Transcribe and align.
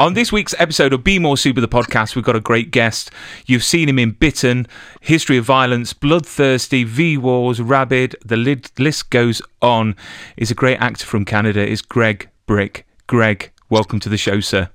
On 0.00 0.14
this 0.14 0.32
week's 0.32 0.56
episode 0.58 0.92
of 0.92 1.04
Be 1.04 1.20
More 1.20 1.36
Super, 1.36 1.60
the 1.60 1.68
podcast, 1.68 2.16
we've 2.16 2.24
got 2.24 2.34
a 2.34 2.40
great 2.40 2.72
guest. 2.72 3.12
You've 3.46 3.62
seen 3.62 3.88
him 3.88 3.98
in 3.98 4.10
Bitten, 4.10 4.66
History 5.00 5.36
of 5.36 5.44
Violence, 5.44 5.92
Bloodthirsty, 5.92 6.82
V 6.82 7.16
Wars, 7.16 7.60
Rabid. 7.60 8.16
The 8.24 8.36
lid- 8.36 8.72
list 8.76 9.10
goes 9.10 9.40
on. 9.62 9.94
He's 10.36 10.50
a 10.50 10.54
great 10.54 10.78
actor 10.78 11.06
from 11.06 11.24
Canada. 11.24 11.64
Is 11.64 11.80
Greg 11.80 12.28
Bryk. 12.48 12.82
Greg, 13.06 13.52
welcome 13.70 14.00
to 14.00 14.08
the 14.08 14.16
show, 14.16 14.40
sir. 14.40 14.68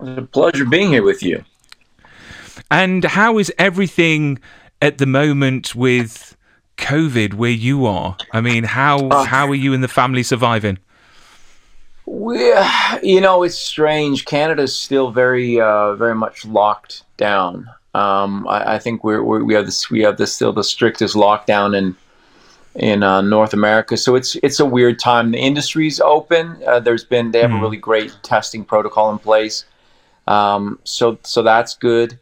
It's 0.00 0.18
a 0.18 0.22
pleasure 0.22 0.64
being 0.64 0.90
here 0.90 1.04
with 1.04 1.22
you. 1.22 1.44
And 2.68 3.04
how 3.04 3.38
is 3.38 3.52
everything 3.58 4.40
at 4.82 4.98
the 4.98 5.06
moment 5.06 5.76
with 5.76 6.36
COVID 6.76 7.34
where 7.34 7.50
you 7.50 7.86
are? 7.86 8.16
I 8.32 8.40
mean, 8.40 8.64
how 8.64 9.08
uh, 9.08 9.24
how 9.24 9.46
are 9.46 9.54
you 9.54 9.72
and 9.74 9.84
the 9.84 9.88
family 9.88 10.24
surviving? 10.24 10.78
We, 12.06 12.38
you 13.02 13.20
know, 13.20 13.42
it's 13.42 13.58
strange. 13.58 14.24
Canada's 14.24 14.78
still 14.78 15.10
very, 15.10 15.60
uh, 15.60 15.94
very 15.96 16.14
much 16.14 16.44
locked 16.44 17.02
down. 17.16 17.68
Um, 17.94 18.46
I, 18.46 18.74
I 18.74 18.78
think 18.78 19.02
we're, 19.02 19.22
we're 19.22 19.42
we 19.42 19.54
have 19.54 19.66
this 19.66 19.90
we 19.90 20.00
have 20.02 20.18
this 20.18 20.34
still 20.34 20.52
the 20.52 20.62
strictest 20.62 21.14
lockdown 21.16 21.76
in 21.76 21.96
in 22.74 23.02
uh, 23.02 23.22
North 23.22 23.54
America. 23.54 23.96
So 23.96 24.14
it's 24.14 24.36
it's 24.42 24.60
a 24.60 24.66
weird 24.66 24.98
time. 24.98 25.32
The 25.32 25.38
industry's 25.38 25.98
open. 26.00 26.62
Uh, 26.66 26.80
there's 26.80 27.04
been 27.04 27.30
they 27.30 27.40
have 27.40 27.50
a 27.50 27.58
really 27.58 27.78
great 27.78 28.16
testing 28.22 28.64
protocol 28.64 29.10
in 29.10 29.18
place. 29.18 29.64
Um, 30.26 30.78
so 30.84 31.18
so 31.22 31.42
that's 31.42 31.74
good. 31.74 32.18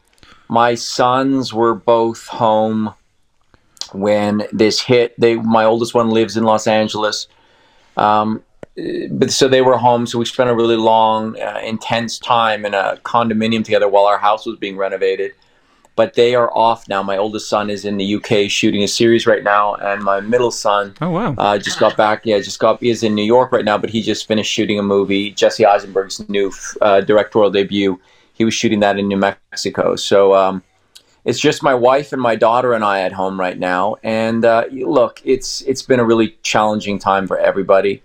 My 0.48 0.74
sons 0.76 1.52
were 1.52 1.74
both 1.74 2.26
home 2.26 2.94
when 3.92 4.46
this 4.52 4.80
hit. 4.80 5.18
They 5.18 5.36
my 5.36 5.64
oldest 5.64 5.94
one 5.94 6.10
lives 6.10 6.36
in 6.36 6.44
Los 6.44 6.66
Angeles. 6.66 7.26
Um, 7.96 8.42
but 9.10 9.30
so 9.30 9.48
they 9.48 9.62
were 9.62 9.76
home. 9.76 10.06
So 10.06 10.18
we 10.18 10.24
spent 10.24 10.50
a 10.50 10.54
really 10.54 10.76
long, 10.76 11.38
uh, 11.40 11.60
intense 11.64 12.18
time 12.18 12.64
in 12.64 12.74
a 12.74 12.98
condominium 13.04 13.64
together 13.64 13.88
while 13.88 14.06
our 14.06 14.18
house 14.18 14.46
was 14.46 14.58
being 14.58 14.76
renovated. 14.76 15.32
But 15.96 16.14
they 16.14 16.34
are 16.34 16.50
off 16.56 16.88
now. 16.88 17.04
My 17.04 17.16
oldest 17.16 17.48
son 17.48 17.70
is 17.70 17.84
in 17.84 17.98
the 17.98 18.16
UK 18.16 18.50
shooting 18.50 18.82
a 18.82 18.88
series 18.88 19.28
right 19.28 19.44
now, 19.44 19.74
and 19.76 20.02
my 20.02 20.18
middle 20.18 20.50
son 20.50 20.92
Oh 21.00 21.10
wow. 21.10 21.36
uh, 21.38 21.56
just 21.56 21.78
got 21.78 21.96
back. 21.96 22.22
Yeah, 22.26 22.40
just 22.40 22.58
got. 22.58 22.80
He 22.80 22.90
is 22.90 23.04
in 23.04 23.14
New 23.14 23.22
York 23.22 23.52
right 23.52 23.64
now, 23.64 23.78
but 23.78 23.90
he 23.90 24.02
just 24.02 24.26
finished 24.26 24.52
shooting 24.52 24.76
a 24.76 24.82
movie. 24.82 25.30
Jesse 25.30 25.64
Eisenberg's 25.64 26.28
new 26.28 26.52
uh, 26.80 27.00
directorial 27.00 27.52
debut. 27.52 28.00
He 28.32 28.44
was 28.44 28.54
shooting 28.54 28.80
that 28.80 28.98
in 28.98 29.06
New 29.06 29.18
Mexico. 29.18 29.94
So 29.94 30.34
um, 30.34 30.64
it's 31.24 31.38
just 31.38 31.62
my 31.62 31.74
wife 31.74 32.12
and 32.12 32.20
my 32.20 32.34
daughter 32.34 32.72
and 32.72 32.82
I 32.82 33.02
at 33.02 33.12
home 33.12 33.38
right 33.38 33.56
now. 33.56 33.94
And 34.02 34.44
uh, 34.44 34.64
look, 34.72 35.22
it's 35.24 35.60
it's 35.62 35.82
been 35.82 36.00
a 36.00 36.04
really 36.04 36.36
challenging 36.42 36.98
time 36.98 37.28
for 37.28 37.38
everybody. 37.38 38.02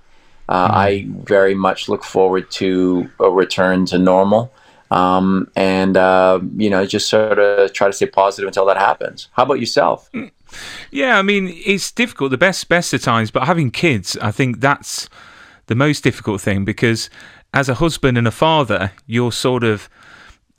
Uh, 0.49 0.67
I 0.71 1.05
very 1.07 1.53
much 1.53 1.89
look 1.89 2.03
forward 2.03 2.49
to 2.51 3.07
a 3.19 3.29
return 3.29 3.85
to 3.85 3.99
normal. 3.99 4.51
Um, 4.89 5.51
and 5.55 5.95
uh, 5.95 6.39
you 6.57 6.71
know, 6.71 6.87
just 6.87 7.07
sort 7.07 7.37
of 7.37 7.71
try 7.73 7.85
to 7.87 7.93
stay 7.93 8.07
positive 8.07 8.47
until 8.47 8.65
that 8.65 8.77
happens. 8.77 9.29
How 9.33 9.43
about 9.43 9.59
yourself? 9.59 10.09
Yeah, 10.89 11.19
I 11.19 11.21
mean, 11.21 11.53
it's 11.63 11.91
difficult. 11.91 12.31
The 12.31 12.37
best 12.39 12.67
best 12.67 12.93
of 12.95 13.03
times, 13.03 13.29
but 13.29 13.43
having 13.43 13.69
kids, 13.69 14.17
I 14.19 14.31
think 14.31 14.59
that's 14.59 15.07
the 15.67 15.75
most 15.75 16.03
difficult 16.03 16.41
thing 16.41 16.65
because 16.65 17.11
as 17.53 17.69
a 17.69 17.75
husband 17.75 18.17
and 18.17 18.27
a 18.27 18.31
father, 18.31 18.91
you're 19.05 19.31
sort 19.31 19.63
of 19.63 19.87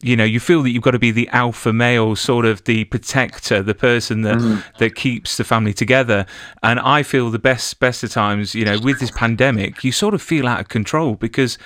you 0.02 0.16
know, 0.16 0.24
you 0.24 0.40
feel 0.40 0.62
that 0.62 0.70
you've 0.70 0.82
got 0.82 0.92
to 0.92 0.98
be 0.98 1.10
the 1.10 1.28
alpha 1.28 1.72
male, 1.72 2.16
sort 2.16 2.46
of 2.46 2.64
the 2.64 2.84
protector, 2.84 3.62
the 3.62 3.74
person 3.74 4.22
that 4.22 4.38
mm. 4.38 4.64
that 4.78 4.94
keeps 4.94 5.36
the 5.36 5.44
family 5.44 5.74
together. 5.74 6.24
And 6.62 6.80
I 6.80 7.02
feel 7.02 7.30
the 7.30 7.38
best 7.38 7.78
best 7.80 8.02
of 8.02 8.10
times, 8.10 8.54
you 8.54 8.64
know, 8.64 8.78
with 8.82 8.98
this 8.98 9.10
pandemic, 9.10 9.84
you 9.84 9.92
sort 9.92 10.14
of 10.14 10.22
feel 10.22 10.48
out 10.48 10.60
of 10.60 10.68
control 10.68 11.16
because 11.16 11.58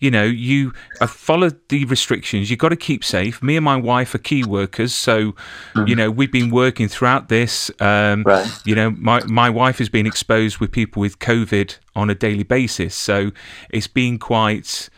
you 0.00 0.12
know, 0.12 0.22
you 0.22 0.72
uh, 1.00 1.06
have 1.06 1.10
followed 1.10 1.58
the 1.70 1.84
restrictions. 1.86 2.50
You've 2.50 2.60
got 2.60 2.68
to 2.68 2.76
keep 2.76 3.02
safe. 3.02 3.42
Me 3.42 3.56
and 3.56 3.64
my 3.64 3.74
wife 3.74 4.14
are 4.14 4.18
key 4.18 4.44
workers, 4.44 4.94
so 4.94 5.18
you 5.18 5.34
mm. 5.74 5.96
know 5.96 6.10
we've 6.10 6.30
been 6.30 6.50
working 6.50 6.88
throughout 6.88 7.28
this. 7.28 7.70
Um, 7.80 8.22
Right. 8.24 8.48
You 8.64 8.74
know, 8.74 8.90
my 8.90 9.24
my 9.24 9.50
wife 9.50 9.78
has 9.78 9.88
been 9.88 10.06
exposed 10.06 10.58
with 10.58 10.70
people 10.70 11.00
with 11.00 11.18
COVID 11.18 11.78
on 11.96 12.10
a 12.10 12.14
daily 12.14 12.44
basis, 12.44 12.94
so 12.94 13.32
it's 13.70 13.88
been 13.88 14.18
quite 14.18 14.88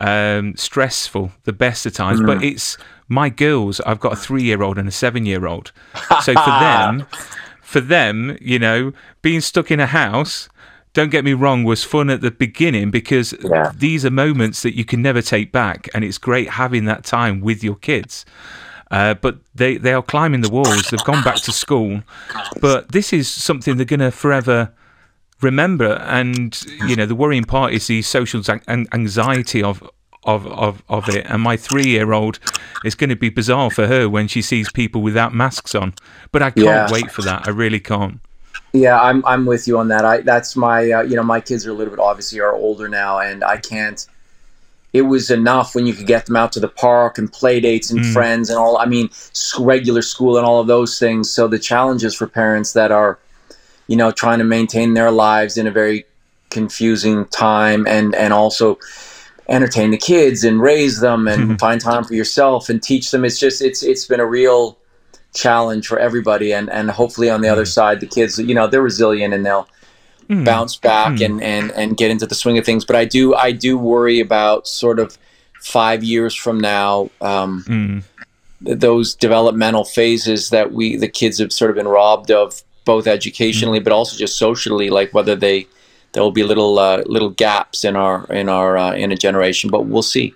um, 0.00 0.54
stressful. 0.56 1.32
The 1.44 1.52
best 1.52 1.86
of 1.86 1.92
times, 1.92 2.20
but 2.20 2.42
it's 2.42 2.76
my 3.08 3.28
girls. 3.28 3.80
I've 3.80 4.00
got 4.00 4.12
a 4.12 4.16
three-year-old 4.16 4.78
and 4.78 4.88
a 4.88 4.92
seven-year-old, 4.92 5.72
so 6.22 6.32
for 6.34 6.50
them, 6.60 7.06
for 7.62 7.80
them, 7.80 8.36
you 8.40 8.58
know, 8.58 8.92
being 9.22 9.40
stuck 9.40 9.70
in 9.70 9.80
a 9.80 9.86
house. 9.86 10.48
Don't 10.92 11.10
get 11.10 11.24
me 11.24 11.34
wrong, 11.34 11.62
was 11.62 11.84
fun 11.84 12.10
at 12.10 12.20
the 12.20 12.32
beginning 12.32 12.90
because 12.90 13.32
Yeah. 13.48 13.70
these 13.76 14.04
are 14.04 14.10
moments 14.10 14.62
that 14.62 14.76
you 14.76 14.84
can 14.84 15.00
never 15.02 15.22
take 15.22 15.52
back, 15.52 15.88
and 15.94 16.02
it's 16.04 16.18
great 16.18 16.50
having 16.50 16.84
that 16.86 17.04
time 17.04 17.40
with 17.40 17.62
your 17.62 17.76
kids. 17.76 18.24
Uh, 18.90 19.14
but 19.14 19.38
they, 19.54 19.76
they 19.76 19.92
are 19.92 20.02
climbing 20.02 20.40
the 20.40 20.48
walls. 20.50 20.90
They've 20.90 21.04
gone 21.04 21.22
back 21.22 21.36
to 21.42 21.52
school, 21.52 22.02
but 22.60 22.90
this 22.90 23.12
is 23.12 23.28
something 23.28 23.76
they're 23.76 23.86
going 23.86 24.00
to 24.00 24.10
forever 24.10 24.72
remember. 25.42 25.94
And 26.04 26.60
you 26.86 26.96
know, 26.96 27.06
the 27.06 27.14
worrying 27.14 27.44
part 27.44 27.72
is 27.72 27.86
the 27.86 28.02
social 28.02 28.42
an- 28.48 28.62
an- 28.68 28.86
anxiety 28.92 29.62
of 29.62 29.82
of 30.24 30.46
of 30.46 30.82
of 30.88 31.08
it. 31.08 31.26
And 31.28 31.42
my 31.42 31.56
three 31.56 31.86
year 31.86 32.12
old, 32.12 32.38
is 32.84 32.94
going 32.94 33.10
to 33.10 33.16
be 33.16 33.28
bizarre 33.30 33.70
for 33.70 33.86
her 33.86 34.08
when 34.08 34.28
she 34.28 34.42
sees 34.42 34.70
people 34.72 35.02
without 35.02 35.34
masks 35.34 35.74
on. 35.74 35.94
But 36.32 36.42
I 36.42 36.50
can't 36.50 36.66
Yeah. 36.66 36.88
wait 36.90 37.10
for 37.10 37.22
that. 37.22 37.46
I 37.46 37.50
really 37.50 37.80
can't. 37.80 38.20
Yeah, 38.72 39.00
I'm 39.00 39.24
I'm 39.26 39.46
with 39.46 39.66
you 39.66 39.78
on 39.78 39.88
that. 39.88 40.04
I 40.04 40.20
that's 40.20 40.56
my 40.56 40.90
uh, 40.90 41.02
you 41.02 41.16
know 41.16 41.22
my 41.24 41.40
kids 41.40 41.66
are 41.66 41.70
a 41.70 41.74
little 41.74 41.90
bit 41.90 42.00
obviously 42.00 42.40
are 42.40 42.54
older 42.54 42.88
now, 42.88 43.18
and 43.18 43.42
I 43.42 43.56
can't. 43.56 44.06
It 44.92 45.02
was 45.02 45.30
enough 45.30 45.74
when 45.76 45.86
you 45.86 45.94
could 45.94 46.06
get 46.08 46.26
them 46.26 46.34
out 46.36 46.50
to 46.52 46.60
the 46.60 46.68
park 46.68 47.16
and 47.16 47.32
play 47.32 47.60
dates 47.60 47.92
and 47.92 48.04
friends 48.06 48.50
and 48.50 48.58
all. 48.58 48.76
I 48.76 48.86
mean, 48.86 49.08
regular 49.58 50.02
school 50.02 50.36
and 50.36 50.44
all 50.44 50.60
of 50.60 50.66
those 50.66 50.98
things. 50.98 51.30
So 51.30 51.46
the 51.46 51.60
challenges 51.60 52.12
for 52.16 52.26
parents 52.26 52.72
that 52.72 52.90
are, 52.90 53.16
you 53.90 53.96
know, 54.00 54.10
trying 54.12 54.38
to 54.38 54.44
maintain 54.44 54.94
their 54.94 55.10
lives 55.10 55.56
in 55.60 55.66
a 55.66 55.70
very 55.80 56.04
confusing 56.50 57.26
time 57.26 57.86
and 57.86 58.14
and 58.14 58.32
also 58.32 58.78
entertain 59.48 59.90
the 59.90 59.98
kids 60.12 60.44
and 60.44 60.60
raise 60.62 61.00
them 61.00 61.26
and 61.28 61.58
find 61.64 61.80
time 61.80 62.04
for 62.04 62.14
yourself 62.14 62.68
and 62.70 62.82
teach 62.82 63.10
them. 63.10 63.24
It's 63.24 63.38
just 63.38 63.60
it's 63.68 63.82
it's 63.82 64.04
been 64.06 64.20
a 64.20 64.26
real 64.40 64.78
challenge 65.34 65.86
for 65.86 65.98
everybody 65.98 66.52
and 66.52 66.70
and 66.70 66.90
hopefully 66.90 67.30
on 67.30 67.40
the 67.40 67.48
other 67.48 67.64
side 67.64 68.00
the 68.00 68.06
kids 68.06 68.36
you 68.38 68.54
know 68.54 68.66
they're 68.66 68.82
resilient 68.82 69.32
and 69.34 69.44
they'll 69.46 69.68
bounce 70.44 70.76
back 70.76 71.20
and 71.26 71.42
and 71.42 71.70
and 71.72 71.96
get 71.96 72.10
into 72.10 72.26
the 72.26 72.34
swing 72.34 72.58
of 72.58 72.64
things 72.64 72.84
but 72.84 72.96
i 72.96 73.04
do 73.04 73.34
i 73.36 73.50
do 73.52 73.78
worry 73.78 74.18
about 74.20 74.66
sort 74.66 74.98
of 74.98 75.16
five 75.60 76.02
years 76.02 76.34
from 76.34 76.58
now 76.58 77.10
um 77.20 77.64
Mm. 77.68 78.02
th- 78.64 78.78
those 78.78 79.14
developmental 79.14 79.84
phases 79.84 80.50
that 80.50 80.72
we 80.72 80.96
the 80.96 81.08
kids 81.20 81.38
have 81.38 81.52
sort 81.52 81.70
of 81.70 81.76
been 81.76 81.88
robbed 81.88 82.30
of 82.32 82.62
both 82.84 83.06
educationally 83.06 83.78
but 83.80 83.92
also 83.92 84.16
just 84.16 84.36
socially 84.38 84.90
like 84.90 85.12
whether 85.14 85.34
they 85.36 85.66
there 86.12 86.22
will 86.22 86.32
be 86.32 86.42
little 86.42 86.78
uh, 86.78 87.02
little 87.06 87.30
gaps 87.30 87.84
in 87.84 87.94
our 87.96 88.24
in 88.32 88.48
our 88.48 88.76
uh, 88.76 88.92
in 88.94 89.12
a 89.12 89.16
generation 89.16 89.70
but 89.70 89.86
we'll 89.86 90.02
see 90.02 90.34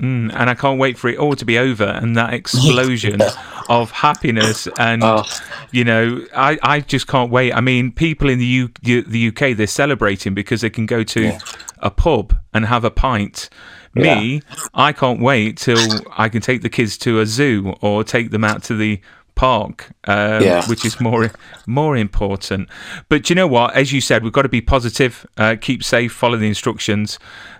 Mm, 0.00 0.34
and 0.34 0.50
I 0.50 0.54
can't 0.54 0.80
wait 0.80 0.98
for 0.98 1.08
it 1.08 1.18
all 1.18 1.36
to 1.36 1.44
be 1.44 1.56
over 1.56 1.84
and 1.84 2.16
that 2.16 2.34
explosion 2.40 3.20
of 3.68 3.92
happiness 3.92 4.66
and 4.76 5.04
Oh. 5.04 5.22
you 5.70 5.84
know 5.84 6.26
I, 6.34 6.58
I 6.64 6.80
just 6.80 7.06
can't 7.06 7.30
wait. 7.30 7.52
I 7.52 7.60
mean, 7.60 7.92
people 7.92 8.28
in 8.28 8.40
the 8.40 8.44
U, 8.44 8.68
the 8.82 9.28
UK 9.28 9.56
they're 9.56 9.68
celebrating 9.68 10.34
because 10.34 10.62
they 10.62 10.70
can 10.70 10.86
go 10.86 11.04
to 11.04 11.20
Yeah. 11.22 11.38
a 11.78 11.90
pub 11.92 12.36
and 12.52 12.66
have 12.66 12.82
a 12.84 12.90
pint. 12.90 13.48
Me, 13.94 14.42
I 14.74 14.92
can't 14.92 15.20
wait 15.20 15.58
till 15.58 15.78
I 16.16 16.28
can 16.28 16.40
take 16.40 16.62
the 16.62 16.68
kids 16.68 16.98
to 16.98 17.20
a 17.20 17.26
zoo 17.26 17.74
or 17.80 18.02
take 18.02 18.32
them 18.32 18.42
out 18.42 18.64
to 18.64 18.74
the 18.74 19.00
park, 19.34 19.90
um, 20.04 20.42
Yeah. 20.42 20.64
which 20.66 20.84
is 20.84 21.00
more 21.00 21.30
more 21.66 21.96
important. 21.96 22.68
But 23.08 23.28
you 23.30 23.36
know 23.36 23.46
what? 23.46 23.74
As 23.74 23.92
you 23.92 24.00
said, 24.00 24.22
we've 24.22 24.32
got 24.32 24.42
to 24.42 24.48
be 24.48 24.60
positive, 24.60 25.26
uh, 25.36 25.56
keep 25.60 25.82
safe, 25.82 26.12
follow 26.12 26.36
the 26.36 26.46
instructions, 26.48 27.18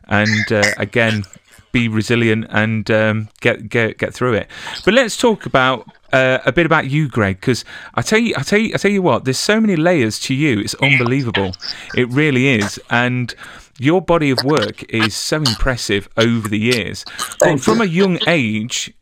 and 0.08 0.52
uh, 0.52 0.62
again, 0.78 1.24
be 1.72 1.88
resilient 1.88 2.46
and 2.50 2.90
um, 2.90 3.28
get 3.40 3.68
get 3.68 3.98
get 3.98 4.14
through 4.14 4.34
it. 4.34 4.48
But 4.84 4.94
let's 4.94 5.16
talk 5.16 5.46
about 5.46 5.88
uh, 6.12 6.38
a 6.46 6.52
bit 6.52 6.66
about 6.66 6.88
you, 6.88 7.08
Greg, 7.08 7.40
because 7.40 7.64
I 7.94 8.02
tell 8.02 8.20
you, 8.20 8.34
I 8.36 8.42
tell 8.42 8.58
you, 8.60 8.72
I 8.74 8.78
tell 8.78 8.90
you 8.92 9.02
what. 9.02 9.24
There's 9.24 9.38
so 9.38 9.60
many 9.60 9.74
layers 9.76 10.20
to 10.20 10.34
you. 10.34 10.60
It's 10.60 10.74
unbelievable. 10.74 11.52
It 11.96 12.08
really 12.10 12.48
is, 12.48 12.80
and. 12.90 13.34
Your 13.80 14.00
body 14.00 14.30
of 14.30 14.38
work 14.44 14.84
is 14.84 15.16
so 15.16 15.38
impressive 15.38 16.08
over 16.16 16.46
the 16.48 16.60
years. 16.60 17.04
But 17.40 17.58
from 17.58 17.80
a 17.80 17.84
young 17.86 18.20
age, 18.28 18.94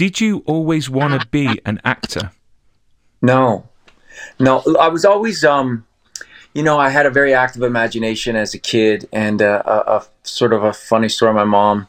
Did 0.00 0.18
you 0.18 0.42
always 0.46 0.88
want 0.88 1.20
to 1.20 1.28
be 1.28 1.60
an 1.66 1.78
actor? 1.84 2.32
No, 3.20 3.68
no. 4.38 4.62
I 4.80 4.88
was 4.88 5.04
always, 5.04 5.44
um, 5.44 5.84
you 6.54 6.62
know, 6.62 6.78
I 6.78 6.88
had 6.88 7.04
a 7.04 7.10
very 7.10 7.34
active 7.34 7.60
imagination 7.60 8.34
as 8.34 8.54
a 8.54 8.58
kid, 8.58 9.06
and 9.12 9.42
uh, 9.42 9.62
a, 9.66 9.96
a 9.96 10.06
sort 10.22 10.54
of 10.54 10.64
a 10.64 10.72
funny 10.72 11.10
story. 11.10 11.34
My 11.34 11.44
mom 11.44 11.86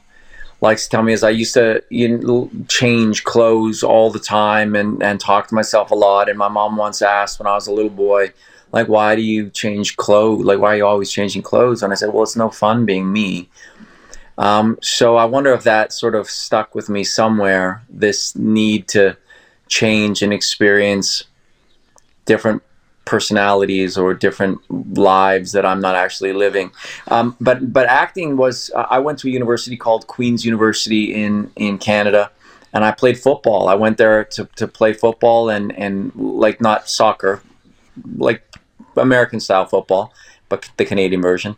likes 0.59 0.83
to 0.83 0.89
tell 0.89 1.03
me 1.03 1.13
is 1.13 1.23
I 1.23 1.29
used 1.29 1.53
to 1.53 1.85
you 1.89 2.17
know, 2.17 2.51
change 2.67 3.23
clothes 3.23 3.81
all 3.81 4.11
the 4.11 4.19
time 4.19 4.75
and 4.75 5.01
and 5.01 5.17
talk 5.17 5.47
to 5.47 5.55
myself 5.55 5.89
a 5.89 5.95
lot. 5.95 6.27
And 6.27 6.37
my 6.37 6.49
mom 6.49 6.75
once 6.75 7.01
asked 7.01 7.39
when 7.39 7.47
I 7.47 7.53
was 7.53 7.67
a 7.67 7.71
little 7.71 7.89
boy, 7.89 8.33
like, 8.73 8.89
why 8.89 9.15
do 9.15 9.21
you 9.21 9.49
change 9.49 9.95
clothes? 9.95 10.43
Like, 10.43 10.59
why 10.59 10.73
are 10.73 10.75
you 10.75 10.85
always 10.85 11.13
changing 11.13 11.43
clothes? 11.43 11.81
And 11.81 11.93
I 11.93 11.95
said, 11.95 12.13
well, 12.13 12.23
it's 12.23 12.35
no 12.35 12.49
fun 12.49 12.85
being 12.85 13.13
me. 13.13 13.49
Um, 14.37 14.77
so 14.81 15.17
I 15.17 15.25
wonder 15.25 15.53
if 15.53 15.63
that 15.63 15.93
sort 15.93 16.15
of 16.15 16.29
stuck 16.29 16.73
with 16.73 16.89
me 16.89 17.03
somewhere. 17.03 17.83
This 17.89 18.35
need 18.35 18.87
to 18.89 19.17
change 19.67 20.21
and 20.21 20.33
experience 20.33 21.23
different 22.25 22.63
personalities 23.05 23.97
or 23.97 24.13
different 24.13 24.59
lives 24.95 25.51
that 25.51 25.65
I'm 25.65 25.81
not 25.81 25.95
actually 25.95 26.33
living. 26.33 26.71
Um, 27.07 27.35
but 27.41 27.73
but 27.73 27.87
acting 27.87 28.37
was 28.37 28.71
I 28.75 28.99
went 28.99 29.19
to 29.19 29.27
a 29.27 29.31
university 29.31 29.77
called 29.77 30.07
Queen's 30.07 30.45
University 30.45 31.13
in 31.13 31.51
in 31.55 31.77
Canada, 31.77 32.31
and 32.73 32.83
I 32.85 32.91
played 32.91 33.19
football. 33.19 33.67
I 33.67 33.75
went 33.75 33.97
there 33.97 34.23
to, 34.25 34.45
to 34.55 34.67
play 34.67 34.93
football 34.93 35.49
and 35.49 35.71
and 35.77 36.13
like 36.15 36.61
not 36.61 36.89
soccer, 36.89 37.41
like 38.17 38.43
American 38.95 39.39
style 39.39 39.65
football, 39.65 40.13
but 40.49 40.69
the 40.77 40.85
Canadian 40.85 41.21
version. 41.21 41.55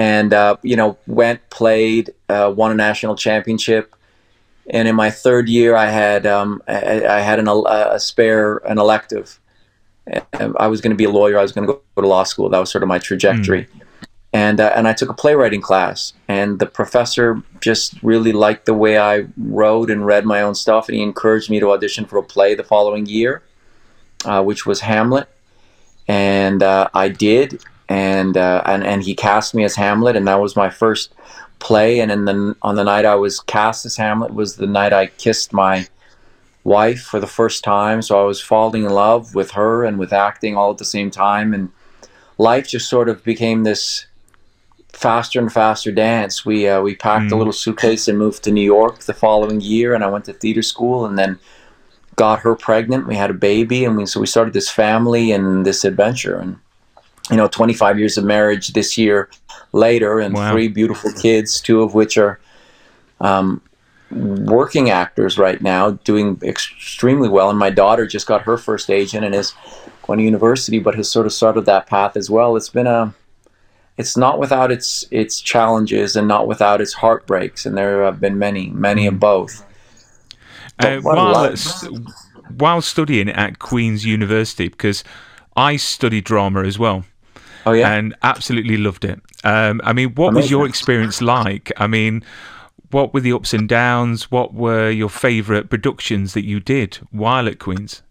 And 0.00 0.32
uh, 0.32 0.56
you 0.62 0.76
know, 0.76 0.96
went 1.06 1.50
played, 1.50 2.14
uh, 2.30 2.50
won 2.56 2.72
a 2.72 2.74
national 2.74 3.16
championship. 3.16 3.94
And 4.70 4.88
in 4.88 4.96
my 4.96 5.10
third 5.10 5.46
year, 5.46 5.76
I 5.76 5.90
had 5.90 6.24
um, 6.24 6.62
I, 6.66 7.04
I, 7.04 7.20
had 7.20 7.38
an, 7.38 7.48
a 7.48 8.00
spare 8.00 8.58
an 8.58 8.78
elective. 8.78 9.38
I 10.58 10.68
was 10.68 10.80
going 10.80 10.92
to 10.92 10.96
be 10.96 11.04
a 11.04 11.10
lawyer. 11.10 11.38
I 11.38 11.42
was 11.42 11.52
going 11.52 11.66
to 11.66 11.74
go 11.74 12.02
to 12.02 12.08
law 12.08 12.22
school. 12.22 12.48
That 12.48 12.58
was 12.58 12.70
sort 12.70 12.82
of 12.82 12.88
my 12.88 12.98
trajectory. 12.98 13.64
Mm. 13.64 13.80
And 14.32 14.60
uh, 14.60 14.72
and 14.74 14.88
I 14.88 14.94
took 14.94 15.10
a 15.10 15.14
playwriting 15.14 15.60
class, 15.60 16.14
and 16.28 16.60
the 16.60 16.66
professor 16.66 17.42
just 17.60 18.02
really 18.02 18.32
liked 18.32 18.64
the 18.64 18.74
way 18.74 18.96
I 18.96 19.26
wrote 19.36 19.90
and 19.90 20.06
read 20.06 20.24
my 20.24 20.40
own 20.40 20.54
stuff, 20.54 20.88
and 20.88 20.96
he 20.96 21.02
encouraged 21.02 21.50
me 21.50 21.60
to 21.60 21.72
audition 21.72 22.06
for 22.06 22.16
a 22.16 22.22
play 22.22 22.54
the 22.54 22.64
following 22.64 23.04
year, 23.04 23.42
uh, 24.24 24.42
which 24.42 24.64
was 24.64 24.80
Hamlet 24.80 25.28
and 26.10 26.60
uh, 26.60 26.88
I 26.92 27.08
did, 27.08 27.62
and 27.90 28.36
uh, 28.36 28.62
and 28.64 28.84
and 28.84 29.02
he 29.02 29.14
cast 29.14 29.52
me 29.52 29.64
as 29.64 29.74
Hamlet, 29.74 30.16
and 30.16 30.26
that 30.28 30.40
was 30.40 30.54
my 30.54 30.70
first 30.70 31.12
play. 31.58 31.98
And 31.98 32.26
then 32.26 32.54
on 32.62 32.76
the 32.76 32.84
night 32.84 33.04
I 33.04 33.16
was 33.16 33.40
cast 33.40 33.84
as 33.84 33.96
Hamlet 33.96 34.32
was 34.32 34.56
the 34.56 34.66
night 34.66 34.92
I 34.92 35.08
kissed 35.08 35.52
my 35.52 35.86
wife 36.62 37.02
for 37.02 37.18
the 37.18 37.26
first 37.26 37.64
time. 37.64 38.00
So 38.00 38.20
I 38.20 38.24
was 38.24 38.40
falling 38.40 38.84
in 38.84 38.90
love 38.90 39.34
with 39.34 39.50
her 39.52 39.84
and 39.84 39.98
with 39.98 40.12
acting 40.12 40.56
all 40.56 40.70
at 40.70 40.78
the 40.78 40.84
same 40.84 41.10
time, 41.10 41.52
and 41.52 41.70
life 42.38 42.68
just 42.68 42.88
sort 42.88 43.08
of 43.08 43.24
became 43.24 43.64
this 43.64 44.06
faster 44.92 45.40
and 45.40 45.52
faster 45.52 45.90
dance. 45.90 46.46
We 46.46 46.68
uh, 46.68 46.82
we 46.82 46.94
packed 46.94 47.30
mm. 47.30 47.32
a 47.32 47.36
little 47.36 47.52
suitcase 47.52 48.06
and 48.06 48.16
moved 48.16 48.44
to 48.44 48.52
New 48.52 48.62
York 48.62 49.00
the 49.00 49.14
following 49.14 49.60
year, 49.60 49.94
and 49.94 50.04
I 50.04 50.08
went 50.08 50.26
to 50.26 50.32
theater 50.32 50.62
school, 50.62 51.04
and 51.04 51.18
then 51.18 51.40
got 52.14 52.38
her 52.40 52.54
pregnant. 52.54 53.08
We 53.08 53.16
had 53.16 53.30
a 53.30 53.34
baby, 53.34 53.84
and 53.84 53.96
we 53.96 54.06
so 54.06 54.20
we 54.20 54.26
started 54.26 54.54
this 54.54 54.70
family 54.70 55.32
and 55.32 55.66
this 55.66 55.84
adventure. 55.84 56.38
And 56.38 56.60
you 57.30 57.36
know, 57.36 57.48
25 57.48 57.98
years 57.98 58.18
of 58.18 58.24
marriage 58.24 58.68
this 58.68 58.98
year 58.98 59.30
later, 59.72 60.18
and 60.18 60.34
wow. 60.34 60.52
three 60.52 60.68
beautiful 60.68 61.12
kids, 61.12 61.60
two 61.60 61.82
of 61.82 61.94
which 61.94 62.18
are 62.18 62.40
um, 63.20 63.62
working 64.10 64.90
actors 64.90 65.38
right 65.38 65.60
now, 65.62 65.92
doing 65.92 66.38
extremely 66.42 67.28
well. 67.28 67.50
And 67.50 67.58
my 67.58 67.70
daughter 67.70 68.06
just 68.06 68.26
got 68.26 68.42
her 68.42 68.56
first 68.56 68.90
agent 68.90 69.24
and 69.24 69.34
is 69.34 69.54
going 70.02 70.18
to 70.18 70.24
university, 70.24 70.78
but 70.78 70.94
has 70.94 71.10
sort 71.10 71.26
of 71.26 71.32
started 71.32 71.66
that 71.66 71.86
path 71.86 72.16
as 72.16 72.28
well. 72.28 72.56
It's 72.56 72.68
been 72.68 72.86
a 72.86 73.14
it's 73.96 74.16
not 74.16 74.38
without 74.38 74.72
its 74.72 75.04
its 75.10 75.40
challenges 75.40 76.16
and 76.16 76.26
not 76.26 76.46
without 76.46 76.80
its 76.80 76.94
heartbreaks, 76.94 77.66
and 77.66 77.76
there 77.76 78.02
have 78.04 78.18
been 78.18 78.38
many, 78.38 78.70
many 78.70 79.06
of 79.06 79.20
both. 79.20 79.64
Uh, 80.78 80.98
while, 81.00 81.54
while 82.56 82.80
studying 82.80 83.28
at 83.28 83.58
Queen's 83.58 84.06
University, 84.06 84.68
because 84.68 85.04
I 85.54 85.76
study 85.76 86.22
drama 86.22 86.62
as 86.62 86.78
well. 86.78 87.04
Oh 87.66 87.72
yeah, 87.72 87.92
and 87.92 88.14
absolutely 88.22 88.76
loved 88.76 89.04
it. 89.04 89.20
Um, 89.44 89.80
I 89.84 89.92
mean, 89.92 90.14
what 90.14 90.28
Amazing. 90.28 90.42
was 90.42 90.50
your 90.50 90.66
experience 90.66 91.20
like? 91.20 91.72
I 91.76 91.86
mean, 91.86 92.24
what 92.90 93.14
were 93.14 93.20
the 93.20 93.32
ups 93.32 93.54
and 93.54 93.68
downs? 93.68 94.30
What 94.30 94.54
were 94.54 94.90
your 94.90 95.10
favourite 95.10 95.70
productions 95.70 96.34
that 96.34 96.44
you 96.44 96.60
did 96.60 96.98
while 97.10 97.48
at 97.48 97.58
Queen's? 97.58 98.02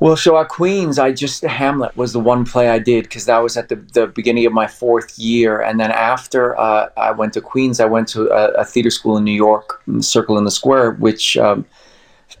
Well, 0.00 0.16
so 0.16 0.36
at 0.38 0.48
Queens, 0.48 0.98
I 0.98 1.12
just 1.12 1.42
Hamlet 1.42 1.96
was 1.96 2.12
the 2.12 2.20
one 2.20 2.44
play 2.44 2.68
I 2.68 2.78
did 2.78 3.04
because 3.04 3.26
that 3.26 3.38
was 3.38 3.56
at 3.56 3.68
the, 3.68 3.76
the 3.76 4.08
beginning 4.08 4.44
of 4.44 4.52
my 4.52 4.66
fourth 4.66 5.16
year, 5.18 5.60
and 5.60 5.78
then 5.78 5.92
after 5.92 6.58
uh, 6.58 6.88
I 6.96 7.12
went 7.12 7.32
to 7.34 7.40
Queens, 7.40 7.80
I 7.80 7.84
went 7.84 8.08
to 8.08 8.28
a, 8.28 8.48
a, 8.60 8.64
theater 8.64 8.90
school 8.90 9.16
in 9.16 9.24
New 9.24 9.32
York, 9.32 9.82
Circle 10.00 10.36
in 10.36 10.44
the 10.44 10.50
Square, 10.50 10.92
which 10.92 11.36
um, 11.36 11.64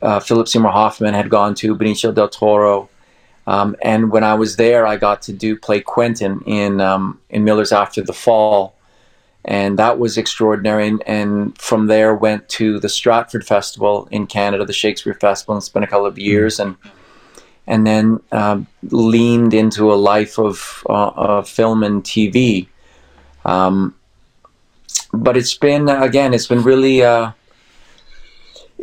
uh, 0.02 0.18
Philip 0.18 0.48
Seymour 0.48 0.72
Hoffman 0.72 1.14
had 1.14 1.30
gone 1.30 1.54
to, 1.56 1.76
Benicio 1.76 2.12
del 2.12 2.28
Toro, 2.28 2.90
um, 3.46 3.76
and 3.82 4.10
when 4.10 4.24
I 4.24 4.34
was 4.34 4.56
there, 4.56 4.86
I 4.86 4.96
got 4.96 5.22
to 5.22 5.32
do 5.32 5.56
play 5.56 5.80
Quentin 5.80 6.40
in 6.46 6.80
um, 6.80 7.20
in 7.28 7.44
Miller's 7.44 7.72
After 7.72 8.02
the 8.02 8.12
Fall, 8.12 8.74
and 9.44 9.78
that 9.78 9.98
was 9.98 10.16
extraordinary. 10.16 10.88
And, 10.88 11.02
and, 11.06 11.58
from 11.58 11.86
there, 11.86 12.14
went 12.14 12.48
to 12.50 12.80
the 12.80 12.88
Stratford 12.88 13.46
Festival 13.46 14.08
in 14.10 14.26
Canada, 14.26 14.64
the 14.64 14.72
Shakespeare 14.72 15.14
Festival, 15.14 15.54
and 15.54 15.62
spent 15.62 15.84
a 15.84 15.88
couple 15.88 16.06
of 16.06 16.18
years 16.18 16.58
and 16.58 16.76
and 17.66 17.86
then 17.86 18.20
uh, 18.32 18.60
leaned 18.90 19.54
into 19.54 19.92
a 19.92 19.96
life 19.96 20.38
of 20.38 20.84
uh, 20.88 21.42
film 21.42 21.82
and 21.82 22.04
TV. 22.04 22.68
Um, 23.44 23.94
but 25.12 25.36
it's 25.36 25.54
been 25.54 25.88
again, 25.88 26.34
it's 26.34 26.46
been 26.46 26.62
really, 26.62 27.02
uh, 27.02 27.32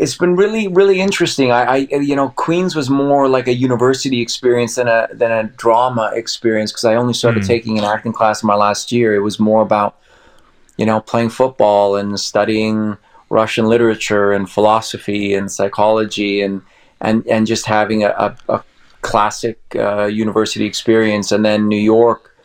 it's 0.02 0.18
been 0.18 0.36
really, 0.36 0.68
really 0.68 1.00
interesting. 1.00 1.52
I, 1.52 1.62
I, 1.64 1.76
you 1.76 2.16
know, 2.16 2.30
Queens 2.30 2.76
was 2.76 2.90
more 2.90 3.28
like 3.30 3.48
a 3.48 3.54
university 3.54 4.20
experience 4.20 4.74
than 4.74 4.88
a 4.88 5.08
than 5.14 5.32
a 5.32 5.44
drama 5.44 6.12
experience 6.16 6.72
because 6.72 6.86
I 6.86 6.96
only 6.96 7.14
started 7.14 7.44
mm. 7.44 7.48
taking 7.48 7.78
an 7.78 7.86
acting 7.86 8.12
class 8.12 8.42
in 8.42 8.48
my 8.48 8.56
last 8.56 8.92
year. 8.92 9.14
It 9.14 9.20
was 9.20 9.40
more 9.40 9.62
about, 9.62 10.00
you 10.76 10.88
know, 10.88 11.02
playing 11.02 11.30
football 11.30 11.96
and 11.96 12.20
studying 12.20 12.98
Russian 13.30 13.68
literature 13.68 14.34
and 14.34 14.50
philosophy 14.50 15.36
and 15.36 15.52
psychology 15.52 16.42
and 16.42 16.64
and 17.00 17.24
and 17.28 17.46
just 17.46 17.68
having 17.68 18.04
a, 18.04 18.10
a, 18.10 18.36
a 18.50 18.64
classic 19.02 19.60
uh, 19.76 20.06
university 20.06 20.66
experience, 20.66 21.32
and 21.32 21.46
then 21.46 21.68
New 21.68 21.84
York 21.96 22.36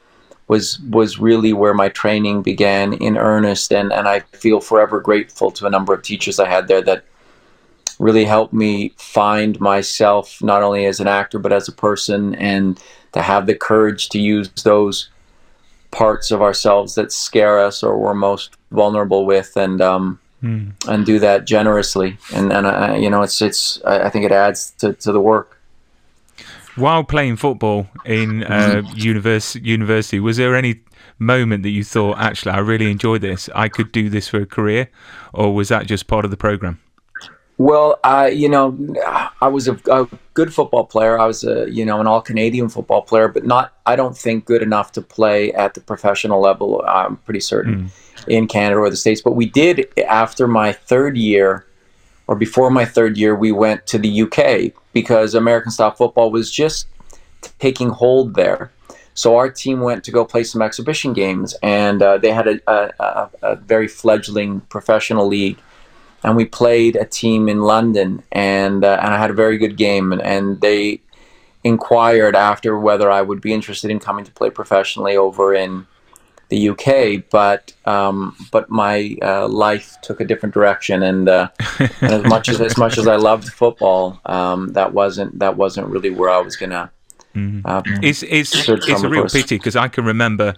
was 0.47 0.79
was 0.91 1.19
really 1.19 1.55
where 1.55 1.73
my 1.73 1.89
training 1.89 2.43
began 2.43 2.93
in 2.93 3.17
earnest, 3.17 3.73
and 3.73 3.95
and 3.95 4.07
I 4.07 4.21
feel 4.45 4.61
forever 4.61 5.01
grateful 5.01 5.51
to 5.53 5.67
a 5.67 5.71
number 5.71 5.95
of 5.95 6.03
teachers 6.03 6.39
I 6.39 6.51
had 6.51 6.69
there 6.69 6.83
that 6.83 7.05
really 7.99 8.25
helped 8.25 8.53
me 8.53 8.91
find 8.97 9.61
myself 9.61 10.43
not 10.43 10.63
only 10.63 10.87
as 10.87 11.01
an 11.01 11.09
actor 11.09 11.39
but 11.39 11.53
as 11.53 11.69
a 11.69 11.73
person, 11.73 12.35
and 12.37 12.81
to 13.13 13.23
have 13.23 13.47
the 13.47 13.55
courage 13.55 14.09
to 14.11 14.19
use 14.19 14.49
those 14.65 15.09
parts 15.91 16.31
of 16.31 16.43
ourselves 16.43 16.95
that 16.97 17.13
scare 17.13 17.59
us 17.59 17.83
or 17.83 17.99
we're 17.99 18.15
most 18.15 18.57
vulnerable 18.71 19.25
with, 19.25 19.57
and 19.57 19.81
um, 19.81 20.19
mm. 20.43 20.73
and 20.89 21.07
do 21.07 21.19
that 21.19 21.47
generously. 21.47 22.19
And 22.35 22.53
and 22.53 22.67
I, 22.67 22.97
you 22.97 23.11
know, 23.11 23.23
it's 23.23 23.41
it's 23.41 23.83
I 23.85 24.11
think 24.11 24.25
it 24.25 24.33
adds 24.33 24.73
to, 24.79 24.93
to 24.95 25.13
the 25.13 25.21
work 25.21 25.57
while 26.77 27.05
playing 27.05 27.37
football 27.37 27.89
in 28.05 28.45
uh, 28.45 28.83
univers- 28.95 29.57
university, 29.57 30.21
was 30.21 30.37
there 30.37 30.55
any 30.55 30.81
moment 31.19 31.63
that 31.63 31.71
you 31.71 31.83
thought, 31.83 32.19
actually, 32.19 32.53
I 32.53 32.59
really 32.59 32.91
enjoy 32.91 33.19
this, 33.19 33.49
I 33.55 33.69
could 33.69 33.91
do 33.93 34.09
this 34.09 34.29
for 34.29 34.41
a 34.41 34.47
career, 34.47 34.89
or 35.33 35.55
was 35.55 35.69
that 35.69 35.87
just 35.87 36.07
part 36.07 36.25
of 36.25 36.31
the 36.31 36.37
program? 36.37 36.81
Well, 37.59 37.99
I, 38.05 38.29
you 38.29 38.51
know, 38.51 38.77
I 39.41 39.49
was 39.49 39.67
a, 39.67 39.79
a, 39.91 40.07
good 40.35 40.53
football 40.53 40.85
player. 40.85 41.19
I 41.19 41.25
was 41.25 41.43
a, 41.43 41.71
you 41.71 41.87
know, 41.87 42.01
an 42.01 42.07
all 42.07 42.21
Canadian 42.21 42.69
football 42.69 43.01
player, 43.01 43.29
but 43.29 43.47
not, 43.47 43.73
I 43.87 43.97
don't 43.97 44.17
think 44.17 44.45
good 44.45 44.63
enough 44.63 44.93
to 44.93 45.01
play 45.01 45.53
at 45.55 45.73
the 45.73 45.81
professional 45.81 46.41
level. 46.41 46.85
I'm 46.87 47.17
pretty 47.19 47.41
certain 47.41 47.87
mm. 47.87 48.29
in 48.29 48.47
Canada 48.47 48.81
or 48.81 48.91
the 48.91 48.97
States. 48.97 49.23
But 49.23 49.33
we 49.33 49.47
did 49.47 49.89
after 50.07 50.47
my 50.47 50.73
third 50.73 51.17
year 51.17 51.67
or 52.27 52.37
before 52.37 52.71
my 52.71 52.85
third 52.85 53.17
year, 53.17 53.35
we 53.35 53.53
went 53.53 53.87
to 53.87 53.99
the 53.99 54.23
UK 54.23 54.73
because 54.93 55.35
American 55.35 55.71
style 55.71 55.93
football 55.93 56.31
was 56.31 56.51
just 56.51 56.87
taking 57.59 57.91
hold 57.91 58.35
there. 58.35 58.71
So 59.15 59.37
our 59.37 59.49
team 59.49 59.81
went 59.81 60.05
to 60.05 60.11
go 60.11 60.27
play 60.27 60.45
some 60.45 60.61
exhibition 60.61 61.15
games, 61.15 61.55
and 61.63 62.03
uh, 62.03 62.19
they 62.19 62.33
had 62.33 62.47
a, 62.47 62.61
a, 62.71 63.31
a, 63.43 63.57
very 63.57 63.89
fledgling 63.89 64.61
professional 64.69 65.27
league. 65.27 65.57
And 66.27 66.37
we 66.37 66.45
played 66.45 66.97
a 66.97 67.07
team 67.07 67.49
in 67.49 67.63
London, 67.63 68.23
and 68.33 68.85
uh, 68.85 68.99
and 69.01 69.15
I 69.15 69.19
had 69.19 69.31
a 69.31 69.35
very 69.35 69.57
good 69.57 69.77
game. 69.79 70.13
And, 70.13 70.21
and 70.21 70.61
they 70.61 71.01
inquired 71.65 72.37
after 72.37 72.79
whether 72.79 73.11
I 73.11 73.23
would 73.23 73.41
be 73.41 73.55
interested 73.55 73.91
in 73.91 73.99
coming 73.99 74.25
to 74.25 74.33
play 74.33 74.51
professionally 74.51 75.17
over 75.17 75.55
in 75.55 75.87
the 76.49 76.69
UK, 76.71 77.25
but 77.31 77.73
um, 77.87 78.37
but 78.53 78.71
my 78.71 79.17
uh, 79.21 79.49
life 79.49 79.97
took 80.03 80.21
a 80.21 80.25
different 80.25 80.55
direction, 80.55 81.03
and, 81.03 81.29
uh, 81.29 81.49
and, 82.01 82.13
as 82.13 82.25
much 82.25 82.49
as 82.49 82.61
as 82.61 82.79
much 82.79 82.99
as 82.99 83.09
I 83.09 83.17
loved 83.17 83.49
football, 83.49 84.21
um, 84.27 84.69
that 84.75 84.93
wasn't 84.93 85.39
that 85.41 85.57
wasn't 85.57 85.89
really 85.89 86.11
where 86.11 86.31
I 86.31 86.39
was 86.39 86.57
gonna. 86.57 86.91
Mm-hmm. 87.35 87.61
Uh, 87.65 87.83
it's 88.03 88.23
it's 88.23 88.69
it's 88.69 89.03
a 89.03 89.09
real 89.09 89.23
course. 89.23 89.33
pity 89.33 89.57
because 89.59 89.75
I 89.75 89.89
can 89.89 90.05
remember 90.05 90.55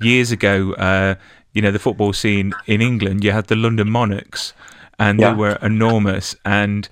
years 0.00 0.30
ago, 0.30 0.74
uh, 0.74 1.16
you 1.54 1.60
know, 1.60 1.72
the 1.72 1.80
football 1.80 2.12
scene 2.12 2.54
in 2.66 2.80
England. 2.80 3.24
You 3.24 3.32
had 3.32 3.48
the 3.48 3.56
London 3.56 3.90
Monarchs, 3.90 4.52
and 4.98 5.20
yeah. 5.20 5.30
they 5.30 5.36
were 5.36 5.58
enormous, 5.62 6.36
and 6.44 6.88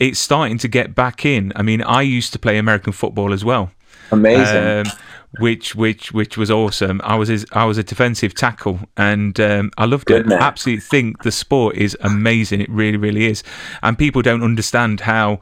it's 0.00 0.18
starting 0.18 0.58
to 0.58 0.68
get 0.68 0.94
back 0.94 1.24
in. 1.24 1.52
I 1.56 1.62
mean, 1.62 1.82
I 1.82 2.02
used 2.02 2.32
to 2.32 2.38
play 2.38 2.58
American 2.58 2.92
football 2.92 3.32
as 3.32 3.44
well. 3.44 3.70
Amazing. 4.10 4.86
Um, 4.86 4.92
which 5.38 5.76
which 5.76 6.12
which 6.12 6.36
was 6.36 6.50
awesome. 6.50 7.00
I 7.04 7.14
was 7.14 7.46
I 7.52 7.64
was 7.64 7.78
a 7.78 7.84
defensive 7.84 8.34
tackle, 8.34 8.80
and 8.96 9.38
um, 9.38 9.70
I 9.78 9.84
loved 9.84 10.06
Good 10.06 10.22
it. 10.22 10.26
Man. 10.26 10.42
Absolutely 10.42 10.80
think 10.80 11.22
the 11.22 11.30
sport 11.30 11.76
is 11.76 11.96
amazing. 12.00 12.60
It 12.60 12.70
really 12.70 12.96
really 12.96 13.26
is, 13.26 13.42
and 13.82 13.96
people 13.96 14.22
don't 14.22 14.42
understand 14.42 15.00
how 15.00 15.40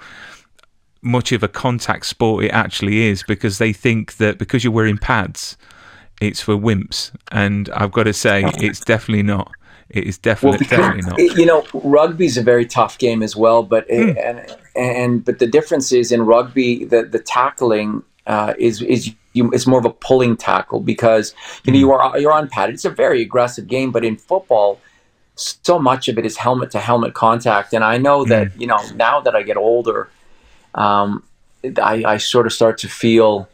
much 1.00 1.32
of 1.32 1.42
a 1.42 1.48
contact 1.48 2.04
sport 2.06 2.44
it 2.44 2.50
actually 2.50 3.02
is 3.02 3.22
because 3.22 3.58
they 3.58 3.72
think 3.72 4.16
that 4.16 4.38
because 4.38 4.64
you're 4.64 4.72
wearing 4.72 4.98
pads, 4.98 5.56
it's 6.20 6.42
for 6.42 6.54
wimps, 6.54 7.16
and 7.32 7.70
I've 7.70 7.92
got 7.92 8.04
to 8.04 8.12
say 8.12 8.44
it's 8.58 8.80
definitely 8.80 9.22
not. 9.22 9.50
It 9.90 10.04
is 10.04 10.18
definitely 10.18 10.66
well, 10.71 10.80
definitely 10.83 11.11
not. 11.11 11.38
You 11.38 11.47
know, 11.47 11.66
rugby 11.73 12.26
is 12.26 12.37
a 12.37 12.42
very 12.42 12.66
tough 12.66 12.99
game 12.99 13.23
as 13.23 13.35
well, 13.35 13.62
but 13.62 13.88
mm. 13.88 14.16
and 14.23 14.57
and 14.76 15.25
but 15.25 15.38
the 15.38 15.47
difference 15.47 15.92
is 15.92 16.12
in 16.12 16.26
rugby 16.26 16.85
the 16.85 17.04
the 17.04 17.18
tackling 17.18 18.02
uh, 18.26 18.52
is 18.59 18.83
is 18.83 19.14
you, 19.33 19.50
it's 19.52 19.66
more 19.66 19.78
of 19.78 19.87
a 19.87 19.90
pulling 19.90 20.37
tackle 20.37 20.80
because 20.80 21.35
you 21.64 21.73
know 21.73 21.78
you 21.78 21.87
hmm. 21.87 21.92
are 21.92 22.18
you're 22.18 22.33
on 22.33 22.49
padded. 22.49 22.75
It's 22.75 22.85
a 22.85 22.90
very 22.90 23.23
aggressive 23.23 23.66
game, 23.66 23.90
but 23.90 24.04
in 24.04 24.16
football, 24.16 24.78
so 25.37 25.78
much 25.78 26.09
of 26.09 26.18
it 26.18 26.26
is 26.26 26.37
helmet 26.37 26.71
to 26.73 26.80
helmet 26.80 27.14
contact. 27.14 27.73
And 27.73 27.83
I 27.83 27.97
know 27.97 28.25
that 28.26 28.49
mm. 28.49 28.61
you 28.61 28.66
know 28.66 28.78
now 28.95 29.21
that 29.21 29.35
I 29.35 29.42
get 29.42 29.57
older, 29.57 30.11
um, 30.75 31.23
I, 31.64 32.04
I 32.07 32.16
sort 32.18 32.47
of 32.47 32.52
start 32.52 32.76
to 32.78 32.88
feel 32.88 33.49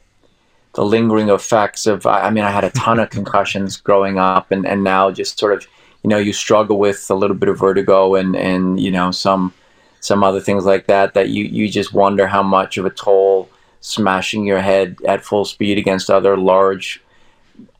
the 0.75 0.85
lingering 0.85 1.29
effects 1.29 1.87
of. 1.87 2.07
I 2.07 2.31
mean, 2.31 2.43
I 2.43 2.50
had 2.50 2.64
a 2.64 2.71
ton 2.71 2.99
of 2.99 3.11
concussions 3.19 3.76
growing 3.76 4.19
up, 4.19 4.50
and 4.50 4.67
and 4.67 4.83
now 4.83 5.12
just 5.12 5.38
sort 5.38 5.53
of 5.53 5.69
you 6.04 6.11
know 6.11 6.18
you 6.18 6.32
struggle 6.32 6.78
with 6.78 7.11
a 7.11 7.14
little 7.14 7.37
bit 7.37 7.49
of 7.49 7.58
vertigo 7.58 8.14
and 8.14 8.37
and 8.37 8.78
you 8.78 8.90
know 8.90 9.11
some 9.11 9.52
some 10.00 10.23
other 10.23 10.40
things 10.40 10.64
like 10.64 10.87
that 10.87 11.14
that 11.14 11.30
you 11.30 11.44
you 11.44 11.68
just 11.68 11.92
wonder 11.92 12.26
how 12.26 12.42
much 12.42 12.76
of 12.76 12.84
a 12.84 12.90
toll 12.90 13.49
smashing 13.80 14.44
your 14.46 14.61
head 14.61 14.96
at 15.06 15.25
full 15.25 15.44
speed 15.44 15.78
against 15.78 16.11
other 16.11 16.37
large 16.37 17.02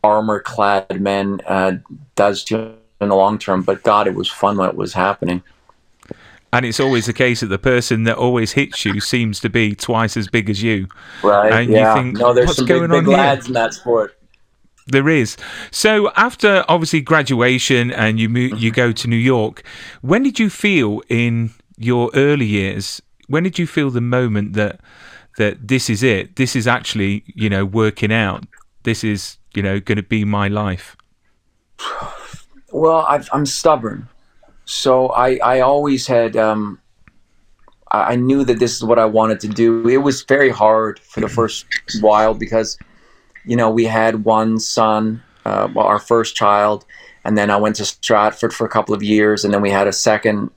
armor 0.02 0.40
clad 0.40 1.00
men 1.00 1.40
uh, 1.46 1.72
does 2.16 2.42
to 2.44 2.74
in 3.00 3.08
the 3.08 3.14
long 3.14 3.38
term. 3.38 3.62
But 3.62 3.82
God, 3.82 4.06
it 4.06 4.14
was 4.14 4.28
fun 4.28 4.56
when 4.56 4.68
it 4.68 4.76
was 4.76 4.92
happening. 4.92 5.42
And 6.52 6.64
it's 6.64 6.78
always 6.78 7.06
the 7.06 7.12
case 7.12 7.40
that 7.40 7.48
the 7.48 7.58
person 7.58 8.04
that 8.04 8.16
always 8.16 8.52
hits 8.52 8.84
you 8.84 9.00
seems 9.00 9.40
to 9.40 9.50
be 9.50 9.74
twice 9.74 10.16
as 10.16 10.28
big 10.28 10.48
as 10.48 10.62
you. 10.62 10.86
Right. 11.22 11.52
And 11.52 11.70
yeah. 11.70 11.96
You 11.96 12.02
think, 12.02 12.18
no, 12.18 12.32
there's 12.32 12.54
some 12.56 12.66
big, 12.66 12.88
big 12.88 13.08
lads 13.08 13.48
in 13.48 13.54
that 13.54 13.74
sport. 13.74 14.16
There 14.86 15.08
is. 15.08 15.36
So 15.70 16.10
after 16.16 16.64
obviously 16.68 17.00
graduation 17.00 17.90
and 17.90 18.20
you 18.20 18.28
move, 18.28 18.58
you 18.58 18.70
go 18.70 18.92
to 18.92 19.08
New 19.08 19.16
York, 19.16 19.62
when 20.02 20.22
did 20.22 20.38
you 20.38 20.50
feel 20.50 21.02
in 21.08 21.52
your 21.78 22.10
early 22.14 22.46
years? 22.46 23.00
When 23.28 23.42
did 23.44 23.58
you 23.58 23.66
feel 23.66 23.90
the 23.90 24.02
moment 24.02 24.52
that 24.52 24.80
that 25.36 25.68
this 25.68 25.90
is 25.90 26.02
it. 26.02 26.36
This 26.36 26.54
is 26.54 26.66
actually, 26.66 27.24
you 27.26 27.48
know, 27.48 27.64
working 27.64 28.12
out. 28.12 28.44
This 28.84 29.04
is, 29.04 29.38
you 29.54 29.62
know, 29.62 29.80
going 29.80 29.96
to 29.96 30.02
be 30.02 30.24
my 30.24 30.48
life. 30.48 30.96
Well, 32.72 33.06
i 33.08 33.22
am 33.32 33.46
stubborn, 33.46 34.08
so 34.64 35.08
I 35.10 35.38
I 35.44 35.60
always 35.60 36.06
had 36.06 36.36
um, 36.36 36.80
I 37.90 38.16
knew 38.16 38.44
that 38.44 38.58
this 38.58 38.76
is 38.76 38.84
what 38.84 38.98
I 38.98 39.04
wanted 39.04 39.40
to 39.40 39.48
do. 39.48 39.88
It 39.88 39.98
was 39.98 40.22
very 40.22 40.50
hard 40.50 40.98
for 40.98 41.20
the 41.20 41.28
first 41.38 41.66
while 42.00 42.34
because, 42.34 42.76
you 43.44 43.56
know, 43.56 43.70
we 43.70 43.84
had 43.84 44.24
one 44.24 44.58
son, 44.58 45.22
uh, 45.44 45.68
our 45.76 45.98
first 45.98 46.34
child, 46.34 46.84
and 47.24 47.36
then 47.38 47.50
I 47.50 47.56
went 47.56 47.76
to 47.76 47.84
Stratford 47.84 48.52
for 48.52 48.66
a 48.66 48.70
couple 48.70 48.94
of 48.94 49.02
years, 49.02 49.44
and 49.44 49.52
then 49.52 49.62
we 49.62 49.70
had 49.70 49.86
a 49.86 49.92
second, 49.92 50.50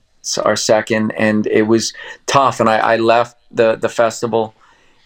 our 0.44 0.56
second, 0.56 1.12
and 1.12 1.46
it 1.46 1.62
was 1.62 1.92
tough. 2.26 2.60
And 2.60 2.68
I, 2.68 2.78
I 2.78 2.96
left 2.96 3.36
the 3.50 3.76
the 3.76 3.88
festival 3.88 4.54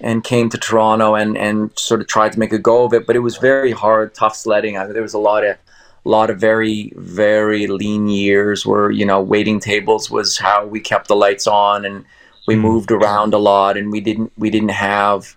and 0.01 0.25
came 0.25 0.49
to 0.51 0.59
Toronto 0.59 1.15
and, 1.15 1.39
and 1.39 1.71
sort 1.79 2.01
of 2.01 2.09
tried 2.09 2.33
to 2.33 2.39
make 2.39 2.53
a 2.53 2.59
go 2.59 2.85
of 2.85 2.93
it. 2.93 3.07
But 3.07 3.15
it 3.15 3.21
was 3.21 3.37
very 3.37 3.71
hard, 3.71 4.15
tough 4.15 4.35
sledding. 4.35 4.77
I, 4.77 4.87
there 4.87 5.03
was 5.03 5.15
a 5.15 5.19
lot 5.19 5.45
of 5.45 5.57
a 6.05 6.09
lot 6.09 6.31
of 6.31 6.41
very 6.41 6.93
very 6.97 7.67
lean 7.69 8.09
years 8.09 8.67
where 8.67 8.91
you 8.91 9.05
know 9.05 9.21
waiting 9.21 9.61
tables 9.61 10.11
was 10.11 10.39
how 10.39 10.67
we 10.67 10.81
kept 10.81 11.09
the 11.09 11.17
lights 11.17 11.47
on 11.47 11.85
and 11.85 12.05
we 12.47 12.55
hmm. 12.55 12.63
moved 12.63 12.91
around 12.91 13.35
a 13.35 13.39
lot 13.39 13.77
and 13.77 13.93
we 13.93 14.01
didn't 14.01 14.33
we 14.37 14.51
didn't 14.51 14.71
have 14.71 15.37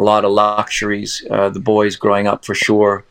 a 0.00 0.02
lot 0.02 0.24
of 0.24 0.32
luxuries. 0.32 1.24
Uh, 1.30 1.48
the 1.48 1.60
boys 1.60 1.96
growing 1.96 2.26
up 2.26 2.44
for 2.44 2.54
sure. 2.54 3.04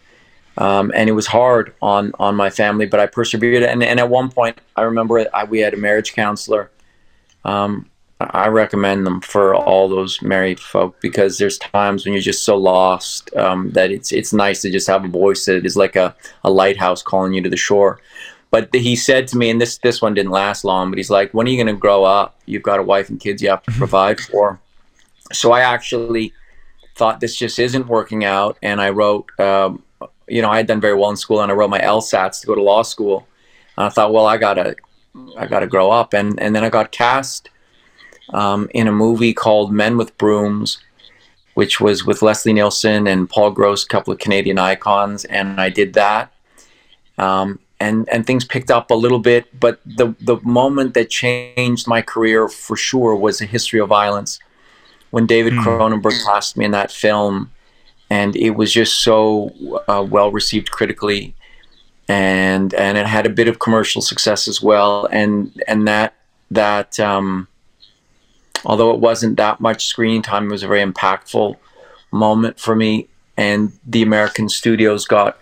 Um, 0.58 0.92
and 0.94 1.08
it 1.10 1.14
was 1.14 1.28
hard 1.28 1.74
on 1.82 2.12
on 2.20 2.36
my 2.36 2.50
family, 2.50 2.86
but 2.86 3.00
I 3.00 3.06
persevered. 3.06 3.64
And, 3.64 3.82
and 3.82 4.00
at 4.00 4.10
one 4.10 4.30
point, 4.30 4.60
I 4.76 4.82
remember 4.82 5.26
I, 5.34 5.46
we 5.46 5.60
had 5.60 5.74
a 5.74 5.78
marriage 5.78 6.14
counselor 6.14 6.70
um, 7.46 7.90
I 8.20 8.48
recommend 8.48 9.06
them 9.06 9.22
for 9.22 9.56
all 9.56 9.88
those 9.88 10.22
married 10.22 10.60
folk 10.60 11.00
because 11.00 11.38
there's 11.38 11.58
times 11.58 12.06
when 12.06 12.14
you're 12.14 12.22
just 12.22 12.44
so 12.44 12.58
lost 12.58 13.34
um, 13.38 13.72
that 13.72 13.92
it's 13.92 14.12
it's 14.12 14.34
nice 14.34 14.62
to 14.64 14.70
just 14.70 14.88
have 14.88 15.06
a 15.06 15.08
voice 15.08 15.46
that 15.46 15.66
is 15.66 15.78
like 15.78 15.96
a, 15.96 16.14
a 16.44 16.52
lighthouse 16.52 17.02
calling 17.02 17.34
you 17.34 17.42
to 17.42 17.50
the 17.50 17.58
shore. 17.58 18.02
But 18.52 18.74
he 18.74 18.96
said 18.96 19.28
to 19.30 19.38
me, 19.38 19.50
and 19.50 19.62
this 19.62 19.78
this 19.78 20.02
one 20.02 20.16
didn't 20.16 20.32
last 20.32 20.66
long, 20.66 20.92
but 20.92 20.98
he's 20.98 21.10
like, 21.10 21.34
when 21.34 21.48
are 21.48 21.50
you 21.50 21.64
going 21.64 21.74
to 21.74 21.80
grow 21.80 22.04
up? 22.04 22.38
You've 22.46 22.64
got 22.64 22.80
a 22.80 22.84
wife 22.84 23.10
and 23.10 23.20
kids 23.20 23.42
you 23.42 23.50
have 23.50 23.64
to 23.64 23.72
mm-hmm. 23.72 23.78
provide 23.78 24.20
for. 24.20 24.60
So 25.32 25.54
I 25.54 25.62
actually 25.62 26.34
thought 27.00 27.22
this 27.22 27.36
just 27.36 27.58
isn't 27.60 27.88
working 27.88 28.26
out, 28.26 28.58
and 28.62 28.82
I 28.82 28.90
wrote, 28.90 29.32
um, 29.40 29.82
you 30.28 30.42
know, 30.42 30.50
I 30.50 30.58
had 30.58 30.68
done 30.68 30.82
very 30.82 30.94
well 30.94 31.10
in 31.10 31.16
school, 31.16 31.42
and 31.42 31.50
I 31.50 31.56
wrote 31.56 31.70
my 31.70 31.80
LSATs 31.80 32.42
to 32.42 32.48
go 32.48 32.56
to 32.56 32.62
law 32.62 32.84
school. 32.84 33.26
And 33.78 33.86
I 33.86 33.90
thought, 33.90 34.12
well, 34.14 34.28
I 34.28 34.38
gotta 34.38 34.76
I 35.38 35.48
gotta 35.48 35.66
grow 35.66 35.90
up, 35.90 36.14
and 36.14 36.38
and 36.40 36.54
then 36.54 36.64
I 36.66 36.70
got 36.70 36.92
cast 36.92 37.50
um, 38.34 38.70
in 38.74 38.88
a 38.88 38.92
movie 38.92 39.34
called 39.34 39.72
Men 39.72 39.98
with 39.98 40.18
Brooms, 40.18 40.80
which 41.54 41.80
was 41.80 42.06
with 42.06 42.22
Leslie 42.22 42.54
Nielsen 42.54 43.08
and 43.08 43.30
Paul 43.30 43.52
Gross, 43.52 43.86
a 43.86 43.88
couple 43.88 44.12
of 44.12 44.20
Canadian 44.20 44.60
icons, 44.60 45.24
and 45.26 45.60
I 45.62 45.70
did 45.70 45.94
that. 45.94 46.34
Um, 47.18 47.60
and 47.80 48.10
and 48.10 48.28
things 48.28 48.44
picked 48.44 48.70
up 48.70 48.92
a 48.92 49.02
little 49.06 49.20
bit, 49.20 49.58
but 49.58 49.80
the 49.86 50.14
the 50.20 50.38
moment 50.44 50.94
that 50.96 51.10
changed 51.10 51.88
my 51.88 52.02
career 52.02 52.50
for 52.50 52.76
sure 52.76 53.16
was 53.16 53.40
a 53.40 53.46
history 53.46 53.80
of 53.80 53.88
violence. 53.88 54.40
When 55.12 55.26
David 55.26 55.54
mm. 55.54 55.64
Cronenberg 55.64 56.24
cast 56.24 56.56
me 56.58 56.66
in 56.66 56.72
that 56.72 56.92
film, 56.92 57.52
and 58.10 58.36
it 58.36 58.52
was 58.52 58.72
just 58.72 59.00
so 59.00 59.54
uh, 59.88 60.06
well 60.08 60.32
received 60.32 60.72
critically, 60.72 61.36
and 62.08 62.74
and 62.74 62.98
it 62.98 63.06
had 63.06 63.26
a 63.26 63.30
bit 63.30 63.48
of 63.48 63.60
commercial 63.60 64.02
success 64.02 64.48
as 64.48 64.62
well, 64.62 65.08
and 65.12 65.52
and 65.68 65.88
that 65.88 66.16
that 66.52 67.00
um, 67.00 67.48
although 68.66 68.92
it 68.92 69.00
wasn't 69.00 69.38
that 69.38 69.60
much 69.60 69.86
screen 69.86 70.22
time, 70.22 70.46
it 70.46 70.52
was 70.52 70.64
a 70.64 70.68
very 70.68 70.84
impactful 70.84 71.56
moment 72.12 72.60
for 72.60 72.76
me. 72.76 73.08
And 73.38 73.72
the 73.86 74.02
American 74.02 74.50
studios 74.50 75.06
got 75.06 75.38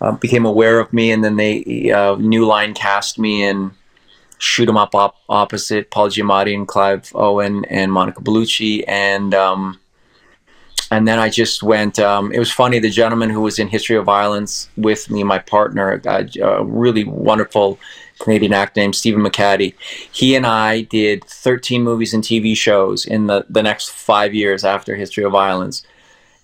uh, 0.00 0.12
became 0.12 0.44
aware 0.44 0.78
of 0.78 0.92
me, 0.92 1.10
and 1.10 1.24
then 1.24 1.36
they 1.36 1.90
uh, 1.90 2.16
New 2.16 2.46
Line 2.46 2.74
cast 2.74 3.18
me 3.18 3.42
in 3.42 3.72
Shoot 4.38 4.68
'Em 4.68 4.76
Up, 4.76 4.94
op- 4.94 5.16
opposite 5.28 5.90
Paul 5.90 6.08
Giamatti 6.08 6.54
and 6.54 6.68
Clive 6.68 7.10
Owen 7.14 7.64
and 7.66 7.92
Monica 7.92 8.20
Bellucci, 8.20 8.84
and 8.86 9.34
um, 9.34 9.78
and 10.90 11.08
then 11.08 11.18
I 11.18 11.28
just 11.28 11.62
went. 11.62 11.98
Um, 11.98 12.32
it 12.32 12.38
was 12.38 12.52
funny. 12.52 12.78
The 12.78 12.90
gentleman 12.90 13.30
who 13.30 13.40
was 13.40 13.58
in 13.58 13.68
History 13.68 13.96
of 13.96 14.04
Violence 14.04 14.68
with 14.76 15.10
me, 15.10 15.24
my 15.24 15.38
partner, 15.38 16.00
a, 16.04 16.28
a 16.40 16.64
really 16.64 17.04
wonderful 17.04 17.78
Canadian 18.18 18.52
actor 18.52 18.80
named 18.80 18.94
Stephen 18.94 19.22
McHattie. 19.22 19.74
He 20.12 20.34
and 20.34 20.46
I 20.46 20.82
did 20.82 21.24
13 21.24 21.82
movies 21.82 22.14
and 22.14 22.22
TV 22.22 22.56
shows 22.56 23.04
in 23.04 23.26
the, 23.26 23.44
the 23.48 23.62
next 23.62 23.90
five 23.90 24.34
years 24.34 24.64
after 24.64 24.94
History 24.94 25.24
of 25.24 25.32
Violence. 25.32 25.84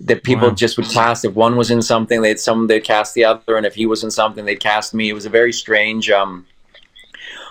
That 0.01 0.25
people 0.25 0.49
wow. 0.49 0.55
just 0.55 0.79
would 0.79 0.89
cast. 0.89 1.27
If 1.27 1.35
one 1.35 1.57
was 1.57 1.71
in 1.71 1.83
something, 1.83 2.23
they'd 2.23 2.41
some 2.41 2.67
they'd 2.69 2.83
cast 2.83 3.15
the 3.15 3.25
other, 3.25 3.59
and 3.59 3.67
if 3.67 3.75
he 3.75 3.85
was 3.85 4.03
in 4.03 4.11
something, 4.11 4.47
they'd 4.47 4.57
cast 4.57 4.95
me. 4.95 5.11
It 5.11 5.13
was 5.13 5.27
a 5.27 5.31
very 5.31 5.53
strange 5.53 6.09
um, 6.09 6.47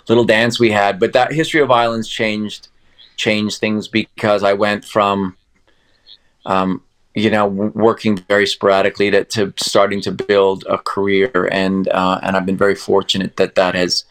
little 0.08 0.24
dance 0.24 0.60
we 0.60 0.72
had. 0.72 1.00
But 1.00 1.14
that 1.14 1.32
History 1.32 1.62
of 1.62 1.68
Violence 1.68 2.08
changed 2.08 2.70
changed 3.18 3.60
things 3.60 3.88
because 3.88 4.44
I 4.44 4.54
went 4.54 4.86
from 4.86 5.36
um, 6.46 6.82
you 7.16 7.30
know, 7.30 7.48
working 7.48 8.18
very 8.30 8.48
sporadically 8.48 9.12
to, 9.12 9.24
to 9.26 9.54
starting 9.58 10.02
to 10.02 10.12
build 10.12 10.64
a 10.70 10.78
career, 10.78 11.50
and 11.52 11.88
uh, 11.90 12.20
and 12.24 12.38
I've 12.38 12.46
been 12.46 12.58
very 12.58 12.76
fortunate 12.76 13.36
that 13.38 13.56
that 13.56 13.76
has 13.76 14.06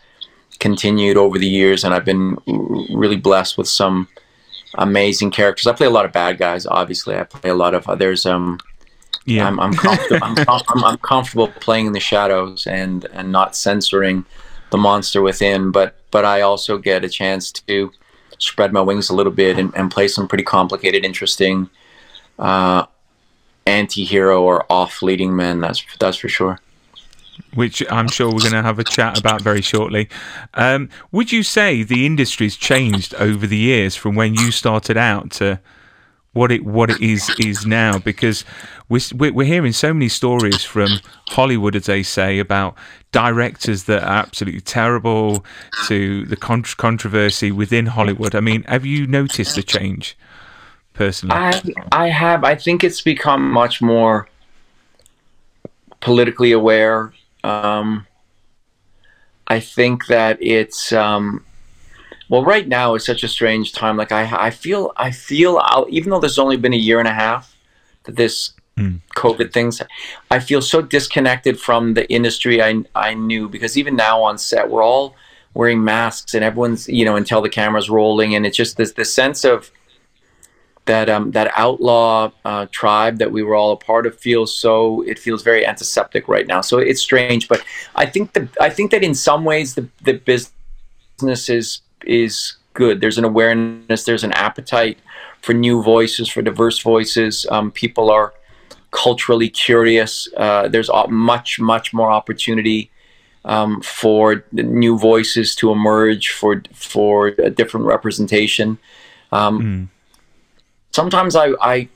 continued 0.59 1.17
over 1.17 1.39
the 1.39 1.49
years, 1.49 1.85
and 1.85 1.95
I've 1.95 2.05
been 2.05 2.37
really 2.47 3.17
blessed 3.17 3.57
with 3.57 3.69
some 3.69 4.09
amazing 4.75 5.31
characters. 5.31 5.67
I 5.67 5.73
play 5.73 5.87
a 5.87 5.91
lot 5.91 6.05
of 6.05 6.13
bad 6.13 6.39
guys, 6.39 6.67
obviously. 6.67 7.17
I 7.17 7.25
play 7.25 7.51
a 7.51 7.55
lot 7.55 7.75
of 7.75 7.89
others. 7.89 8.27
Um, 8.27 8.59
Yeah. 9.25 9.47
I'm 9.47 9.61
I'm, 9.61 9.75
comfortable, 9.75 10.19
I'm, 10.23 10.37
I'm, 10.49 10.85
I'm 10.85 10.99
comfortable 10.99 11.49
playing 11.49 11.87
in 11.87 11.93
the 11.93 12.01
shadows 12.01 12.67
and 12.67 13.05
and 13.13 13.31
not 13.31 13.55
censoring 13.55 14.25
the 14.71 14.79
monster 14.79 15.23
within, 15.23 15.71
but 15.71 15.95
but 16.11 16.25
I 16.25 16.41
also 16.43 16.79
get 16.79 17.05
a 17.05 17.09
chance 17.09 17.53
to 17.53 17.91
spread 18.39 18.73
my 18.73 18.81
wings 18.81 19.11
a 19.11 19.15
little 19.15 19.33
bit 19.33 19.59
and, 19.59 19.75
and 19.75 19.91
play 19.91 20.09
some 20.09 20.29
pretty 20.29 20.45
complicated, 20.45 21.05
interesting 21.05 21.69
uh, 22.39 22.87
anti-hero 23.67 24.43
or 24.43 24.65
off 24.71 25.03
leading 25.03 25.35
men. 25.35 25.61
That's 25.61 25.85
that's 25.99 26.19
for 26.19 26.29
sure. 26.29 26.61
which 27.55 27.83
I'm 27.91 28.09
sure 28.09 28.27
we're 28.27 28.41
going 28.41 28.53
to 28.53 28.63
have 28.63 28.79
a 28.79 28.85
chat 28.85 29.19
about 29.19 29.43
very 29.43 29.63
shortly. 29.63 30.09
Um, 30.55 30.89
would 31.13 31.33
you 31.33 31.43
say 31.43 31.83
the 31.83 32.07
industry's 32.07 32.57
changed 32.57 33.15
over 33.15 33.47
the 33.47 33.57
years 33.57 33.97
from 33.97 34.15
when 34.15 34.35
you 34.35 34.51
started 34.51 34.97
out 34.97 35.31
to 35.33 35.61
what 36.33 36.53
it 36.53 36.65
what 36.65 36.91
it 36.91 37.01
is 37.01 37.31
is 37.39 37.67
now? 37.67 37.99
Because 37.99 38.45
we're 38.89 39.33
we're 39.33 39.47
hearing 39.47 39.73
so 39.73 39.93
many 39.93 40.09
stories 40.09 40.63
from 40.65 40.89
Hollywood, 41.29 41.75
as 41.77 41.87
they 41.87 42.03
say, 42.03 42.39
about 42.39 42.77
directors 43.13 43.85
that 43.85 44.03
are 44.03 44.25
absolutely 44.25 44.61
terrible 44.61 45.45
to 45.87 46.25
the 46.27 46.37
con- 46.37 46.63
controversy 46.63 47.51
within 47.51 47.87
Hollywood. 47.87 48.35
I 48.35 48.41
mean, 48.41 48.63
have 48.65 48.85
you 48.85 49.07
noticed 49.07 49.57
the 49.57 49.63
change 49.63 50.17
personally? 50.93 51.35
I 51.37 51.63
I 51.93 52.09
have. 52.09 52.45
I 52.45 52.55
think 52.55 52.85
it's 52.85 53.01
become 53.01 53.51
much 53.51 53.81
more 53.81 54.29
politically 56.01 56.53
aware. 56.53 57.13
Um, 57.45 58.07
I 59.47 59.61
think 59.61 60.07
that 60.07 60.39
it's 60.41 60.93
um, 60.93 61.45
well, 62.29 62.45
right 62.45 62.67
now 62.69 62.95
it's 62.95 63.07
such 63.07 63.23
a 63.23 63.29
strange 63.29 63.73
time. 63.73 63.97
Like 63.97 64.13
I, 64.13 64.47
I 64.47 64.51
feel, 64.51 64.93
I 64.97 65.11
feel, 65.11 65.61
I'll, 65.63 65.87
even 65.89 66.11
though 66.11 66.21
there's 66.21 66.39
only 66.39 66.57
been 66.57 66.75
a 66.75 66.77
year 66.77 66.99
and 66.99 67.09
a 67.09 67.15
half 67.15 67.57
that 68.05 68.17
this 68.17 68.53
COVID 69.17 69.53
things, 69.53 69.83
I 70.31 70.39
feel 70.39 70.63
so 70.63 70.81
disconnected 70.81 71.59
from 71.59 71.95
the 71.95 72.09
industry 72.13 72.63
I 72.63 72.85
I 72.95 73.15
knew 73.15 73.49
because 73.49 73.77
even 73.77 73.97
now 73.97 74.23
on 74.23 74.39
set 74.39 74.71
we're 74.71 74.85
all 74.85 75.17
wearing 75.55 75.83
masks 75.83 76.35
and 76.35 76.45
everyone's 76.45 76.89
you 76.89 77.05
know 77.05 77.17
until 77.17 77.41
the 77.41 77.49
camera's 77.49 77.91
rolling 77.91 78.35
and 78.35 78.47
it's 78.47 78.57
just 78.57 78.77
this 78.77 78.93
this 78.93 79.13
sense 79.13 79.45
of 79.45 79.73
that 80.89 81.11
um, 81.11 81.33
that 81.33 81.53
outlaw 81.57 82.31
uh, 82.45 82.67
tribe 82.71 83.19
that 83.19 83.31
we 83.31 83.43
were 83.43 83.55
all 83.55 83.73
a 83.73 83.77
part 83.77 84.07
of 84.07 84.19
feels 84.19 84.57
so 84.57 85.03
it 85.03 85.19
feels 85.19 85.43
very 85.43 85.67
antiseptic 85.67 86.27
right 86.29 86.47
now. 86.47 86.61
So 86.61 86.79
it's 86.79 87.01
strange, 87.01 87.47
but 87.47 87.63
I 87.95 88.07
think 88.07 88.33
the 88.33 88.49
I 88.61 88.71
think 88.71 88.91
that 88.91 89.05
in 89.05 89.15
some 89.15 89.45
ways 89.45 89.75
the 89.75 89.89
the 90.03 90.15
business 90.15 91.49
is 91.49 91.83
is 92.09 92.55
good. 92.75 93.01
There's 93.01 93.19
an 93.19 93.25
awareness, 93.25 94.05
there's 94.05 94.25
an 94.25 94.33
appetite 94.33 94.99
for 95.43 95.53
new 95.53 95.83
voices, 95.83 96.29
for 96.29 96.43
diverse 96.43 96.81
voices. 96.81 97.47
Um, 97.51 97.71
people 97.71 98.11
are 98.11 98.35
culturally 98.91 99.49
curious. 99.49 100.29
Uh, 100.37 100.69
there's 100.69 100.91
much 101.09 101.61
much 101.61 101.93
more 101.93 102.11
opportunity. 102.11 102.91
Um, 103.45 103.81
for 103.81 104.45
new 104.53 104.99
voices 104.99 105.55
to 105.57 105.71
emerge, 105.71 106.31
for 106.31 106.63
for 106.73 107.29
a 107.29 107.49
different 107.49 107.87
representation, 107.87 108.79
um, 109.33 109.89
sometimes 110.91 111.37
I, 111.37 111.53
I 111.61 111.89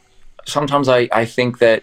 sometimes 0.46 0.88
I, 0.88 1.08
I 1.12 1.24
think 1.24 1.58
that 1.58 1.82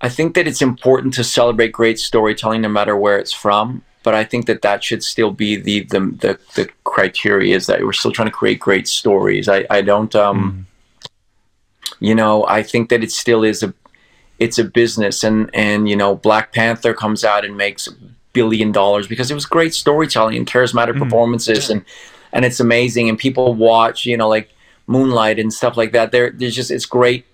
I 0.00 0.08
think 0.08 0.34
that 0.34 0.46
it's 0.46 0.62
important 0.62 1.14
to 1.14 1.24
celebrate 1.24 1.72
great 1.72 1.98
storytelling 1.98 2.62
no 2.62 2.68
matter 2.68 2.96
where 2.96 3.18
it's 3.18 3.32
from. 3.32 3.82
But 4.08 4.14
I 4.14 4.24
think 4.24 4.46
that 4.46 4.62
that 4.62 4.82
should 4.82 5.04
still 5.04 5.30
be 5.30 5.56
the 5.56 5.84
the 5.84 6.00
the, 6.00 6.38
the 6.54 6.70
criteria 6.84 7.54
is 7.54 7.66
that 7.66 7.84
we're 7.84 7.92
still 7.92 8.10
trying 8.10 8.28
to 8.28 8.32
create 8.32 8.58
great 8.58 8.88
stories. 8.88 9.50
I, 9.50 9.66
I 9.68 9.82
don't 9.82 10.14
um 10.16 10.66
you 12.00 12.14
know 12.14 12.46
I 12.46 12.62
think 12.62 12.88
that 12.88 13.04
it 13.04 13.12
still 13.12 13.44
is 13.44 13.62
a 13.62 13.74
it's 14.38 14.58
a 14.58 14.64
business 14.64 15.22
and 15.24 15.50
and 15.52 15.90
you 15.90 15.96
know 15.96 16.16
Black 16.16 16.54
Panther 16.54 16.94
comes 16.94 17.22
out 17.22 17.44
and 17.44 17.54
makes 17.54 17.86
a 17.86 17.90
billion 18.32 18.72
dollars 18.72 19.06
because 19.06 19.30
it 19.30 19.34
was 19.34 19.44
great 19.44 19.74
storytelling 19.74 20.38
and 20.38 20.46
charismatic 20.46 20.98
performances 20.98 21.68
and 21.68 21.84
and 22.32 22.46
it's 22.46 22.60
amazing 22.60 23.10
and 23.10 23.18
people 23.18 23.52
watch 23.52 24.06
you 24.06 24.16
know 24.16 24.30
like 24.30 24.48
Moonlight 24.88 25.38
and 25.38 25.52
stuff 25.52 25.76
like 25.76 25.92
that. 25.92 26.12
There, 26.12 26.30
there's 26.30 26.56
just 26.56 26.70
it's 26.70 26.86
great. 26.86 27.26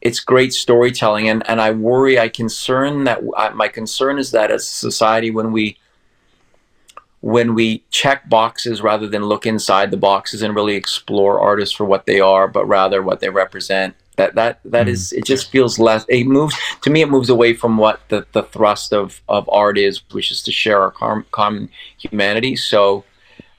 It's 0.00 0.18
great 0.18 0.54
storytelling, 0.54 1.28
and 1.28 1.46
and 1.46 1.60
I 1.60 1.72
worry. 1.72 2.18
I 2.18 2.30
concern 2.30 3.04
that 3.04 3.20
I, 3.36 3.50
my 3.50 3.68
concern 3.68 4.18
is 4.18 4.30
that 4.30 4.50
as 4.50 4.62
a 4.62 4.74
society, 4.88 5.30
when 5.30 5.52
we 5.52 5.76
when 7.26 7.56
we 7.56 7.82
check 7.90 8.28
boxes 8.28 8.80
rather 8.80 9.08
than 9.08 9.24
look 9.24 9.46
inside 9.46 9.90
the 9.90 9.96
boxes 9.96 10.42
and 10.42 10.54
really 10.54 10.76
explore 10.76 11.40
artists 11.40 11.74
for 11.74 11.84
what 11.84 12.06
they 12.06 12.20
are, 12.20 12.46
but 12.46 12.64
rather 12.66 13.02
what 13.02 13.18
they 13.18 13.28
represent. 13.28 13.96
That 14.14 14.36
that 14.36 14.60
that 14.64 14.88
is. 14.88 15.12
It 15.12 15.24
just 15.24 15.50
feels 15.50 15.80
less. 15.80 16.06
It 16.08 16.28
moves 16.28 16.54
to 16.82 16.88
me. 16.88 17.02
It 17.02 17.10
moves 17.10 17.28
away 17.28 17.52
from 17.52 17.78
what 17.78 18.00
the, 18.10 18.24
the 18.30 18.44
thrust 18.44 18.92
of 18.92 19.20
of 19.28 19.48
art 19.50 19.76
is, 19.76 20.00
which 20.12 20.30
is 20.30 20.40
to 20.44 20.52
share 20.52 20.80
our 20.80 20.92
com- 20.92 21.26
common 21.32 21.68
humanity. 21.98 22.54
So. 22.54 23.04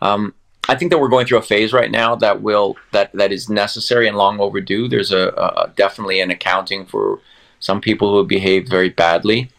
Um, 0.01 0.33
I 0.69 0.75
think 0.75 0.91
that 0.91 0.99
we're 0.99 1.07
going 1.07 1.25
through 1.25 1.37
a 1.37 1.53
phase 1.53 1.71
right 1.71 1.89
now 1.89 2.13
that 2.15 2.41
will 2.41 2.75
that 2.91 3.11
that 3.13 3.31
is 3.31 3.49
necessary 3.49 4.07
and 4.07 4.17
long 4.17 4.39
overdue. 4.39 4.87
There's 4.87 5.11
a, 5.11 5.29
a 5.29 5.71
definitely 5.75 6.19
an 6.19 6.29
accounting 6.29 6.85
for 6.85 7.19
some 7.59 7.79
people 7.79 8.11
who 8.11 8.25
behave 8.25 8.67
very 8.67 8.89
badly, 8.89 9.49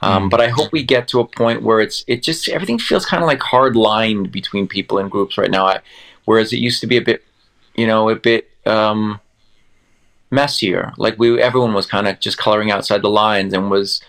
um, 0.00 0.28
but 0.28 0.40
I 0.40 0.48
hope 0.48 0.72
we 0.72 0.82
get 0.82 1.08
to 1.08 1.20
a 1.20 1.26
point 1.26 1.62
where 1.62 1.80
it's 1.80 2.04
it 2.06 2.22
just 2.22 2.48
everything 2.48 2.78
feels 2.78 3.04
kind 3.04 3.22
of 3.22 3.26
like 3.26 3.42
hard 3.42 3.76
lined 3.76 4.30
between 4.30 4.68
people 4.68 4.98
and 4.98 5.10
groups 5.10 5.36
right 5.36 5.50
now. 5.50 5.66
I, 5.66 5.80
whereas 6.24 6.52
it 6.52 6.58
used 6.58 6.80
to 6.82 6.86
be 6.86 6.96
a 6.96 7.02
bit, 7.02 7.24
you 7.74 7.86
know, 7.86 8.08
a 8.08 8.16
bit 8.16 8.48
um, 8.64 9.20
messier. 10.30 10.92
Like 10.96 11.18
we 11.18 11.40
everyone 11.40 11.74
was 11.74 11.86
kind 11.86 12.06
of 12.06 12.20
just 12.20 12.38
coloring 12.38 12.70
outside 12.70 13.02
the 13.02 13.10
lines 13.10 13.52
and 13.52 13.70
was 13.70 14.00